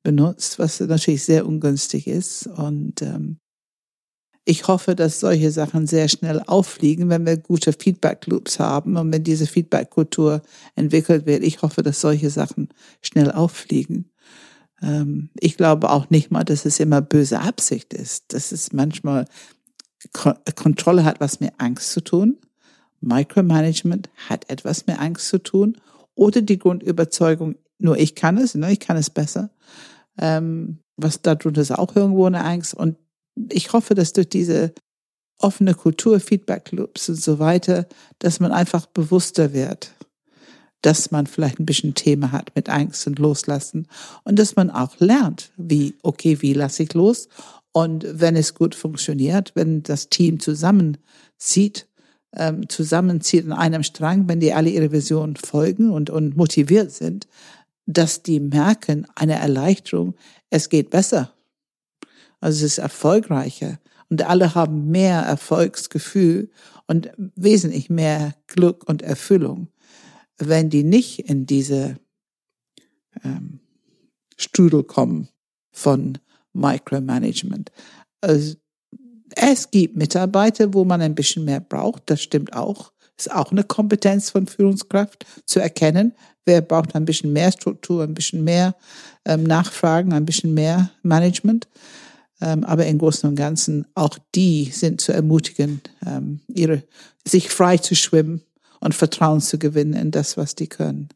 benutzt, 0.07 0.61
was 0.61 0.79
natürlich 0.79 1.25
sehr 1.25 1.47
ungünstig 1.47 2.07
ist. 2.07 2.47
Und 2.47 3.03
ähm, 3.03 3.41
ich 4.49 4.69
hoffe, 4.69 4.95
dass 4.95 5.19
solche 5.19 5.51
Sachen 5.51 5.89
sehr 5.89 6.09
schnell 6.09 6.41
auffliegen, 6.47 7.09
wenn 7.09 7.27
wir 7.27 7.37
gute 7.37 7.73
Feedback-Loops 7.73 8.61
haben 8.61 8.97
und 8.97 9.13
wenn 9.13 9.25
diese 9.25 9.47
Feedback-Kultur 9.47 10.41
entwickelt 10.77 11.27
wird. 11.27 11.43
Ich 11.43 11.63
hoffe, 11.63 11.83
dass 11.83 12.01
solche 12.01 12.31
Sachen 12.31 12.69
schnell 13.03 13.33
auffliegen. 13.33 14.13
Ähm, 14.81 15.31
ich 15.41 15.57
glaube 15.57 15.91
auch 15.91 16.11
nicht 16.11 16.31
mal, 16.31 16.45
dass 16.45 16.65
es 16.65 16.79
immer 16.79 17.03
böse 17.03 17.41
Absicht 17.41 17.93
ist. 17.93 18.33
Das 18.33 18.53
ist 18.53 18.73
manchmal 18.73 19.27
Kontrolle 20.13 21.05
hat 21.05 21.19
was 21.19 21.41
mit 21.41 21.53
Angst 21.59 21.91
zu 21.91 22.01
tun. 22.01 22.39
Micromanagement 23.01 24.09
hat 24.29 24.49
etwas 24.49 24.87
mit 24.87 25.01
Angst 25.01 25.27
zu 25.29 25.43
tun. 25.43 25.77
Oder 26.15 26.41
die 26.41 26.59
Grundüberzeugung, 26.59 27.57
nur 27.79 27.99
ich 27.99 28.15
kann 28.15 28.39
es, 28.39 28.55
ne, 28.55 28.71
ich 28.71 28.79
kann 28.79 28.97
es 28.97 29.11
besser. 29.11 29.51
Ähm, 30.19 30.79
was 30.97 31.21
darunter 31.21 31.61
ist 31.61 31.73
auch 31.73 31.97
irgendwo 31.97 32.27
eine 32.27 32.45
Angst. 32.45 32.73
Und 32.75 32.97
ich 33.51 33.73
hoffe, 33.73 33.95
dass 33.95 34.13
durch 34.13 34.29
diese 34.29 34.73
offene 35.39 35.75
Kultur, 35.75 36.21
Feedback 36.21 36.73
Loops 36.73 37.09
und 37.09 37.21
so 37.21 37.39
weiter, 37.39 37.87
dass 38.19 38.41
man 38.41 38.53
einfach 38.53 38.87
bewusster 38.87 39.53
wird, 39.53 39.93
dass 40.83 41.11
man 41.11 41.27
vielleicht 41.27 41.59
ein 41.59 41.67
bisschen 41.67 41.95
Thema 41.95 42.33
hat 42.33 42.55
mit 42.55 42.69
Angst 42.69 43.07
und 43.07 43.19
Loslassen 43.19 43.87
und 44.25 44.39
dass 44.39 44.57
man 44.57 44.71
auch 44.71 44.99
lernt, 44.99 45.51
wie, 45.57 45.95
okay, 46.03 46.41
wie 46.41 46.55
lasse 46.55 46.85
ich 46.85 46.95
los 46.95 47.29
und 47.73 48.07
wenn 48.09 48.37
es 48.37 48.55
gut 48.55 48.75
funktioniert, 48.75 49.53
wenn 49.55 49.83
das 49.83 50.09
Team 50.09 50.41
zusammenzieht, 50.41 51.87
ähm, 52.35 52.69
zusammenzieht 52.69 53.45
in 53.45 53.53
einem 53.53 53.83
Strang, 53.83 54.29
wenn 54.29 54.41
die 54.41 54.55
alle 54.55 54.71
ihre 54.71 54.93
Vision 54.93 55.37
folgen 55.37 55.91
und, 55.91 56.09
und 56.09 56.37
motiviert 56.37 56.93
sind, 56.93 57.27
dass 57.87 58.23
die 58.23 58.41
merken, 58.41 59.07
eine 59.15 59.35
Erleichterung, 59.35 60.15
es 60.51 60.69
geht 60.69 60.91
besser. 60.91 61.36
Also 62.41 62.65
es 62.65 62.73
ist 62.73 62.79
erfolgreicher 62.79 63.79
und 64.09 64.23
alle 64.23 64.55
haben 64.55 64.91
mehr 64.91 65.21
Erfolgsgefühl 65.21 66.51
und 66.87 67.11
wesentlich 67.35 67.91
mehr 67.91 68.35
Glück 68.47 68.89
und 68.89 69.03
Erfüllung, 69.03 69.69
wenn 70.39 70.71
die 70.71 70.85
nicht 70.85 71.19
in 71.29 71.47
diese 71.47 71.97
ähm, 73.25 73.61
Strudel 74.37 74.85
kommen 74.85 75.29
von 75.73 76.19
Micromanagement. 76.53 77.71
Also, 78.21 78.57
es 79.35 79.71
gibt 79.71 79.97
Mitarbeiter, 79.97 80.73
wo 80.73 80.85
man 80.85 81.03
ein 81.03 81.15
bisschen 81.15 81.45
mehr 81.45 81.61
braucht, 81.61 82.05
das 82.07 82.23
stimmt 82.23 82.55
auch. 82.55 82.93
Ist 83.19 83.33
auch 83.33 83.51
eine 83.51 83.65
Kompetenz 83.65 84.31
von 84.31 84.47
Führungskraft 84.47 85.25
zu 85.47 85.59
erkennen, 85.59 86.15
wer 86.45 86.61
braucht 86.61 86.95
ein 86.95 87.05
bisschen 87.05 87.33
mehr 87.33 87.51
Struktur, 87.51 88.05
ein 88.05 88.15
bisschen 88.15 88.45
mehr 88.45 88.77
ähm, 89.25 89.45
Nachfragen, 89.45 90.13
ein 90.13 90.27
bisschen 90.27 90.55
mehr 90.55 90.91
Management. 91.03 91.67
Ähm, 92.41 92.65
aber 92.65 92.87
im 92.87 92.99
Großen 92.99 93.29
und 93.29 93.37
Ganzen 93.37 93.87
auch 93.95 94.19
die 94.35 94.67
sind 94.67 95.01
zu 95.01 95.13
ermutigen, 95.13 95.81
ähm, 96.05 96.41
ihre, 96.49 96.83
sich 97.27 97.49
frei 97.49 97.79
zu 97.79 97.95
schwimmen 97.95 98.43
und 98.81 98.95
Vertrauen 98.95 99.41
zu 99.41 99.59
gewinnen 99.59 99.95
in 99.95 100.11
das, 100.11 100.37
was 100.37 100.55
die 100.55 100.69
können. 100.69 101.09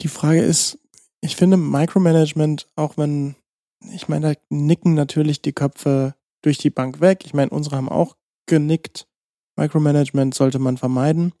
Die 0.00 0.08
Frage 0.08 0.40
ist, 0.40 0.78
ich 1.20 1.36
finde 1.36 1.56
Micromanagement, 1.56 2.66
auch 2.76 2.96
wenn 2.96 3.34
ich 3.92 4.08
meine, 4.08 4.34
da 4.34 4.40
nicken 4.48 4.94
natürlich 4.94 5.42
die 5.42 5.52
Köpfe 5.52 6.14
durch 6.42 6.58
die 6.58 6.70
Bank 6.70 7.00
weg. 7.00 7.24
Ich 7.24 7.34
meine, 7.34 7.50
unsere 7.50 7.76
haben 7.76 7.88
auch 7.88 8.16
genickt. 8.46 9.06
Micromanagement 9.56 10.34
sollte 10.34 10.58
man 10.58 10.76
vermeiden. 10.76 11.32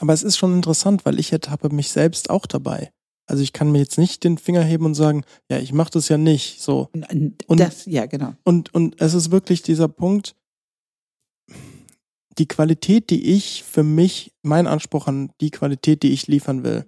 Aber 0.00 0.12
es 0.12 0.22
ist 0.22 0.36
schon 0.36 0.54
interessant, 0.54 1.04
weil 1.04 1.18
ich 1.18 1.32
ertappe 1.32 1.68
mich 1.70 1.90
selbst 1.90 2.30
auch 2.30 2.46
dabei. 2.46 2.92
Also 3.26 3.42
ich 3.42 3.52
kann 3.52 3.72
mir 3.72 3.78
jetzt 3.78 3.98
nicht 3.98 4.24
den 4.24 4.38
Finger 4.38 4.62
heben 4.62 4.84
und 4.84 4.94
sagen, 4.94 5.24
ja, 5.50 5.58
ich 5.58 5.72
mache 5.72 5.90
das 5.90 6.08
ja 6.08 6.18
nicht. 6.18 6.60
So. 6.60 6.90
Und 7.46 7.60
das, 7.60 7.86
ja, 7.86 8.06
genau. 8.06 8.34
Und, 8.44 8.74
und 8.74 9.00
es 9.00 9.14
ist 9.14 9.30
wirklich 9.30 9.62
dieser 9.62 9.88
Punkt, 9.88 10.34
die 12.38 12.48
Qualität, 12.48 13.10
die 13.10 13.32
ich 13.34 13.62
für 13.62 13.82
mich, 13.82 14.32
mein 14.42 14.66
Anspruch 14.66 15.06
an 15.06 15.30
die 15.40 15.50
Qualität, 15.50 16.02
die 16.02 16.12
ich 16.12 16.26
liefern 16.26 16.64
will, 16.64 16.84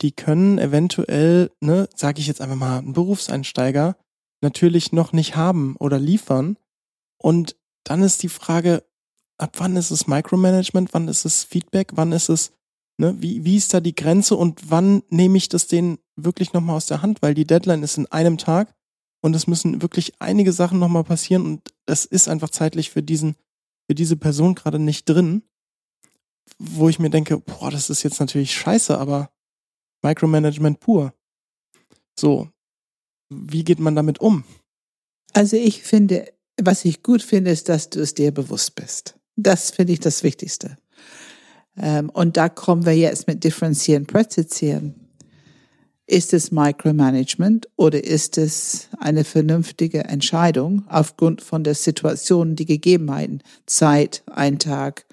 die 0.00 0.12
können 0.12 0.58
eventuell, 0.58 1.50
ne, 1.60 1.88
sage 1.94 2.20
ich 2.20 2.26
jetzt 2.26 2.40
einfach 2.40 2.56
mal, 2.56 2.78
ein 2.78 2.92
Berufseinsteiger 2.92 3.96
natürlich 4.40 4.92
noch 4.92 5.12
nicht 5.12 5.36
haben 5.36 5.76
oder 5.76 5.98
liefern. 5.98 6.56
Und 7.18 7.56
dann 7.84 8.02
ist 8.02 8.22
die 8.22 8.28
Frage, 8.28 8.84
ab 9.38 9.54
wann 9.58 9.76
ist 9.76 9.90
es 9.90 10.06
Micromanagement, 10.06 10.94
wann 10.94 11.08
ist 11.08 11.24
es 11.24 11.44
Feedback, 11.44 11.92
wann 11.94 12.12
ist 12.12 12.28
es, 12.28 12.52
ne, 12.98 13.16
wie, 13.20 13.44
wie 13.44 13.56
ist 13.56 13.72
da 13.72 13.80
die 13.80 13.94
Grenze 13.94 14.36
und 14.36 14.70
wann 14.70 15.02
nehme 15.08 15.38
ich 15.38 15.48
das 15.48 15.66
denen 15.66 15.98
wirklich 16.16 16.52
nochmal 16.52 16.76
aus 16.76 16.86
der 16.86 17.02
Hand, 17.02 17.22
weil 17.22 17.34
die 17.34 17.46
Deadline 17.46 17.82
ist 17.82 17.96
in 17.96 18.06
einem 18.06 18.38
Tag 18.38 18.74
und 19.22 19.34
es 19.34 19.46
müssen 19.46 19.82
wirklich 19.82 20.20
einige 20.20 20.52
Sachen 20.52 20.78
nochmal 20.78 21.04
passieren 21.04 21.46
und 21.46 21.74
es 21.86 22.04
ist 22.04 22.28
einfach 22.28 22.50
zeitlich 22.50 22.90
für 22.90 23.02
diesen, 23.02 23.36
für 23.88 23.94
diese 23.94 24.16
Person 24.16 24.54
gerade 24.54 24.78
nicht 24.78 25.08
drin, 25.08 25.42
wo 26.58 26.88
ich 26.88 26.98
mir 26.98 27.10
denke, 27.10 27.38
boah, 27.38 27.70
das 27.70 27.90
ist 27.90 28.02
jetzt 28.02 28.20
natürlich 28.20 28.52
scheiße, 28.54 28.98
aber 28.98 29.30
Micromanagement 30.02 30.80
pur. 30.80 31.14
So, 32.18 32.48
wie 33.30 33.64
geht 33.64 33.78
man 33.78 33.94
damit 33.94 34.20
um? 34.20 34.44
Also 35.32 35.56
ich 35.56 35.82
finde, 35.82 36.32
was 36.60 36.84
ich 36.84 37.02
gut 37.02 37.22
finde, 37.22 37.50
ist, 37.50 37.68
dass 37.68 37.90
du 37.90 38.00
es 38.00 38.14
dir 38.14 38.32
bewusst 38.32 38.74
bist. 38.74 39.18
Das 39.36 39.70
finde 39.70 39.92
ich 39.92 40.00
das 40.00 40.22
Wichtigste. 40.22 40.76
Ähm, 41.80 42.10
und 42.10 42.36
da 42.36 42.48
kommen 42.48 42.86
wir 42.86 42.96
jetzt 42.96 43.26
mit 43.26 43.44
Differenzieren, 43.44 44.06
Präzisieren. 44.06 44.94
Ist 46.06 46.32
es 46.32 46.50
Micromanagement 46.50 47.68
oder 47.76 48.02
ist 48.02 48.38
es 48.38 48.88
eine 48.98 49.24
vernünftige 49.24 50.04
Entscheidung 50.04 50.84
aufgrund 50.88 51.42
von 51.42 51.64
der 51.64 51.74
Situation, 51.74 52.56
die 52.56 52.64
Gegebenheiten, 52.64 53.42
Zeit, 53.66 54.22
ein 54.26 54.58
Tag, 54.58 55.04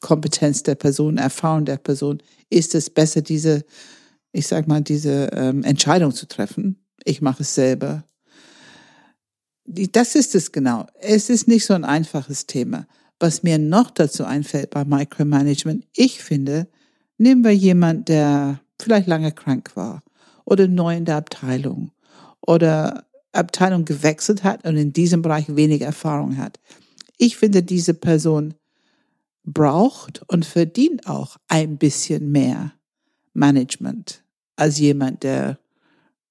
Kompetenz 0.00 0.64
der 0.64 0.74
Person, 0.74 1.18
Erfahrung 1.18 1.66
der 1.66 1.76
Person? 1.76 2.20
Ist 2.48 2.74
es 2.74 2.90
besser, 2.90 3.22
diese 3.22 3.64
ich 4.32 4.46
sag 4.46 4.68
mal, 4.68 4.80
diese 4.80 5.30
ähm, 5.32 5.64
Entscheidung 5.64 6.12
zu 6.14 6.26
treffen. 6.26 6.84
Ich 7.04 7.22
mache 7.22 7.42
es 7.42 7.54
selber. 7.54 8.04
Das 9.64 10.14
ist 10.14 10.34
es 10.34 10.52
genau. 10.52 10.86
Es 11.00 11.30
ist 11.30 11.48
nicht 11.48 11.64
so 11.64 11.74
ein 11.74 11.84
einfaches 11.84 12.46
Thema. 12.46 12.86
Was 13.20 13.42
mir 13.42 13.58
noch 13.58 13.90
dazu 13.90 14.24
einfällt 14.24 14.70
bei 14.70 14.84
Micromanagement, 14.84 15.86
ich 15.94 16.22
finde, 16.22 16.66
nehmen 17.18 17.44
wir 17.44 17.54
jemand, 17.54 18.08
der 18.08 18.60
vielleicht 18.80 19.06
lange 19.06 19.30
krank 19.30 19.72
war 19.76 20.02
oder 20.46 20.66
neu 20.66 20.96
in 20.96 21.04
der 21.04 21.16
Abteilung 21.16 21.90
oder 22.40 23.04
Abteilung 23.32 23.84
gewechselt 23.84 24.42
hat 24.42 24.66
und 24.66 24.76
in 24.76 24.94
diesem 24.94 25.22
Bereich 25.22 25.54
wenig 25.54 25.82
Erfahrung 25.82 26.38
hat. 26.38 26.58
Ich 27.18 27.36
finde, 27.36 27.62
diese 27.62 27.92
Person 27.92 28.54
braucht 29.44 30.22
und 30.28 30.46
verdient 30.46 31.06
auch 31.06 31.36
ein 31.48 31.76
bisschen 31.76 32.32
mehr 32.32 32.72
Management 33.34 34.24
als 34.56 34.78
jemand, 34.78 35.22
der, 35.22 35.58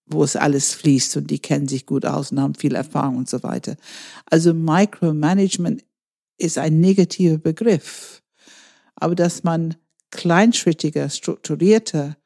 wo 0.05 0.23
es 0.23 0.35
alles 0.35 0.73
fließt 0.73 1.17
und 1.17 1.29
die 1.29 1.39
kennen 1.39 1.67
sich 1.67 1.85
gut 1.85 2.05
aus 2.05 2.31
und 2.31 2.39
haben 2.39 2.55
viel 2.55 2.75
Erfahrung 2.75 3.17
und 3.17 3.29
so 3.29 3.43
weiter. 3.43 3.75
Also 4.25 4.53
Micromanagement 4.53 5.83
ist 6.39 6.57
ein 6.57 6.79
negativer 6.79 7.37
Begriff. 7.37 8.21
Aber 8.95 9.15
dass 9.15 9.43
man 9.43 9.75
kleinschrittiger, 10.11 11.09
strukturierter, 11.09 12.17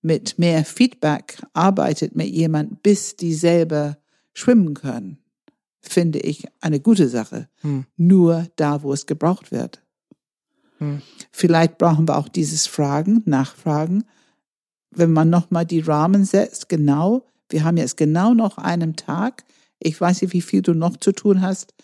mit 0.00 0.38
mehr 0.38 0.64
Feedback 0.64 1.42
arbeitet 1.52 2.14
mit 2.14 2.28
jemand, 2.28 2.82
bis 2.82 3.16
die 3.16 3.34
selber 3.34 3.98
schwimmen 4.32 4.74
können, 4.74 5.18
finde 5.80 6.20
ich 6.20 6.46
eine 6.60 6.80
gute 6.80 7.08
Sache. 7.08 7.48
Hm. 7.62 7.84
Nur 7.96 8.46
da, 8.56 8.82
wo 8.82 8.92
es 8.92 9.06
gebraucht 9.06 9.50
wird. 9.50 9.82
Hm. 10.78 11.02
Vielleicht 11.32 11.78
brauchen 11.78 12.06
wir 12.06 12.16
auch 12.16 12.28
dieses 12.28 12.66
Fragen, 12.66 13.22
Nachfragen. 13.26 14.04
Wenn 14.90 15.12
man 15.12 15.30
nochmal 15.30 15.66
die 15.66 15.80
Rahmen 15.80 16.24
setzt, 16.24 16.68
genau, 16.68 17.26
wir 17.50 17.64
haben 17.64 17.76
jetzt 17.76 17.96
genau 17.96 18.34
noch 18.34 18.58
einen 18.58 18.96
Tag. 18.96 19.44
Ich 19.80 20.00
weiß 20.00 20.22
nicht, 20.22 20.32
wie 20.32 20.42
viel 20.42 20.62
du 20.62 20.74
noch 20.74 20.96
zu 20.96 21.12
tun 21.12 21.40
hast. 21.42 21.74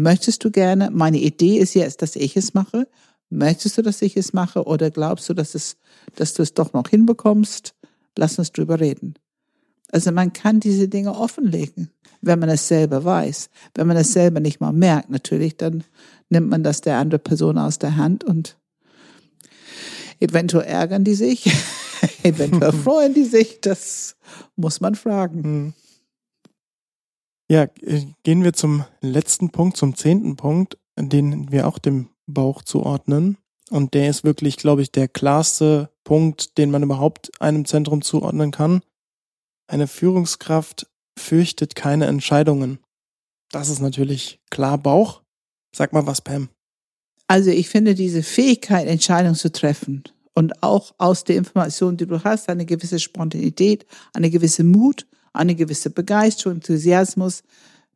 Möchtest 0.00 0.42
du 0.44 0.50
gerne? 0.50 0.88
Meine 0.90 1.18
Idee 1.18 1.58
ist 1.58 1.74
jetzt, 1.74 2.00
dass 2.00 2.16
ich 2.16 2.34
es 2.34 2.54
mache. 2.54 2.88
Möchtest 3.28 3.76
du, 3.76 3.82
dass 3.82 4.00
ich 4.00 4.16
es 4.16 4.32
mache? 4.32 4.64
Oder 4.64 4.90
glaubst 4.90 5.28
du, 5.28 5.34
dass 5.34 5.54
es, 5.54 5.76
dass 6.16 6.32
du 6.32 6.42
es 6.42 6.54
doch 6.54 6.72
noch 6.72 6.88
hinbekommst? 6.88 7.74
Lass 8.16 8.38
uns 8.38 8.50
drüber 8.50 8.80
reden. 8.80 9.12
Also 9.92 10.10
man 10.10 10.32
kann 10.32 10.58
diese 10.58 10.88
Dinge 10.88 11.14
offenlegen, 11.14 11.90
wenn 12.22 12.38
man 12.38 12.48
es 12.48 12.66
selber 12.66 13.04
weiß. 13.04 13.50
Wenn 13.74 13.88
man 13.88 13.98
es 13.98 14.14
selber 14.14 14.40
nicht 14.40 14.58
mal 14.58 14.72
merkt, 14.72 15.10
natürlich, 15.10 15.58
dann 15.58 15.84
nimmt 16.30 16.48
man 16.48 16.62
das 16.62 16.80
der 16.80 16.96
anderen 16.96 17.22
Person 17.22 17.58
aus 17.58 17.78
der 17.78 17.98
Hand 17.98 18.24
und 18.24 18.56
eventuell 20.18 20.64
ärgern 20.64 21.04
die 21.04 21.14
sich, 21.14 21.52
eventuell 22.22 22.72
freuen 22.84 23.12
die 23.12 23.24
sich, 23.24 23.60
das 23.60 24.16
muss 24.56 24.80
man 24.80 24.94
fragen. 24.94 25.74
Ja, 27.50 27.64
äh, 27.82 28.06
gehen 28.22 28.44
wir 28.44 28.52
zum 28.52 28.84
letzten 29.00 29.50
Punkt, 29.50 29.76
zum 29.76 29.96
zehnten 29.96 30.36
Punkt, 30.36 30.78
den 30.96 31.50
wir 31.50 31.66
auch 31.66 31.80
dem 31.80 32.08
Bauch 32.28 32.62
zuordnen. 32.62 33.38
Und 33.70 33.94
der 33.94 34.08
ist 34.08 34.22
wirklich, 34.22 34.56
glaube 34.56 34.82
ich, 34.82 34.92
der 34.92 35.08
klarste 35.08 35.90
Punkt, 36.04 36.58
den 36.58 36.70
man 36.70 36.84
überhaupt 36.84 37.32
einem 37.40 37.64
Zentrum 37.64 38.02
zuordnen 38.02 38.52
kann. 38.52 38.82
Eine 39.66 39.88
Führungskraft 39.88 40.86
fürchtet 41.18 41.74
keine 41.74 42.06
Entscheidungen. 42.06 42.78
Das 43.50 43.68
ist 43.68 43.80
natürlich 43.80 44.40
klar 44.50 44.78
Bauch. 44.78 45.22
Sag 45.74 45.92
mal 45.92 46.06
was, 46.06 46.20
Pam. 46.20 46.50
Also 47.26 47.50
ich 47.50 47.68
finde 47.68 47.96
diese 47.96 48.22
Fähigkeit, 48.22 48.86
Entscheidungen 48.86 49.34
zu 49.34 49.50
treffen 49.50 50.04
und 50.34 50.62
auch 50.62 50.94
aus 50.98 51.24
der 51.24 51.36
Information, 51.36 51.96
die 51.96 52.06
du 52.06 52.22
hast, 52.22 52.48
eine 52.48 52.64
gewisse 52.64 53.00
Spontanität, 53.00 53.86
eine 54.12 54.30
gewisse 54.30 54.62
Mut, 54.62 55.06
eine 55.32 55.54
gewisse 55.54 55.90
Begeisterung, 55.90 56.56
Enthusiasmus 56.56 57.42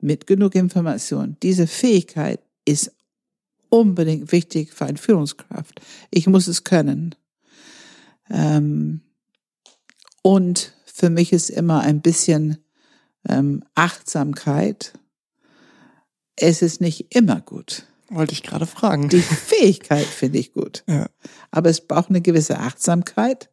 mit 0.01 0.27
genug 0.27 0.55
Information. 0.55 1.37
Diese 1.43 1.67
Fähigkeit 1.67 2.41
ist 2.65 2.93
unbedingt 3.69 4.31
wichtig 4.33 4.73
für 4.73 4.87
eine 4.87 4.99
Führungskraft. 4.99 5.81
Ich 6.11 6.27
muss 6.27 6.47
es 6.47 6.65
können. 6.65 7.15
Ähm, 8.31 9.01
und 10.23 10.73
für 10.87 11.11
mich 11.11 11.33
ist 11.33 11.51
immer 11.51 11.81
ein 11.81 12.01
bisschen 12.01 12.59
ähm, 13.29 13.65
Achtsamkeit. 13.75 14.93
Es 16.37 16.63
ist 16.63 16.81
nicht 16.81 17.15
immer 17.15 17.41
gut. 17.41 17.87
Wollte 18.11 18.33
ich 18.33 18.43
gerade 18.43 18.67
fragen. 18.67 19.09
Die 19.09 19.21
Fähigkeit 19.21 20.07
finde 20.07 20.39
ich 20.39 20.53
gut. 20.53 20.85
Ja. 20.89 21.09
Aber 21.51 21.71
es 21.71 21.81
braucht 21.81 22.11
eine 22.11 22.21
gewisse 22.21 22.59
Achtsamkeit. 22.59 23.51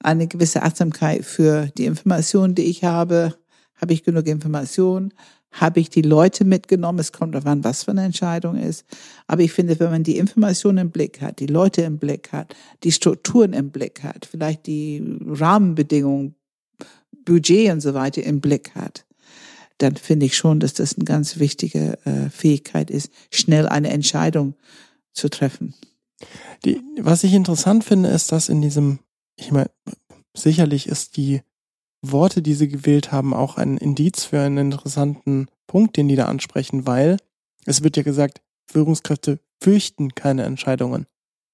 Eine 0.00 0.26
gewisse 0.26 0.62
Achtsamkeit 0.62 1.24
für 1.24 1.66
die 1.76 1.86
Informationen, 1.86 2.54
die 2.54 2.64
ich 2.64 2.84
habe. 2.84 3.34
Habe 3.74 3.92
ich 3.92 4.04
genug 4.04 4.26
Informationen? 4.26 5.12
Habe 5.52 5.80
ich 5.80 5.90
die 5.90 6.02
Leute 6.02 6.44
mitgenommen? 6.44 6.98
Es 6.98 7.12
kommt 7.12 7.34
darauf 7.34 7.46
an, 7.46 7.64
was 7.64 7.84
für 7.84 7.92
eine 7.92 8.04
Entscheidung 8.04 8.56
ist. 8.56 8.84
Aber 9.26 9.42
ich 9.42 9.52
finde, 9.52 9.78
wenn 9.80 9.90
man 9.90 10.02
die 10.02 10.18
Informationen 10.18 10.78
im 10.78 10.90
Blick 10.90 11.20
hat, 11.20 11.40
die 11.40 11.46
Leute 11.46 11.82
im 11.82 11.98
Blick 11.98 12.32
hat, 12.32 12.54
die 12.84 12.92
Strukturen 12.92 13.52
im 13.52 13.70
Blick 13.70 14.02
hat, 14.02 14.26
vielleicht 14.26 14.66
die 14.66 15.02
Rahmenbedingungen, 15.24 16.34
Budget 17.24 17.72
und 17.72 17.80
so 17.80 17.94
weiter 17.94 18.22
im 18.22 18.40
Blick 18.40 18.74
hat, 18.74 19.06
dann 19.78 19.96
finde 19.96 20.26
ich 20.26 20.36
schon, 20.36 20.60
dass 20.60 20.74
das 20.74 20.96
eine 20.96 21.04
ganz 21.04 21.38
wichtige 21.38 21.98
äh, 22.04 22.30
Fähigkeit 22.30 22.90
ist, 22.90 23.10
schnell 23.30 23.68
eine 23.68 23.90
Entscheidung 23.90 24.54
zu 25.12 25.28
treffen. 25.28 25.74
Die, 26.64 26.80
was 26.98 27.24
ich 27.24 27.34
interessant 27.34 27.84
finde, 27.84 28.08
ist, 28.08 28.32
dass 28.32 28.48
in 28.48 28.62
diesem, 28.62 29.00
ich 29.36 29.52
meine, 29.52 29.70
sicherlich 30.36 30.86
ist 30.88 31.16
die 31.16 31.42
Worte, 32.02 32.42
die 32.42 32.54
sie 32.54 32.68
gewählt 32.68 33.12
haben, 33.12 33.34
auch 33.34 33.56
ein 33.56 33.76
Indiz 33.76 34.24
für 34.24 34.40
einen 34.40 34.58
interessanten 34.58 35.48
Punkt, 35.66 35.96
den 35.96 36.08
die 36.08 36.16
da 36.16 36.26
ansprechen, 36.26 36.86
weil 36.86 37.16
es 37.64 37.82
wird 37.82 37.96
ja 37.96 38.02
gesagt, 38.02 38.42
Führungskräfte 38.70 39.40
fürchten 39.62 40.14
keine 40.14 40.44
Entscheidungen. 40.44 41.06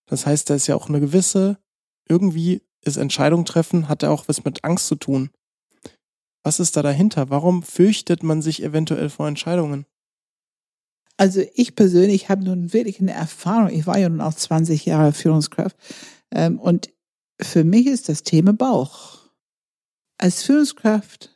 Das 0.06 0.26
heißt, 0.26 0.50
da 0.50 0.54
ist 0.54 0.66
ja 0.66 0.76
auch 0.76 0.88
eine 0.88 1.00
gewisse, 1.00 1.58
irgendwie 2.08 2.62
ist 2.84 2.96
Entscheidung 2.96 3.44
treffen, 3.44 3.88
hat 3.88 4.02
ja 4.02 4.10
auch 4.10 4.28
was 4.28 4.44
mit 4.44 4.64
Angst 4.64 4.88
zu 4.88 4.96
tun. 4.96 5.30
Was 6.42 6.58
ist 6.58 6.76
da 6.76 6.82
dahinter? 6.82 7.30
Warum 7.30 7.62
fürchtet 7.62 8.22
man 8.22 8.42
sich 8.42 8.62
eventuell 8.62 9.08
vor 9.08 9.28
Entscheidungen? 9.28 9.86
Also 11.16 11.42
ich 11.54 11.76
persönlich 11.76 12.28
habe 12.28 12.42
nun 12.42 12.72
wirklich 12.72 13.00
eine 13.00 13.12
Erfahrung. 13.12 13.70
Ich 13.70 13.86
war 13.86 13.98
ja 13.98 14.08
nun 14.08 14.20
auch 14.20 14.34
20 14.34 14.84
Jahre 14.84 15.12
Führungskraft. 15.12 15.76
Ähm, 16.32 16.58
und 16.58 16.90
für 17.44 17.64
mich 17.64 17.86
ist 17.86 18.08
das 18.08 18.22
Thema 18.22 18.52
Bauch. 18.52 19.18
Als 20.18 20.42
Führungskraft 20.42 21.30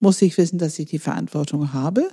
muss 0.00 0.22
ich 0.22 0.36
wissen, 0.38 0.58
dass 0.58 0.78
ich 0.78 0.86
die 0.86 0.98
Verantwortung 0.98 1.72
habe. 1.72 2.08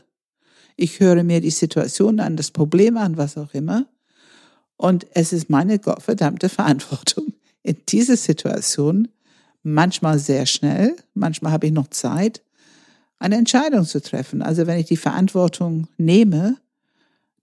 Ich 0.75 0.99
höre 0.99 1.23
mir 1.23 1.41
die 1.41 1.51
Situation 1.51 2.19
an, 2.19 2.35
das 2.35 2.51
Problem 2.51 2.97
an, 2.97 3.17
was 3.17 3.37
auch 3.37 3.53
immer. 3.53 3.85
Und 4.77 5.07
es 5.11 5.31
ist 5.31 5.49
meine 5.49 5.79
gottverdammte 5.79 6.49
Verantwortung, 6.49 7.33
in 7.63 7.77
dieser 7.87 8.17
Situation 8.17 9.07
manchmal 9.63 10.19
sehr 10.19 10.45
schnell, 10.45 10.95
manchmal 11.13 11.51
habe 11.51 11.67
ich 11.67 11.73
noch 11.73 11.87
Zeit, 11.87 12.43
eine 13.17 13.37
Entscheidung 13.37 13.85
zu 13.85 14.01
treffen. 14.01 14.41
Also 14.41 14.67
wenn 14.67 14.77
ich 14.77 14.85
die 14.85 14.97
Verantwortung 14.97 15.87
nehme, 15.97 16.57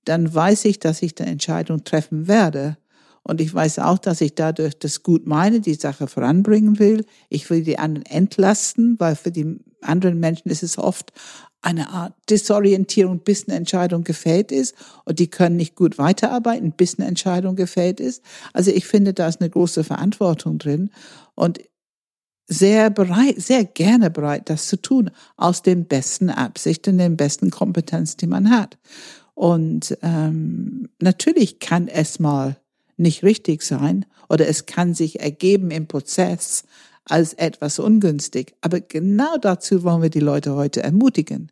dann 0.05 0.33
weiß 0.33 0.67
ich, 0.67 0.79
dass 0.79 1.03
ich 1.03 1.19
eine 1.21 1.31
Entscheidung 1.31 1.85
treffen 1.85 2.29
werde. 2.29 2.77
Und 3.25 3.41
ich 3.41 3.55
weiß 3.55 3.79
auch, 3.79 3.99
dass 3.99 4.21
ich 4.21 4.35
dadurch 4.35 4.79
das 4.79 5.03
gut 5.03 5.27
meine, 5.27 5.61
die 5.61 5.75
Sache 5.75 6.07
voranbringen 6.09 6.79
will. 6.79 7.05
Ich 7.29 7.49
will 7.51 7.63
die 7.63 7.79
anderen 7.79 8.07
entlasten, 8.07 8.99
weil 8.99 9.15
für 9.15 9.31
die 9.31 9.61
anderen 9.81 10.19
Menschen 10.19 10.51
ist 10.51 10.63
es 10.63 10.79
oft 10.79 11.13
eine 11.63 11.91
Art 11.91 12.15
Disorientierung, 12.29 13.21
bis 13.21 13.47
eine 13.47 13.57
Entscheidung 13.57 14.03
gefällt 14.03 14.51
ist 14.51 14.75
und 15.05 15.21
die 15.21 15.31
können 15.31 15.57
nicht 15.57 15.77
gut 15.77 15.97
weiterarbeiten, 15.97 16.73
bis 16.73 16.99
eine 16.99 17.07
Entscheidung 17.07 17.55
gefällt 17.55 18.01
ist. 18.01 18.23
Also 18.53 18.73
ich 18.73 18.87
finde, 18.87 19.15
da 19.15 19.29
ist 19.29 19.41
eine 19.41 19.51
große 19.51 19.85
Verantwortung 19.85 20.59
drin 20.59 20.91
und 21.37 21.61
sehr 22.49 22.91
bereit, 22.91 23.37
sehr 23.41 23.65
gerne 23.65 24.11
bereit, 24.11 24.51
das 24.51 24.67
zu 24.67 24.77
tun, 24.77 25.11
aus 25.37 25.63
den 25.63 25.87
besten 25.87 26.29
Absichten, 26.31 26.99
den 26.99 27.17
besten 27.17 27.51
Kompetenz, 27.51 28.17
die 28.17 28.27
man 28.27 28.51
hat. 28.51 28.77
Und 29.35 29.97
ähm, 30.03 30.89
natürlich 31.01 31.61
kann 31.61 31.87
es 31.89 32.19
mal 32.19 32.57
nicht 32.97 33.23
richtig 33.23 33.63
sein 33.63 34.07
oder 34.29 34.49
es 34.49 34.67
kann 34.67 34.95
sich 34.95 35.21
ergeben 35.21 35.71
im 35.71 35.87
Prozess 35.87 36.65
als 37.05 37.35
etwas 37.35 37.79
ungünstig. 37.79 38.55
Aber 38.61 38.81
genau 38.81 39.37
dazu 39.41 39.83
wollen 39.83 40.03
wir 40.03 40.11
die 40.11 40.21
Leute 40.21 40.55
heute 40.55 40.83
ermutigen. 40.83 41.51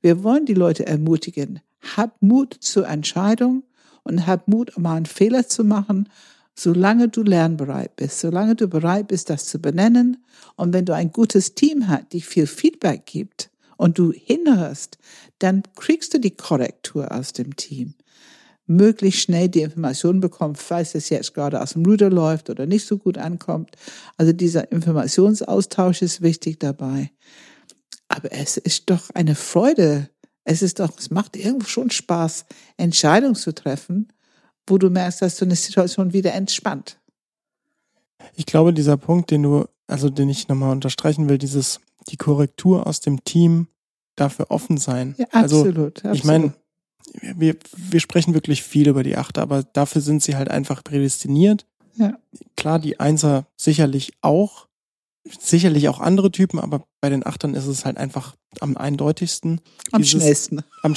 Wir 0.00 0.22
wollen 0.22 0.46
die 0.46 0.54
Leute 0.54 0.86
ermutigen, 0.86 1.60
hab 1.96 2.22
Mut 2.22 2.56
zur 2.60 2.88
Entscheidung 2.88 3.64
und 4.04 4.26
hab 4.26 4.48
Mut, 4.48 4.78
mal 4.78 4.96
einen 4.96 5.06
Fehler 5.06 5.48
zu 5.48 5.64
machen, 5.64 6.08
solange 6.54 7.08
du 7.08 7.22
lernbereit 7.22 7.96
bist, 7.96 8.20
solange 8.20 8.54
du 8.54 8.68
bereit 8.68 9.08
bist, 9.08 9.30
das 9.30 9.46
zu 9.46 9.58
benennen. 9.60 10.24
Und 10.56 10.72
wenn 10.72 10.84
du 10.84 10.94
ein 10.94 11.12
gutes 11.12 11.54
Team 11.54 11.88
hast, 11.88 12.12
die 12.12 12.20
viel 12.20 12.46
Feedback 12.46 13.06
gibt 13.06 13.50
und 13.76 13.98
du 13.98 14.12
hinhörst, 14.12 14.98
dann 15.38 15.62
kriegst 15.76 16.14
du 16.14 16.18
die 16.20 16.36
Korrektur 16.36 17.12
aus 17.12 17.32
dem 17.32 17.56
Team 17.56 17.94
möglichst 18.68 19.22
schnell 19.22 19.48
die 19.48 19.62
Information 19.62 20.20
bekommt, 20.20 20.58
falls 20.58 20.94
es 20.94 21.08
jetzt 21.08 21.34
gerade 21.34 21.60
aus 21.60 21.72
dem 21.72 21.84
Ruder 21.84 22.10
läuft 22.10 22.50
oder 22.50 22.66
nicht 22.66 22.86
so 22.86 22.98
gut 22.98 23.18
ankommt. 23.18 23.76
Also 24.16 24.32
dieser 24.32 24.70
Informationsaustausch 24.70 26.02
ist 26.02 26.22
wichtig 26.22 26.60
dabei. 26.60 27.10
Aber 28.08 28.32
es 28.32 28.56
ist 28.56 28.90
doch 28.90 29.10
eine 29.14 29.34
Freude. 29.34 30.10
Es 30.44 30.62
ist 30.62 30.80
doch, 30.80 30.98
es 30.98 31.10
macht 31.10 31.36
irgendwo 31.36 31.66
schon 31.66 31.90
Spaß, 31.90 32.46
Entscheidungen 32.76 33.34
zu 33.34 33.54
treffen, 33.54 34.08
wo 34.66 34.78
du 34.78 34.90
merkst, 34.90 35.22
dass 35.22 35.36
du 35.36 35.44
eine 35.44 35.56
Situation 35.56 36.12
wieder 36.12 36.34
entspannt. 36.34 36.98
Ich 38.34 38.46
glaube, 38.46 38.72
dieser 38.72 38.96
Punkt, 38.96 39.30
den 39.30 39.42
du, 39.42 39.66
also 39.86 40.10
den 40.10 40.28
ich 40.28 40.48
nochmal 40.48 40.72
unterstreichen 40.72 41.28
will, 41.28 41.38
dieses, 41.38 41.80
die 42.08 42.16
Korrektur 42.16 42.86
aus 42.86 43.00
dem 43.00 43.24
Team 43.24 43.68
dafür 44.16 44.50
offen 44.50 44.78
sein. 44.78 45.14
Ja, 45.18 45.26
absolut. 45.32 46.04
Also, 46.04 46.16
ich 46.16 46.24
meine, 46.24 46.54
wir, 47.22 47.56
wir 47.76 48.00
sprechen 48.00 48.34
wirklich 48.34 48.62
viel 48.62 48.88
über 48.88 49.02
die 49.02 49.16
Achter, 49.16 49.42
aber 49.42 49.62
dafür 49.62 50.00
sind 50.00 50.22
sie 50.22 50.36
halt 50.36 50.50
einfach 50.50 50.84
prädestiniert. 50.84 51.66
Ja. 51.96 52.18
Klar, 52.56 52.78
die 52.78 53.00
Einser 53.00 53.46
sicherlich 53.56 54.12
auch, 54.20 54.68
sicherlich 55.40 55.88
auch 55.88 56.00
andere 56.00 56.30
Typen, 56.30 56.58
aber 56.58 56.86
bei 57.00 57.08
den 57.08 57.26
Achtern 57.26 57.54
ist 57.54 57.66
es 57.66 57.84
halt 57.84 57.98
einfach 57.98 58.36
am 58.60 58.76
eindeutigsten. 58.76 59.60
Am 59.92 60.02
dieses, 60.02 60.22
schnellsten. 60.22 60.60
Am, 60.82 60.94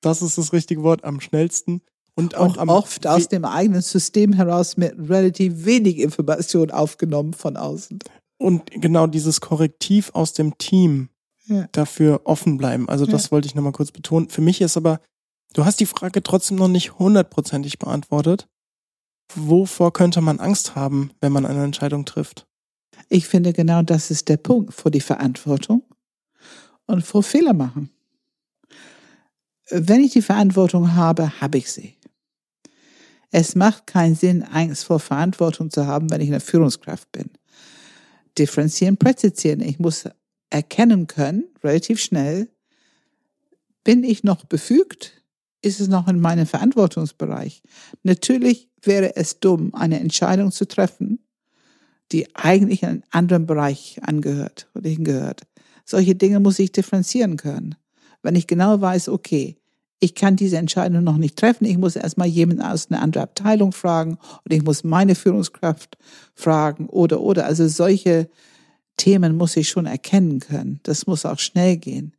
das 0.00 0.22
ist 0.22 0.38
das 0.38 0.52
richtige 0.52 0.82
Wort, 0.82 1.04
am 1.04 1.20
schnellsten. 1.20 1.82
Und 2.16 2.36
auch 2.36 2.56
und 2.56 2.68
oft 2.68 3.06
aus 3.06 3.28
dem 3.28 3.44
eigenen 3.44 3.82
System 3.82 4.32
heraus 4.32 4.76
mit 4.76 4.94
relativ 4.96 5.64
wenig 5.64 5.98
Information 5.98 6.70
aufgenommen 6.70 7.32
von 7.32 7.56
außen. 7.56 7.98
Und 8.38 8.70
genau 8.70 9.06
dieses 9.06 9.40
Korrektiv 9.40 10.10
aus 10.14 10.32
dem 10.32 10.56
Team 10.58 11.08
ja. 11.46 11.66
dafür 11.72 12.22
offen 12.24 12.56
bleiben. 12.56 12.88
Also 12.88 13.06
das 13.06 13.24
ja. 13.24 13.30
wollte 13.32 13.46
ich 13.46 13.54
nochmal 13.54 13.72
kurz 13.72 13.90
betonen. 13.90 14.28
Für 14.28 14.42
mich 14.42 14.60
ist 14.60 14.76
aber, 14.76 15.00
du 15.54 15.64
hast 15.64 15.80
die 15.80 15.86
Frage 15.86 16.22
trotzdem 16.22 16.58
noch 16.58 16.68
nicht 16.68 16.98
hundertprozentig 16.98 17.78
beantwortet. 17.78 18.46
Wovor 19.34 19.92
könnte 19.92 20.20
man 20.20 20.38
Angst 20.38 20.76
haben, 20.76 21.10
wenn 21.20 21.32
man 21.32 21.46
eine 21.46 21.64
Entscheidung 21.64 22.04
trifft? 22.04 22.46
Ich 23.08 23.26
finde 23.26 23.52
genau 23.52 23.82
das 23.82 24.10
ist 24.10 24.28
der 24.28 24.36
Punkt 24.36 24.74
vor 24.74 24.90
die 24.90 25.00
Verantwortung 25.00 25.82
und 26.86 27.04
vor 27.04 27.22
Fehler 27.22 27.54
machen. 27.54 27.90
Wenn 29.70 30.00
ich 30.00 30.12
die 30.12 30.22
Verantwortung 30.22 30.94
habe, 30.94 31.40
habe 31.40 31.58
ich 31.58 31.72
sie. 31.72 31.96
Es 33.30 33.56
macht 33.56 33.86
keinen 33.86 34.14
Sinn, 34.14 34.42
Angst 34.42 34.84
vor 34.84 35.00
Verantwortung 35.00 35.70
zu 35.70 35.86
haben, 35.86 36.10
wenn 36.10 36.20
ich 36.20 36.28
eine 36.28 36.40
Führungskraft 36.40 37.10
bin. 37.10 37.30
Differenzieren, 38.38 38.96
präzisieren. 38.96 39.60
Ich 39.60 39.78
muss 39.78 40.04
erkennen 40.50 41.08
können, 41.08 41.44
relativ 41.64 42.00
schnell, 42.00 42.48
bin 43.82 44.04
ich 44.04 44.22
noch 44.22 44.44
befügt? 44.44 45.23
Ist 45.64 45.80
es 45.80 45.88
noch 45.88 46.08
in 46.08 46.20
meinem 46.20 46.44
Verantwortungsbereich? 46.44 47.62
Natürlich 48.02 48.68
wäre 48.82 49.16
es 49.16 49.40
dumm, 49.40 49.74
eine 49.74 49.98
Entscheidung 49.98 50.52
zu 50.52 50.68
treffen, 50.68 51.20
die 52.12 52.36
eigentlich 52.36 52.82
in 52.82 52.88
einen 52.90 53.04
anderen 53.10 53.46
Bereich 53.46 53.98
angehört 54.02 54.68
oder 54.74 54.90
hingehört. 54.90 55.42
Solche 55.86 56.16
Dinge 56.16 56.38
muss 56.40 56.58
ich 56.58 56.70
differenzieren 56.70 57.38
können. 57.38 57.76
Wenn 58.22 58.36
ich 58.36 58.46
genau 58.46 58.78
weiß, 58.78 59.08
okay, 59.08 59.56
ich 60.00 60.14
kann 60.14 60.36
diese 60.36 60.58
Entscheidung 60.58 61.02
noch 61.02 61.16
nicht 61.16 61.38
treffen, 61.38 61.64
ich 61.64 61.78
muss 61.78 61.96
erstmal 61.96 62.28
jemanden 62.28 62.62
aus 62.62 62.90
einer 62.90 63.00
anderen 63.00 63.24
Abteilung 63.24 63.72
fragen 63.72 64.18
oder 64.44 64.56
ich 64.56 64.64
muss 64.64 64.84
meine 64.84 65.14
Führungskraft 65.14 65.96
fragen 66.34 66.90
oder, 66.90 67.22
oder. 67.22 67.46
Also 67.46 67.66
solche 67.68 68.28
Themen 68.98 69.34
muss 69.38 69.56
ich 69.56 69.70
schon 69.70 69.86
erkennen 69.86 70.40
können. 70.40 70.80
Das 70.82 71.06
muss 71.06 71.24
auch 71.24 71.38
schnell 71.38 71.78
gehen. 71.78 72.12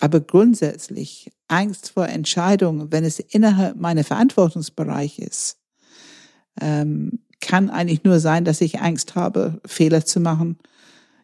Aber 0.00 0.20
grundsätzlich 0.20 1.30
Angst 1.48 1.90
vor 1.90 2.08
Entscheidungen, 2.08 2.90
wenn 2.90 3.04
es 3.04 3.20
innerhalb 3.20 3.76
meiner 3.76 4.04
Verantwortungsbereich 4.04 5.18
ist, 5.18 5.58
ähm, 6.60 7.20
kann 7.40 7.70
eigentlich 7.70 8.04
nur 8.04 8.20
sein, 8.20 8.44
dass 8.44 8.60
ich 8.60 8.80
Angst 8.80 9.14
habe, 9.14 9.60
Fehler 9.66 10.04
zu 10.04 10.20
machen. 10.20 10.58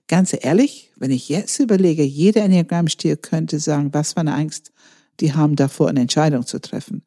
Ganz 0.09 0.37
ehrlich, 0.39 0.93
wenn 0.97 1.11
ich 1.11 1.29
jetzt 1.29 1.59
überlege, 1.61 2.03
jeder 2.03 2.43
Enneagrammstil 2.43 3.17
könnte 3.17 3.59
sagen, 3.59 3.95
was 3.95 4.13
für 4.13 4.21
eine 4.21 4.35
Angst 4.35 4.73
die 5.21 5.35
haben 5.35 5.57
davor, 5.57 5.89
eine 5.89 6.01
Entscheidung 6.01 6.47
zu 6.47 6.61
treffen. 6.61 7.03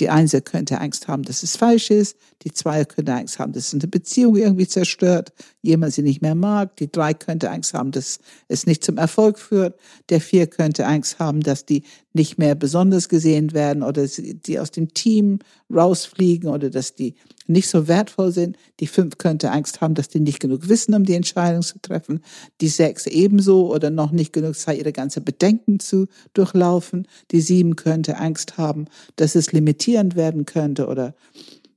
Die 0.00 0.10
Einser 0.10 0.40
könnte 0.40 0.80
Angst 0.80 1.06
haben, 1.06 1.22
dass 1.22 1.42
es 1.42 1.56
falsch 1.56 1.90
ist. 1.90 2.16
Die 2.42 2.50
Zweier 2.50 2.84
könnte 2.84 3.14
Angst 3.14 3.38
haben, 3.38 3.52
dass 3.52 3.72
eine 3.72 3.86
Beziehung 3.86 4.36
irgendwie 4.36 4.66
zerstört, 4.66 5.32
jemand 5.62 5.94
sie 5.94 6.02
nicht 6.02 6.20
mehr 6.20 6.34
mag. 6.34 6.76
Die 6.76 6.90
Drei 6.90 7.14
könnte 7.14 7.50
Angst 7.50 7.74
haben, 7.74 7.92
dass 7.92 8.18
es 8.48 8.66
nicht 8.66 8.82
zum 8.82 8.98
Erfolg 8.98 9.38
führt. 9.38 9.78
Der 10.08 10.20
Vier 10.20 10.48
könnte 10.48 10.86
Angst 10.86 11.20
haben, 11.20 11.40
dass 11.40 11.64
die 11.64 11.84
nicht 12.14 12.38
mehr 12.38 12.54
besonders 12.54 13.08
gesehen 13.08 13.52
werden 13.52 13.82
oder 13.82 14.06
die 14.06 14.58
aus 14.60 14.70
dem 14.70 14.94
Team 14.94 15.40
rausfliegen 15.72 16.48
oder 16.48 16.70
dass 16.70 16.94
die 16.94 17.16
nicht 17.46 17.68
so 17.68 17.88
wertvoll 17.88 18.30
sind. 18.30 18.56
Die 18.80 18.86
Fünf 18.86 19.18
könnte 19.18 19.50
Angst 19.50 19.80
haben, 19.80 19.94
dass 19.94 20.08
die 20.08 20.20
nicht 20.20 20.38
genug 20.38 20.68
wissen, 20.68 20.94
um 20.94 21.04
die 21.04 21.14
Entscheidung 21.14 21.62
zu 21.62 21.80
treffen. 21.82 22.20
Die 22.60 22.68
Sechs 22.68 23.06
ebenso 23.06 23.72
oder 23.72 23.90
noch 23.90 24.12
nicht 24.12 24.32
genug 24.32 24.56
Zeit, 24.56 24.78
ihre 24.78 24.92
ganze 24.92 25.20
Bedenken 25.20 25.80
zu 25.80 26.06
durchlaufen. 26.34 27.08
Die 27.32 27.40
Sieben 27.40 27.74
könnte 27.74 28.16
Angst 28.16 28.58
haben, 28.58 28.86
dass 29.16 29.34
es 29.34 29.52
limitierend 29.52 30.14
werden 30.14 30.46
könnte 30.46 30.86
oder 30.86 31.14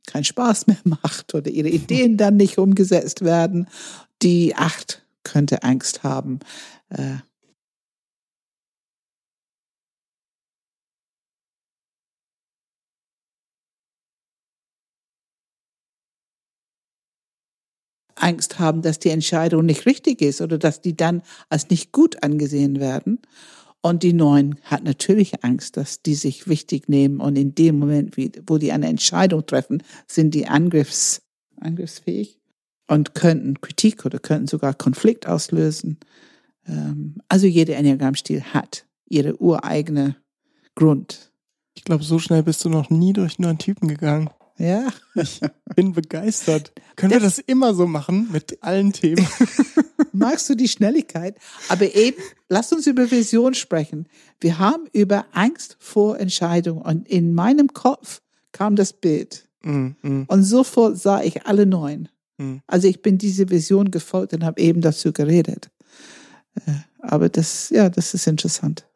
keinen 0.06 0.24
Spaß 0.24 0.68
mehr 0.68 0.78
macht 0.84 1.34
oder 1.34 1.50
ihre 1.50 1.70
Ideen 1.70 2.16
dann 2.16 2.38
nicht 2.38 2.60
umgesetzt 2.60 3.24
werden. 3.24 3.68
Die 4.22 4.56
Acht 4.56 5.04
könnte 5.24 5.64
Angst 5.64 6.04
haben, 6.04 6.40
äh, 6.90 7.18
Angst 18.22 18.60
haben, 18.60 18.82
dass 18.82 19.00
die 19.00 19.10
Entscheidung 19.10 19.66
nicht 19.66 19.86
richtig 19.86 20.22
ist 20.22 20.42
oder 20.42 20.58
dass 20.58 20.82
die 20.82 20.96
dann 20.96 21.22
als 21.50 21.70
nicht 21.70 21.92
gut 21.92 22.24
angesehen 22.24 22.80
werden. 22.80 23.20
Und 23.82 24.04
die 24.04 24.14
Neuen 24.14 24.56
hat 24.64 24.84
natürlich 24.84 25.44
Angst, 25.44 25.78
dass 25.78 26.02
die 26.02 26.16
sich 26.16 26.48
wichtig 26.48 26.90
nehmen 26.90 27.20
und 27.20 27.38
in 27.38 27.56
dem 27.56 27.80
Moment, 27.80 28.18
wo 28.48 28.58
die 28.58 28.72
eine 28.72 28.88
Entscheidung 28.88 29.46
treffen, 29.46 29.84
sind 30.08 30.34
die 30.34 30.48
Angriffs, 30.48 31.22
angriffsfähig 31.62 32.40
und 32.88 33.14
könnten 33.14 33.62
Kritik 33.62 34.06
oder 34.06 34.20
könnten 34.20 34.48
sogar 34.48 34.74
Konflikt 34.74 35.28
auslösen. 35.28 35.98
Ähm, 36.68 37.16
also 37.30 37.48
jeder 37.48 37.78
Enneagramm-Stil 37.78 38.42
hat 38.42 38.86
ihre 39.08 39.42
ureigene 39.42 40.16
Grund. 40.76 41.32
Ich 41.76 41.84
glaube, 41.84 42.04
so 42.04 42.20
schnell 42.20 42.44
bist 42.44 42.66
du 42.66 42.70
noch 42.70 42.90
nie 42.90 43.14
durch 43.14 43.40
neuen 43.40 43.58
Typen 43.58 43.88
gegangen. 43.88 44.30
Ja. 44.58 44.88
Ich 45.16 45.42
bin 45.76 45.94
begeistert. 45.94 46.72
Können 46.96 47.12
das 47.12 47.22
wir 47.22 47.28
das 47.28 47.40
immer 47.40 47.74
so 47.74 47.86
machen 47.86 48.30
mit 48.32 48.58
allen 48.62 48.92
Themen? 48.92 49.28
Magst 50.12 50.50
du 50.50 50.56
die 50.56 50.68
Schnelligkeit? 50.68 51.38
Aber 51.70 51.96
eben, 51.96 52.18
lass 52.50 52.74
uns 52.74 52.88
über 52.88 53.10
Vision 53.12 53.54
sprechen. 53.54 54.08
Wir 54.40 54.58
haben 54.58 54.88
über 54.94 55.26
Angst 55.32 55.78
vor 55.80 56.20
Entscheidung 56.20 56.82
und 56.82 57.08
in 57.08 57.34
meinem 57.34 57.74
Kopf 57.74 58.22
kam 58.52 58.76
das 58.76 58.94
Bild. 58.94 59.48
Mm, 59.62 59.90
mm. 60.02 60.26
Und 60.28 60.44
sofort 60.44 60.98
sah 60.98 61.22
ich 61.22 61.46
alle 61.46 61.66
neun. 61.66 62.10
Mm. 62.38 62.58
Also 62.66 62.88
ich 62.88 63.02
bin 63.02 63.18
diese 63.18 63.50
Vision 63.50 63.92
gefolgt 63.92 64.34
und 64.34 64.44
habe 64.44 64.60
eben 64.60 64.82
dazu 64.82 65.14
geredet. 65.14 65.70
Äh, 66.56 66.72
aber 67.00 67.30
das, 67.30 67.70
ja, 67.70 67.90
das 67.90 68.14
ist 68.14 68.28
interessant. 68.28 68.87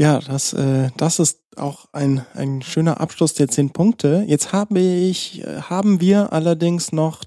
Ja, 0.00 0.18
das, 0.18 0.54
äh, 0.54 0.88
das 0.96 1.18
ist 1.18 1.42
auch 1.58 1.84
ein, 1.92 2.24
ein 2.32 2.62
schöner 2.62 3.02
Abschluss 3.02 3.34
der 3.34 3.48
zehn 3.48 3.68
Punkte. 3.68 4.24
Jetzt 4.26 4.50
habe 4.50 4.80
ich, 4.80 5.44
äh, 5.44 5.60
haben 5.60 6.00
wir 6.00 6.32
allerdings 6.32 6.90
noch 6.90 7.22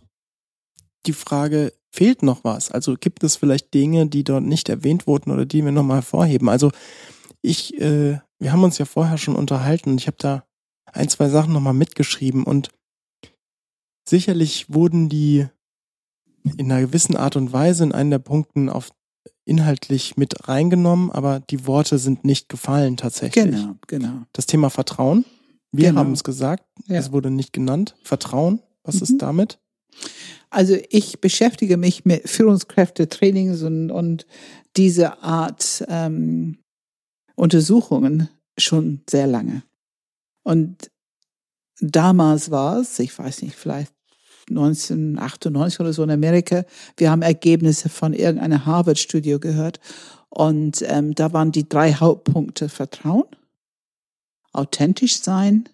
die 1.06 1.14
Frage, 1.14 1.72
fehlt 1.92 2.24
noch 2.24 2.44
was? 2.44 2.72
Also 2.72 2.96
gibt 2.96 3.24
es 3.24 3.36
vielleicht 3.36 3.76
Dinge, 3.76 4.08
die 4.08 4.24
dort 4.24 4.44
nicht 4.44 4.70
erwähnt 4.70 5.06
wurden 5.06 5.30
oder 5.30 5.46
die 5.46 5.64
wir 5.64 5.72
nochmal 5.72 5.98
hervorheben? 5.98 6.50
Also 6.50 6.72
ich, 7.44 7.80
äh, 7.80 8.18
wir 8.40 8.52
haben 8.52 8.64
uns 8.64 8.80
ja 8.80 8.86
vorher 8.86 9.20
schon 9.20 9.36
unterhalten 9.36 9.92
und 9.92 10.02
ich 10.02 10.08
habe 10.08 10.18
da 10.20 10.44
ein, 10.92 11.10
zwei 11.10 11.30
Sachen 11.30 11.54
nochmal 11.54 11.76
mitgeschrieben 11.76 12.44
und 12.44 12.72
sicherlich 14.10 14.74
wurden 14.74 15.10
die 15.10 15.46
in 16.58 16.72
einer 16.72 16.82
gewissen 16.82 17.18
Art 17.18 17.36
und 17.36 17.54
Weise 17.54 17.84
in 17.84 17.92
einem 17.92 18.10
der 18.10 18.18
Punkten 18.18 18.68
auf 18.68 18.90
inhaltlich 19.46 20.18
mit 20.18 20.48
reingenommen, 20.48 21.12
aber 21.12 21.42
die 21.42 21.68
Worte 21.68 21.98
sind 21.98 22.24
nicht 22.24 22.50
gefallen 22.50 22.98
tatsächlich. 22.98 23.46
Genau, 23.46 23.76
genau. 23.88 24.24
Das 24.32 24.46
Thema 24.46 24.70
Vertrauen. 24.70 25.26
Wir 25.72 25.90
genau. 25.90 26.02
haben 26.02 26.14
es 26.14 26.24
gesagt, 26.24 26.64
ja. 26.88 26.98
es 26.98 27.12
wurde 27.12 27.32
nicht 27.32 27.52
genannt. 27.52 27.96
Vertrauen, 28.04 28.62
was 28.84 28.96
mhm. 28.96 29.02
ist 29.04 29.18
damit? 29.22 29.60
Also 30.50 30.78
ich 30.90 31.20
beschäftige 31.20 31.78
mich 31.78 32.06
mit 32.06 32.30
Führungskräftetrainings 32.30 33.64
und, 33.64 33.92
und 33.92 34.28
diese 34.78 35.24
Art 35.24 35.84
ähm, 35.88 36.60
Untersuchungen 37.36 38.30
schon 38.58 39.02
sehr 39.10 39.26
lange. 39.26 39.64
Und 40.44 40.92
damals 41.80 42.52
war 42.52 42.78
es, 42.78 43.00
ich 43.00 43.18
weiß 43.18 43.42
nicht, 43.42 43.56
vielleicht 43.56 43.94
1998 44.50 45.80
oder 45.80 45.94
so 45.94 46.04
in 46.04 46.12
Amerika. 46.12 46.64
Wir 46.98 47.12
haben 47.12 47.22
Ergebnisse 47.22 47.90
von 47.90 48.14
irgendeiner 48.14 48.66
Harvard-Studio 48.66 49.40
gehört. 49.40 49.80
Und 50.30 50.84
ähm, 50.88 51.14
da 51.14 51.32
waren 51.34 51.52
die 51.52 51.70
drei 51.70 51.94
Hauptpunkte 51.94 52.68
Vertrauen, 52.68 53.26
authentisch 54.52 55.20
sein 55.20 55.70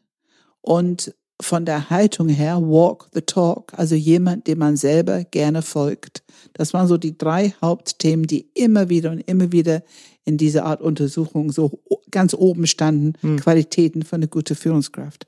und 0.62 1.14
von 1.42 1.66
der 1.66 1.90
Haltung 1.90 2.28
her 2.28 2.62
walk 2.62 3.08
the 3.14 3.22
talk, 3.22 3.74
also 3.78 3.96
jemand, 3.96 4.48
dem 4.48 4.60
man 4.60 4.76
selber 4.76 5.24
gerne 5.24 5.62
folgt. 5.62 6.24
Das 6.54 6.74
waren 6.74 6.88
so 6.88 6.98
die 6.98 7.18
drei 7.18 7.54
Hauptthemen, 7.62 8.28
die 8.28 8.50
immer 8.54 8.90
wieder 8.90 9.12
und 9.12 9.20
immer 9.20 9.52
wieder 9.54 9.84
in 10.26 10.38
dieser 10.38 10.66
Art 10.66 10.82
Untersuchung 10.82 11.52
so 11.52 11.80
ganz 12.12 12.34
oben 12.34 12.68
standen, 12.68 13.14
hm. 13.22 13.40
Qualitäten 13.40 14.04
von 14.04 14.20
einer 14.20 14.28
guten 14.28 14.56
Führungskraft. 14.56 15.28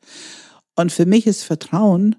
Und 0.75 0.91
für 0.91 1.05
mich 1.05 1.27
ist 1.27 1.43
Vertrauen 1.43 2.17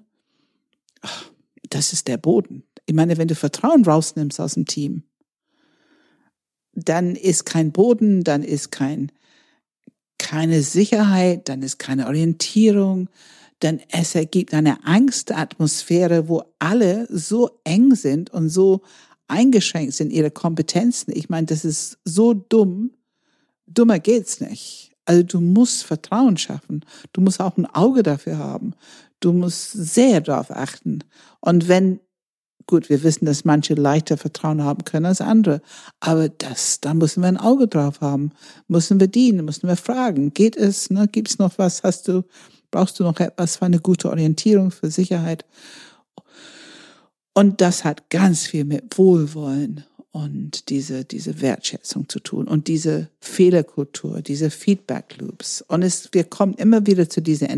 das 1.69 1.93
ist 1.93 2.07
der 2.07 2.17
Boden. 2.17 2.63
Ich 2.85 2.93
meine, 2.93 3.17
wenn 3.17 3.27
du 3.27 3.35
Vertrauen 3.35 3.85
rausnimmst 3.85 4.39
aus 4.39 4.55
dem 4.55 4.65
Team, 4.65 5.03
dann 6.73 7.15
ist 7.15 7.45
kein 7.45 7.71
Boden, 7.71 8.23
dann 8.23 8.43
ist 8.43 8.71
kein, 8.71 9.11
keine 10.17 10.61
Sicherheit, 10.61 11.49
dann 11.49 11.61
ist 11.61 11.77
keine 11.77 12.07
Orientierung, 12.07 13.09
dann 13.59 13.79
es 13.89 14.15
ergibt 14.15 14.53
eine 14.53 14.85
Angstatmosphäre, 14.85 16.27
wo 16.27 16.43
alle 16.59 17.07
so 17.09 17.59
eng 17.63 17.95
sind 17.95 18.29
und 18.31 18.49
so 18.49 18.81
eingeschränkt 19.27 19.93
sind 19.93 20.11
ihre 20.11 20.31
Kompetenzen. 20.31 21.13
Ich 21.15 21.29
meine, 21.29 21.47
das 21.47 21.63
ist 21.63 21.97
so 22.03 22.33
dumm. 22.33 22.91
Dummer 23.67 23.99
geht's 23.99 24.41
nicht. 24.41 24.91
Also 25.05 25.23
du 25.23 25.41
musst 25.41 25.83
Vertrauen 25.83 26.37
schaffen. 26.37 26.85
Du 27.13 27.21
musst 27.21 27.39
auch 27.39 27.57
ein 27.57 27.65
Auge 27.65 28.03
dafür 28.03 28.37
haben. 28.37 28.73
Du 29.23 29.31
musst 29.31 29.71
sehr 29.71 30.19
darauf 30.19 30.51
achten. 30.51 30.99
Und 31.39 31.69
wenn, 31.69 32.01
gut, 32.67 32.89
wir 32.89 33.03
wissen, 33.03 33.25
dass 33.25 33.45
manche 33.45 33.73
leichter 33.73 34.17
Vertrauen 34.17 34.61
haben 34.61 34.83
können 34.83 35.05
als 35.05 35.21
andere, 35.21 35.61
aber 36.01 36.27
das, 36.27 36.81
da 36.81 36.93
müssen 36.93 37.21
wir 37.21 37.29
ein 37.29 37.37
Auge 37.37 37.69
drauf 37.69 38.01
haben. 38.01 38.31
Müssen 38.67 38.99
wir 38.99 39.07
dienen, 39.07 39.45
müssen 39.45 39.69
wir 39.69 39.77
fragen. 39.77 40.33
Geht 40.33 40.57
es, 40.57 40.89
ne? 40.89 41.07
Gibt 41.07 41.29
es 41.29 41.39
noch 41.39 41.57
was? 41.57 41.83
Hast 41.83 42.09
du, 42.09 42.23
brauchst 42.69 42.99
du 42.99 43.03
noch 43.03 43.17
etwas 43.21 43.55
für 43.55 43.65
eine 43.65 43.79
gute 43.79 44.09
Orientierung, 44.09 44.71
für 44.71 44.91
Sicherheit? 44.91 45.45
Und 47.33 47.61
das 47.61 47.85
hat 47.85 48.09
ganz 48.09 48.45
viel 48.45 48.65
mit 48.65 48.97
Wohlwollen 48.97 49.85
und 50.11 50.67
diese, 50.67 51.05
diese 51.05 51.39
Wertschätzung 51.39 52.09
zu 52.09 52.19
tun 52.19 52.49
und 52.49 52.67
diese 52.67 53.09
Fehlerkultur, 53.21 54.21
diese 54.21 54.49
Feedback 54.49 55.15
Loops. 55.17 55.63
Und 55.65 55.81
es, 55.81 56.09
wir 56.11 56.25
kommen 56.25 56.55
immer 56.55 56.85
wieder 56.85 57.07
zu 57.07 57.21
dieser 57.21 57.49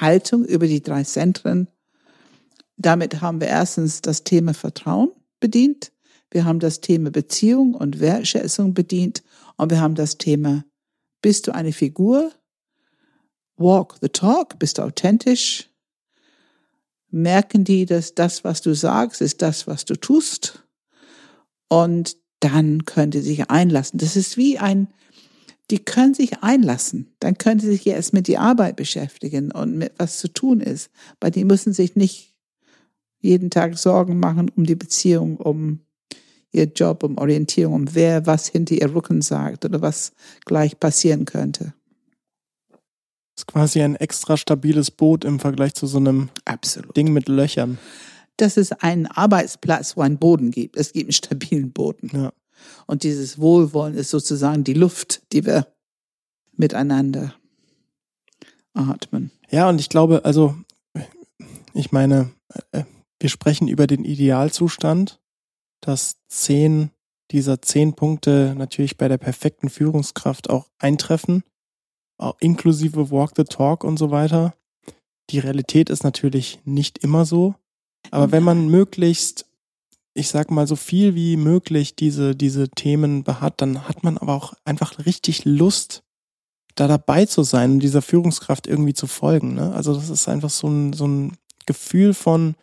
Haltung 0.00 0.44
über 0.44 0.66
die 0.66 0.82
drei 0.82 1.04
Zentren. 1.04 1.68
Damit 2.76 3.20
haben 3.20 3.40
wir 3.40 3.48
erstens 3.48 4.00
das 4.00 4.24
Thema 4.24 4.54
Vertrauen 4.54 5.10
bedient. 5.40 5.92
Wir 6.30 6.44
haben 6.44 6.60
das 6.60 6.80
Thema 6.80 7.10
Beziehung 7.10 7.74
und 7.74 8.00
Wertschätzung 8.00 8.74
bedient. 8.74 9.22
Und 9.56 9.70
wir 9.70 9.80
haben 9.80 9.94
das 9.94 10.16
Thema, 10.18 10.64
bist 11.22 11.46
du 11.46 11.54
eine 11.54 11.72
Figur? 11.72 12.32
Walk 13.56 13.96
the 14.00 14.08
talk, 14.08 14.58
bist 14.58 14.78
du 14.78 14.82
authentisch? 14.82 15.68
Merken 17.10 17.64
die, 17.64 17.84
dass 17.84 18.14
das, 18.14 18.44
was 18.44 18.62
du 18.62 18.74
sagst, 18.74 19.20
ist 19.20 19.42
das, 19.42 19.66
was 19.66 19.84
du 19.84 19.96
tust? 19.96 20.62
Und 21.68 22.16
dann 22.38 22.84
können 22.84 23.12
sie 23.12 23.20
sich 23.20 23.50
einlassen. 23.50 23.98
Das 23.98 24.16
ist 24.16 24.36
wie 24.36 24.58
ein, 24.58 24.88
die 25.70 25.78
können 25.78 26.14
sich 26.14 26.42
einlassen. 26.42 27.12
Dann 27.20 27.38
können 27.38 27.60
sie 27.60 27.68
sich 27.68 27.86
erst 27.86 28.12
mit 28.12 28.26
die 28.26 28.38
Arbeit 28.38 28.76
beschäftigen 28.76 29.52
und 29.52 29.76
mit 29.76 29.92
was 29.98 30.18
zu 30.18 30.28
tun 30.28 30.60
ist. 30.60 30.90
Weil 31.20 31.30
die 31.30 31.44
müssen 31.44 31.72
sich 31.72 31.96
nicht 31.96 32.34
jeden 33.20 33.50
Tag 33.50 33.78
Sorgen 33.78 34.18
machen 34.18 34.50
um 34.54 34.64
die 34.64 34.74
Beziehung, 34.74 35.36
um 35.36 35.80
ihr 36.52 36.64
Job, 36.64 37.02
um 37.04 37.18
Orientierung, 37.18 37.74
um 37.74 37.94
wer 37.94 38.26
was 38.26 38.48
hinter 38.48 38.74
ihr 38.74 38.94
Rücken 38.94 39.22
sagt 39.22 39.64
oder 39.64 39.80
was 39.80 40.12
gleich 40.44 40.80
passieren 40.80 41.24
könnte. 41.24 41.74
Das 42.70 43.44
ist 43.44 43.46
quasi 43.46 43.80
ein 43.82 43.96
extra 43.96 44.36
stabiles 44.36 44.90
Boot 44.90 45.24
im 45.24 45.38
Vergleich 45.38 45.74
zu 45.74 45.86
so 45.86 45.98
einem 45.98 46.30
Absolut. 46.44 46.96
Ding 46.96 47.12
mit 47.12 47.28
Löchern 47.28 47.78
dass 48.40 48.56
es 48.56 48.72
einen 48.72 49.06
Arbeitsplatz, 49.06 49.96
wo 49.96 50.02
einen 50.02 50.18
Boden 50.18 50.50
gibt. 50.50 50.76
Es 50.76 50.92
gibt 50.92 51.06
einen 51.06 51.12
stabilen 51.12 51.72
Boden. 51.72 52.10
Ja. 52.12 52.32
Und 52.86 53.02
dieses 53.02 53.38
Wohlwollen 53.38 53.94
ist 53.94 54.10
sozusagen 54.10 54.64
die 54.64 54.74
Luft, 54.74 55.22
die 55.32 55.46
wir 55.46 55.66
miteinander 56.52 57.34
atmen. 58.74 59.30
Ja, 59.50 59.68
und 59.68 59.80
ich 59.80 59.88
glaube, 59.88 60.24
also, 60.24 60.56
ich 61.74 61.92
meine, 61.92 62.30
äh, 62.72 62.84
wir 63.18 63.28
sprechen 63.28 63.68
über 63.68 63.86
den 63.86 64.04
Idealzustand, 64.04 65.20
dass 65.80 66.16
zehn 66.28 66.90
dieser 67.30 67.62
zehn 67.62 67.94
Punkte 67.94 68.54
natürlich 68.56 68.96
bei 68.96 69.08
der 69.08 69.18
perfekten 69.18 69.68
Führungskraft 69.68 70.50
auch 70.50 70.68
eintreffen, 70.78 71.44
auch 72.18 72.36
inklusive 72.40 73.10
Walk 73.10 73.32
the 73.36 73.44
Talk 73.44 73.84
und 73.84 73.98
so 73.98 74.10
weiter. 74.10 74.54
Die 75.30 75.38
Realität 75.38 75.90
ist 75.90 76.02
natürlich 76.02 76.60
nicht 76.64 76.98
immer 76.98 77.24
so. 77.24 77.54
Aber 78.10 78.32
wenn 78.32 78.42
man 78.42 78.68
möglichst, 78.68 79.46
ich 80.14 80.28
sag 80.28 80.50
mal, 80.50 80.66
so 80.66 80.76
viel 80.76 81.14
wie 81.14 81.36
möglich 81.36 81.94
diese, 81.94 82.34
diese 82.34 82.68
Themen 82.68 83.22
behat, 83.22 83.60
dann 83.60 83.88
hat 83.88 84.02
man 84.02 84.18
aber 84.18 84.34
auch 84.34 84.54
einfach 84.64 85.04
richtig 85.06 85.44
Lust, 85.44 86.02
da 86.74 86.88
dabei 86.88 87.26
zu 87.26 87.42
sein 87.42 87.72
und 87.72 87.80
dieser 87.80 88.02
Führungskraft 88.02 88.66
irgendwie 88.66 88.94
zu 88.94 89.06
folgen. 89.06 89.54
Ne? 89.54 89.72
Also 89.72 89.94
das 89.94 90.10
ist 90.10 90.28
einfach 90.28 90.50
so 90.50 90.68
ein, 90.68 90.92
so 90.92 91.06
ein 91.06 91.36
Gefühl 91.66 92.14
von 92.14 92.54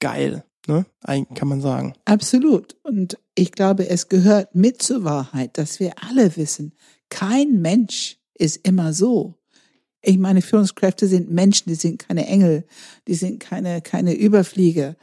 geil, 0.00 0.44
ne? 0.66 0.86
Kann 1.34 1.48
man 1.48 1.60
sagen. 1.60 1.94
Absolut. 2.04 2.76
Und 2.82 3.18
ich 3.34 3.52
glaube, 3.52 3.88
es 3.88 4.08
gehört 4.08 4.54
mit 4.54 4.82
zur 4.82 5.04
Wahrheit, 5.04 5.58
dass 5.58 5.80
wir 5.80 5.92
alle 6.02 6.36
wissen, 6.36 6.72
kein 7.08 7.60
Mensch 7.60 8.18
ist 8.34 8.66
immer 8.66 8.92
so. 8.92 9.34
Ich 10.00 10.18
meine, 10.18 10.42
Führungskräfte 10.42 11.06
sind 11.06 11.30
Menschen, 11.30 11.68
die 11.68 11.76
sind 11.76 11.98
keine 11.98 12.26
Engel, 12.26 12.64
die 13.06 13.14
sind 13.14 13.38
keine, 13.38 13.82
keine 13.82 14.14
Überflieger. 14.14 14.96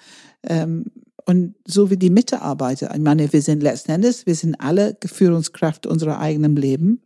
Ähm, 0.44 0.86
und 1.30 1.54
so 1.64 1.92
wie 1.92 1.98
die 1.98 2.10
Mitarbeiter. 2.10 2.92
Ich 2.94 3.02
meine, 3.02 3.32
wir 3.32 3.42
sind 3.44 3.62
letzten 3.62 3.92
Endes, 3.92 4.26
wir 4.26 4.34
sind 4.34 4.56
alle 4.56 4.98
Führungskraft 5.06 5.86
unserer 5.86 6.20
eigenen 6.20 6.56
Leben. 6.56 7.04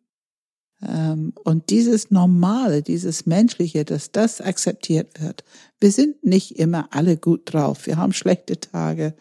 Ähm, 0.81 1.33
und 1.43 1.69
dieses 1.69 2.09
Normale, 2.09 2.81
dieses 2.81 3.25
Menschliche, 3.25 3.83
dass 3.83 4.13
das 4.13 4.39
akzeptiert 4.39 5.21
wird. 5.21 5.43
Wir 5.81 5.91
sind 5.91 6.23
nicht 6.23 6.57
immer 6.57 6.87
alle 6.91 7.17
gut 7.17 7.53
drauf. 7.53 7.85
Wir 7.85 7.97
haben 7.97 8.13
schlechte 8.13 8.59
Tage 8.59 9.13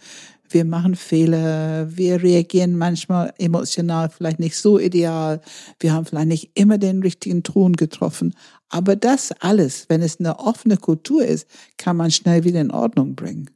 wir 0.52 0.64
machen 0.64 0.96
Fehler, 0.96 1.96
wir 1.96 2.22
reagieren 2.22 2.76
manchmal 2.76 3.32
emotional 3.38 4.10
vielleicht 4.10 4.38
nicht 4.38 4.56
so 4.56 4.78
ideal, 4.78 5.40
wir 5.80 5.92
haben 5.92 6.04
vielleicht 6.04 6.28
nicht 6.28 6.50
immer 6.54 6.78
den 6.78 7.00
richtigen 7.00 7.42
Ton 7.42 7.72
getroffen. 7.72 8.34
Aber 8.68 8.96
das 8.96 9.32
alles, 9.40 9.86
wenn 9.88 10.02
es 10.02 10.20
eine 10.20 10.38
offene 10.38 10.76
Kultur 10.76 11.24
ist, 11.24 11.46
kann 11.76 11.96
man 11.96 12.10
schnell 12.10 12.44
wieder 12.44 12.60
in 12.60 12.70
Ordnung 12.70 13.14
bringen. 13.14 13.50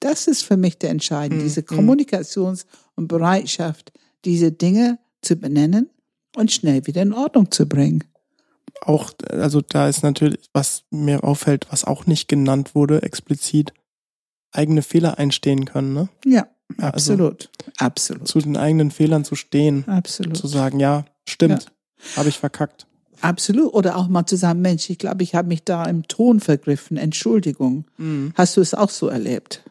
Das 0.00 0.26
ist 0.26 0.42
für 0.42 0.56
mich 0.56 0.78
der 0.78 0.90
Entscheidende, 0.90 1.42
mhm. 1.42 1.48
diese 1.48 1.62
Kommunikations- 1.62 2.66
und 2.94 3.08
Bereitschaft, 3.08 3.92
diese 4.24 4.52
Dinge 4.52 4.98
zu 5.22 5.36
benennen 5.36 5.90
und 6.36 6.52
schnell 6.52 6.86
wieder 6.86 7.02
in 7.02 7.12
Ordnung 7.12 7.50
zu 7.50 7.66
bringen. 7.66 8.04
Auch, 8.82 9.12
also 9.30 9.60
da 9.60 9.88
ist 9.88 10.02
natürlich, 10.02 10.38
was 10.52 10.84
mir 10.90 11.24
auffällt, 11.24 11.66
was 11.70 11.84
auch 11.84 12.06
nicht 12.06 12.28
genannt 12.28 12.74
wurde, 12.74 13.02
explizit, 13.02 13.72
eigene 14.52 14.82
Fehler 14.82 15.18
einstehen 15.18 15.64
können, 15.64 15.94
ne? 15.94 16.08
Ja, 16.24 16.46
absolut. 16.78 17.50
Also, 17.66 17.86
absolut. 17.86 18.28
Zu 18.28 18.38
den 18.40 18.56
eigenen 18.56 18.90
Fehlern 18.90 19.24
zu 19.24 19.34
stehen. 19.34 19.86
Absolut. 19.88 20.36
Zu 20.36 20.46
sagen, 20.46 20.78
ja, 20.78 21.04
stimmt, 21.28 21.64
ja. 21.64 22.16
habe 22.16 22.28
ich 22.28 22.38
verkackt. 22.38 22.86
Absolut. 23.20 23.74
Oder 23.74 23.96
auch 23.96 24.08
mal 24.08 24.26
zu 24.26 24.36
sagen, 24.36 24.60
Mensch, 24.60 24.88
ich 24.90 24.98
glaube, 24.98 25.22
ich 25.22 25.34
habe 25.34 25.48
mich 25.48 25.64
da 25.64 25.84
im 25.84 26.06
Ton 26.06 26.40
vergriffen. 26.40 26.96
Entschuldigung. 26.96 27.84
Mhm. 27.96 28.32
Hast 28.36 28.56
du 28.56 28.60
es 28.60 28.74
auch 28.74 28.90
so 28.90 29.08
erlebt? 29.08 29.62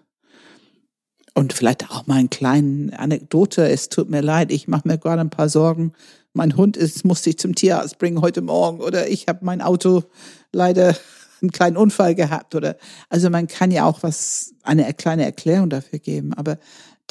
Und 1.38 1.54
vielleicht 1.54 1.92
auch 1.92 2.08
mal 2.08 2.16
eine 2.16 2.30
kleine 2.30 2.98
Anekdote. 2.98 3.70
Es 3.70 3.90
tut 3.90 4.10
mir 4.10 4.22
leid, 4.22 4.52
ich 4.52 4.68
mache 4.68 4.88
mir 4.88 4.98
gerade 4.98 5.22
ein 5.22 5.30
paar 5.30 5.50
Sorgen. 5.50 5.94
Mein 6.34 6.58
Hund 6.58 6.76
ist, 6.76 7.06
musste 7.06 7.30
ich 7.30 7.38
zum 7.38 7.54
Tierarzt 7.54 8.00
bringen 8.00 8.22
heute 8.22 8.42
Morgen. 8.42 8.82
Oder 8.82 9.08
ich 9.08 9.28
habe 9.28 9.46
mein 9.46 9.62
Auto 9.62 10.06
leider 10.52 10.98
einen 11.40 11.52
kleinen 11.52 11.78
Unfall 11.78 12.16
gehabt 12.16 12.56
oder 12.56 12.76
also 13.10 13.30
man 13.30 13.46
kann 13.46 13.70
ja 13.70 13.86
auch 13.86 14.02
was 14.02 14.56
eine 14.64 14.92
kleine 14.96 15.26
Erklärung 15.26 15.70
dafür 15.70 16.00
geben, 16.00 16.34
aber 16.34 16.58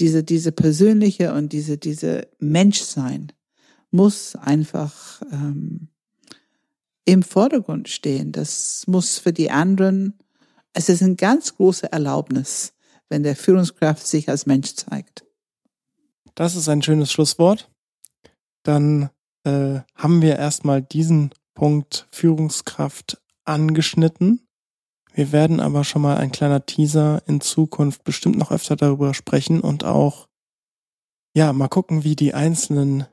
diese 0.00 0.24
diese 0.24 0.50
persönliche 0.50 1.32
und 1.32 1.52
diese 1.52 1.78
diese 1.78 2.26
Menschsein 2.40 3.30
muss 3.92 4.34
einfach 4.34 5.22
ähm, 5.30 5.86
im 7.04 7.22
Vordergrund 7.22 7.88
stehen. 7.88 8.32
Das 8.32 8.82
muss 8.88 9.20
für 9.20 9.32
die 9.32 9.52
anderen 9.52 10.14
es 10.72 10.90
ist 10.90 11.02
ein 11.02 11.16
ganz 11.16 11.54
große 11.54 11.90
Erlaubnis, 11.90 12.74
wenn 13.08 13.22
der 13.22 13.36
Führungskraft 13.36 14.06
sich 14.06 14.28
als 14.28 14.46
Mensch 14.46 14.74
zeigt. 14.74 15.24
Das 16.34 16.54
ist 16.54 16.68
ein 16.68 16.82
schönes 16.82 17.10
Schlusswort. 17.10 17.70
Dann 18.62 19.10
äh, 19.44 19.80
haben 19.94 20.22
wir 20.22 20.36
erstmal 20.36 20.82
diesen 20.82 21.30
Punkt 21.54 22.08
Führungskraft 22.12 23.22
angeschnitten. 23.44 24.46
Wir 25.12 25.32
werden 25.32 25.60
aber 25.60 25.84
schon 25.84 26.02
mal 26.02 26.18
ein 26.18 26.30
kleiner 26.30 26.66
Teaser 26.66 27.22
in 27.26 27.40
Zukunft 27.40 28.04
bestimmt 28.04 28.36
noch 28.36 28.50
öfter 28.50 28.76
darüber 28.76 29.14
sprechen 29.14 29.60
und 29.60 29.84
auch, 29.84 30.28
ja, 31.34 31.52
mal 31.52 31.68
gucken, 31.68 32.04
wie 32.04 32.16
die 32.16 32.34
einzelnen 32.34 33.06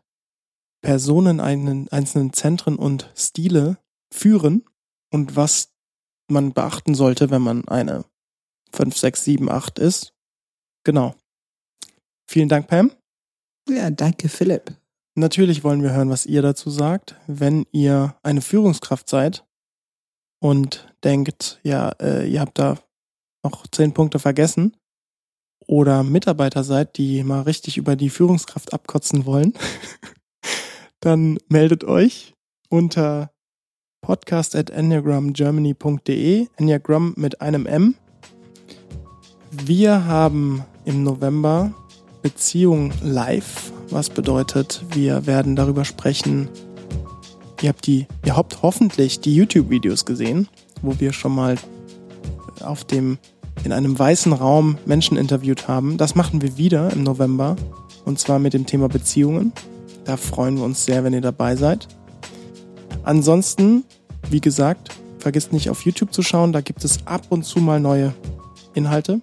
Personen, 0.81 1.39
einen, 1.39 1.87
einzelnen 1.89 2.33
Zentren 2.33 2.75
und 2.75 3.09
Stile 3.15 3.77
führen 4.13 4.65
und 5.11 5.37
was 5.37 5.71
man 6.29 6.51
beachten 6.51 6.93
sollte, 6.93 7.29
wenn 7.29 7.41
man 7.41 7.67
eine 7.69 8.03
5, 8.74 8.97
6, 8.97 9.24
7, 9.24 9.49
8 9.49 9.80
ist. 9.80 10.13
Genau. 10.84 11.15
Vielen 12.30 12.49
Dank, 12.49 12.67
Pam. 12.67 12.91
Ja, 13.69 13.89
danke, 13.91 14.30
Philipp. 14.30 14.76
Natürlich 15.15 15.63
wollen 15.63 15.84
wir 15.84 15.93
hören, 15.93 16.09
was 16.09 16.26
ihr 16.26 16.41
dazu 16.41 16.69
sagt. 16.69 17.15
Wenn 17.28 17.65
ihr 17.71 18.15
eine 18.24 18.41
Führungskraft 18.41 19.07
seid, 19.07 19.45
und 20.43 20.93
denkt, 21.05 21.61
ja, 21.63 21.89
äh, 22.01 22.30
ihr 22.30 22.41
habt 22.41 22.59
da 22.59 22.78
noch 23.45 23.65
zehn 23.67 23.93
Punkte 23.93 24.19
vergessen 24.19 24.76
oder 25.67 26.03
Mitarbeiter 26.03 26.65
seid, 26.65 26.97
die 26.97 27.24
mal 27.24 27.43
richtig 27.43 27.78
über 27.78 27.95
die 27.95 28.09
Führungskraft 28.09 28.74
abkotzen 28.74 29.26
wollen, 29.26 29.53
dann 30.99 31.38
meldet 31.47 31.86
euch 31.86 32.34
unter 32.69 33.32
podcast 34.01 34.53
at 34.57 34.69
enneagramgermany.de, 34.69 36.47
Enneagram 36.57 37.13
mit 37.15 37.39
einem 37.39 37.65
M. 37.65 37.95
Wir 39.62 40.06
haben 40.06 40.64
im 40.84 41.04
November 41.04 41.72
Beziehung 42.24 42.91
live, 43.04 43.72
was 43.91 44.10
bedeutet, 44.10 44.84
wir 44.91 45.28
werden 45.28 45.56
darüber 45.56 45.86
sprechen, 45.86 46.49
ihr 47.62 47.70
habt 47.70 47.86
die, 47.86 48.08
ihr 48.26 48.36
habt 48.36 48.64
hoffentlich 48.64 49.20
die 49.20 49.36
YouTube-Videos 49.36 50.06
gesehen, 50.06 50.47
wo 50.82 50.99
wir 50.99 51.14
schon 51.14 51.36
mal 51.36 51.56
auf 52.62 52.84
dem, 52.84 53.20
in 53.64 53.72
einem 53.72 53.97
weißen 53.97 54.34
Raum 54.34 54.80
Menschen 54.88 55.18
interviewt 55.18 55.68
haben. 55.68 55.97
Das 55.97 56.16
machen 56.16 56.41
wir 56.41 56.58
wieder 56.58 56.91
im 56.91 57.04
November. 57.04 57.56
Und 58.06 58.20
zwar 58.20 58.39
mit 58.39 58.54
dem 58.54 58.66
Thema 58.66 58.89
Beziehungen. 58.89 59.54
Da 60.04 60.18
freuen 60.18 60.58
wir 60.58 60.64
uns 60.64 60.84
sehr, 60.84 61.04
wenn 61.04 61.14
ihr 61.14 61.22
dabei 61.22 61.56
seid. 61.56 61.88
Ansonsten, 63.04 63.84
wie 64.30 64.41
gesagt, 64.41 64.89
vergisst 65.20 65.54
nicht 65.54 65.70
auf 65.70 65.86
YouTube 65.86 66.12
zu 66.12 66.24
schauen. 66.24 66.54
Da 66.54 66.62
gibt 66.62 66.84
es 66.84 67.06
ab 67.06 67.28
und 67.30 67.45
zu 67.45 67.60
mal 67.60 67.80
neue 67.80 68.14
Inhalte. 68.74 69.22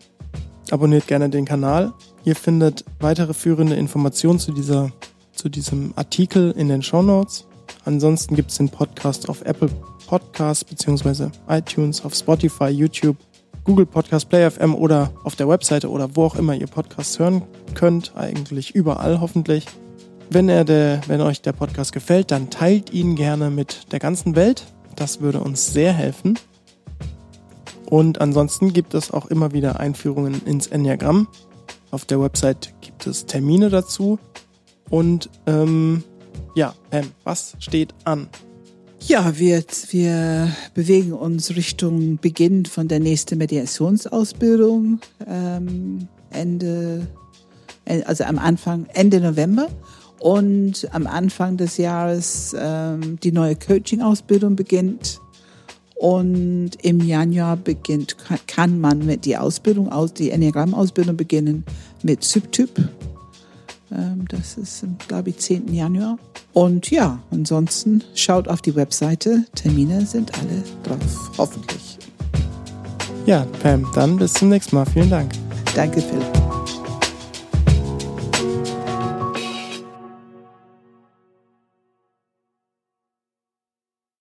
Abonniert 0.71 1.07
gerne 1.07 1.29
den 1.29 1.45
Kanal. 1.45 1.93
Ihr 2.25 2.37
findet 2.37 2.85
weitere 3.01 3.35
führende 3.35 3.75
Informationen 3.75 4.39
zu 4.39 4.53
dieser, 4.53 4.93
zu 5.33 5.49
diesem 5.49 5.93
Artikel 5.97 6.53
in 6.53 6.69
den 6.69 6.83
Show 6.83 7.03
Notes. 7.03 7.47
Ansonsten 7.85 8.37
gibt 8.37 8.51
es 8.51 8.59
den 8.59 8.69
Podcast 8.69 9.29
auf 9.29 9.43
Apple 9.43 9.71
Podcasts 10.07 10.65
beziehungsweise 10.65 11.33
iTunes, 11.49 12.05
auf 12.05 12.15
Spotify, 12.15 12.69
YouTube, 12.69 13.17
Google 13.65 13.87
Podcast, 13.87 14.29
Play 14.29 14.49
FM 14.51 14.75
oder 14.75 15.13
auf 15.25 15.37
der 15.37 15.49
Webseite 15.49 15.91
oder 15.91 16.15
wo 16.17 16.25
auch 16.25 16.37
immer 16.37 16.55
ihr 16.55 16.67
Podcasts 16.67 17.19
hören 17.19 17.43
könnt. 17.75 18.13
Eigentlich 18.17 18.75
überall 18.75 19.21
hoffentlich. 19.21 19.67
Wenn, 20.31 20.49
er 20.49 20.65
der, 20.65 21.01
wenn 21.09 21.21
euch 21.21 21.43
der 21.43 21.53
Podcast 21.53 21.93
gefällt, 21.93 22.31
dann 22.31 22.51
teilt 22.51 22.93
ihn 22.93 23.17
gerne 23.17 23.51
mit 23.51 23.93
der 23.93 23.99
ganzen 23.99 24.37
Welt. 24.37 24.65
Das 24.95 25.21
würde 25.21 25.41
uns 25.41 25.73
sehr 25.73 25.93
helfen. 25.93 26.39
Und 27.91 28.21
ansonsten 28.21 28.73
gibt 28.73 28.95
es 28.95 29.11
auch 29.11 29.27
immer 29.27 29.53
wieder 29.53 29.81
Einführungen 29.81 30.41
ins 30.47 30.69
Enneagramm. 30.69 31.27
Auf 31.91 32.05
der 32.05 32.21
Website 32.21 32.73
gibt 32.81 33.07
es 33.09 33.27
Termine 33.27 33.69
dazu. 33.69 34.19
Und 34.89 35.29
ähm, 35.47 36.05
ja, 36.55 36.75
Pam, 36.91 37.07
was 37.25 37.57
steht 37.59 37.93
an? 38.05 38.29
Ja, 39.01 39.39
wir, 39.39 39.65
wir 39.91 40.53
bewegen 40.75 41.13
uns 41.13 41.57
Richtung 41.57 42.19
Beginn 42.19 42.65
von 42.65 42.87
der 42.87 43.01
nächsten 43.01 43.39
Mediationsausbildung 43.39 45.01
ähm, 45.27 46.07
Ende, 46.31 47.09
also 48.05 48.25
am 48.25 48.39
Anfang 48.39 48.87
Ende 48.93 49.21
November 49.21 49.69
und 50.21 50.87
am 50.93 51.07
Anfang 51.09 51.57
des 51.57 51.77
Jahres 51.77 52.55
ähm, 52.57 53.19
die 53.21 53.33
neue 53.33 53.57
Coaching-Ausbildung 53.57 54.55
beginnt 54.55 55.21
und 56.01 56.71
im 56.83 57.01
Januar 57.01 57.59
beginnt 57.59 58.17
kann 58.47 58.81
man 58.81 59.05
mit 59.05 59.27
die 59.27 59.37
Ausbildung 59.37 59.93
aus 59.93 60.15
die 60.15 60.31
Enneagramm-Ausbildung 60.31 61.17
beginnen 61.17 61.65
mit 62.03 62.25
Subtyp 62.25 62.71
ähm, 63.93 64.25
das 64.29 64.57
ist, 64.57 64.85
glaube 65.09 65.31
ich, 65.31 65.39
10. 65.39 65.75
Januar. 65.75 66.19
Und 66.53 66.91
ja, 66.91 67.19
ansonsten 67.31 68.05
schaut 68.15 68.49
auf 68.49 68.63
die 68.63 68.75
Webseite. 68.77 69.45
Termine 69.55 70.07
sind 70.07 70.33
alle 70.39 70.63
drauf, 70.85 71.33
hoffentlich. 71.39 71.99
Ja, 73.27 73.47
Pam, 73.63 73.87
dann 73.95 74.17
bis 74.17 74.35
zum 74.35 74.49
nächsten 74.49 74.77
Mal. 74.77 74.87
Vielen 74.87 75.11
Dank. 75.11 75.33
Danke, 75.75 76.01
Philipp. 76.01 76.80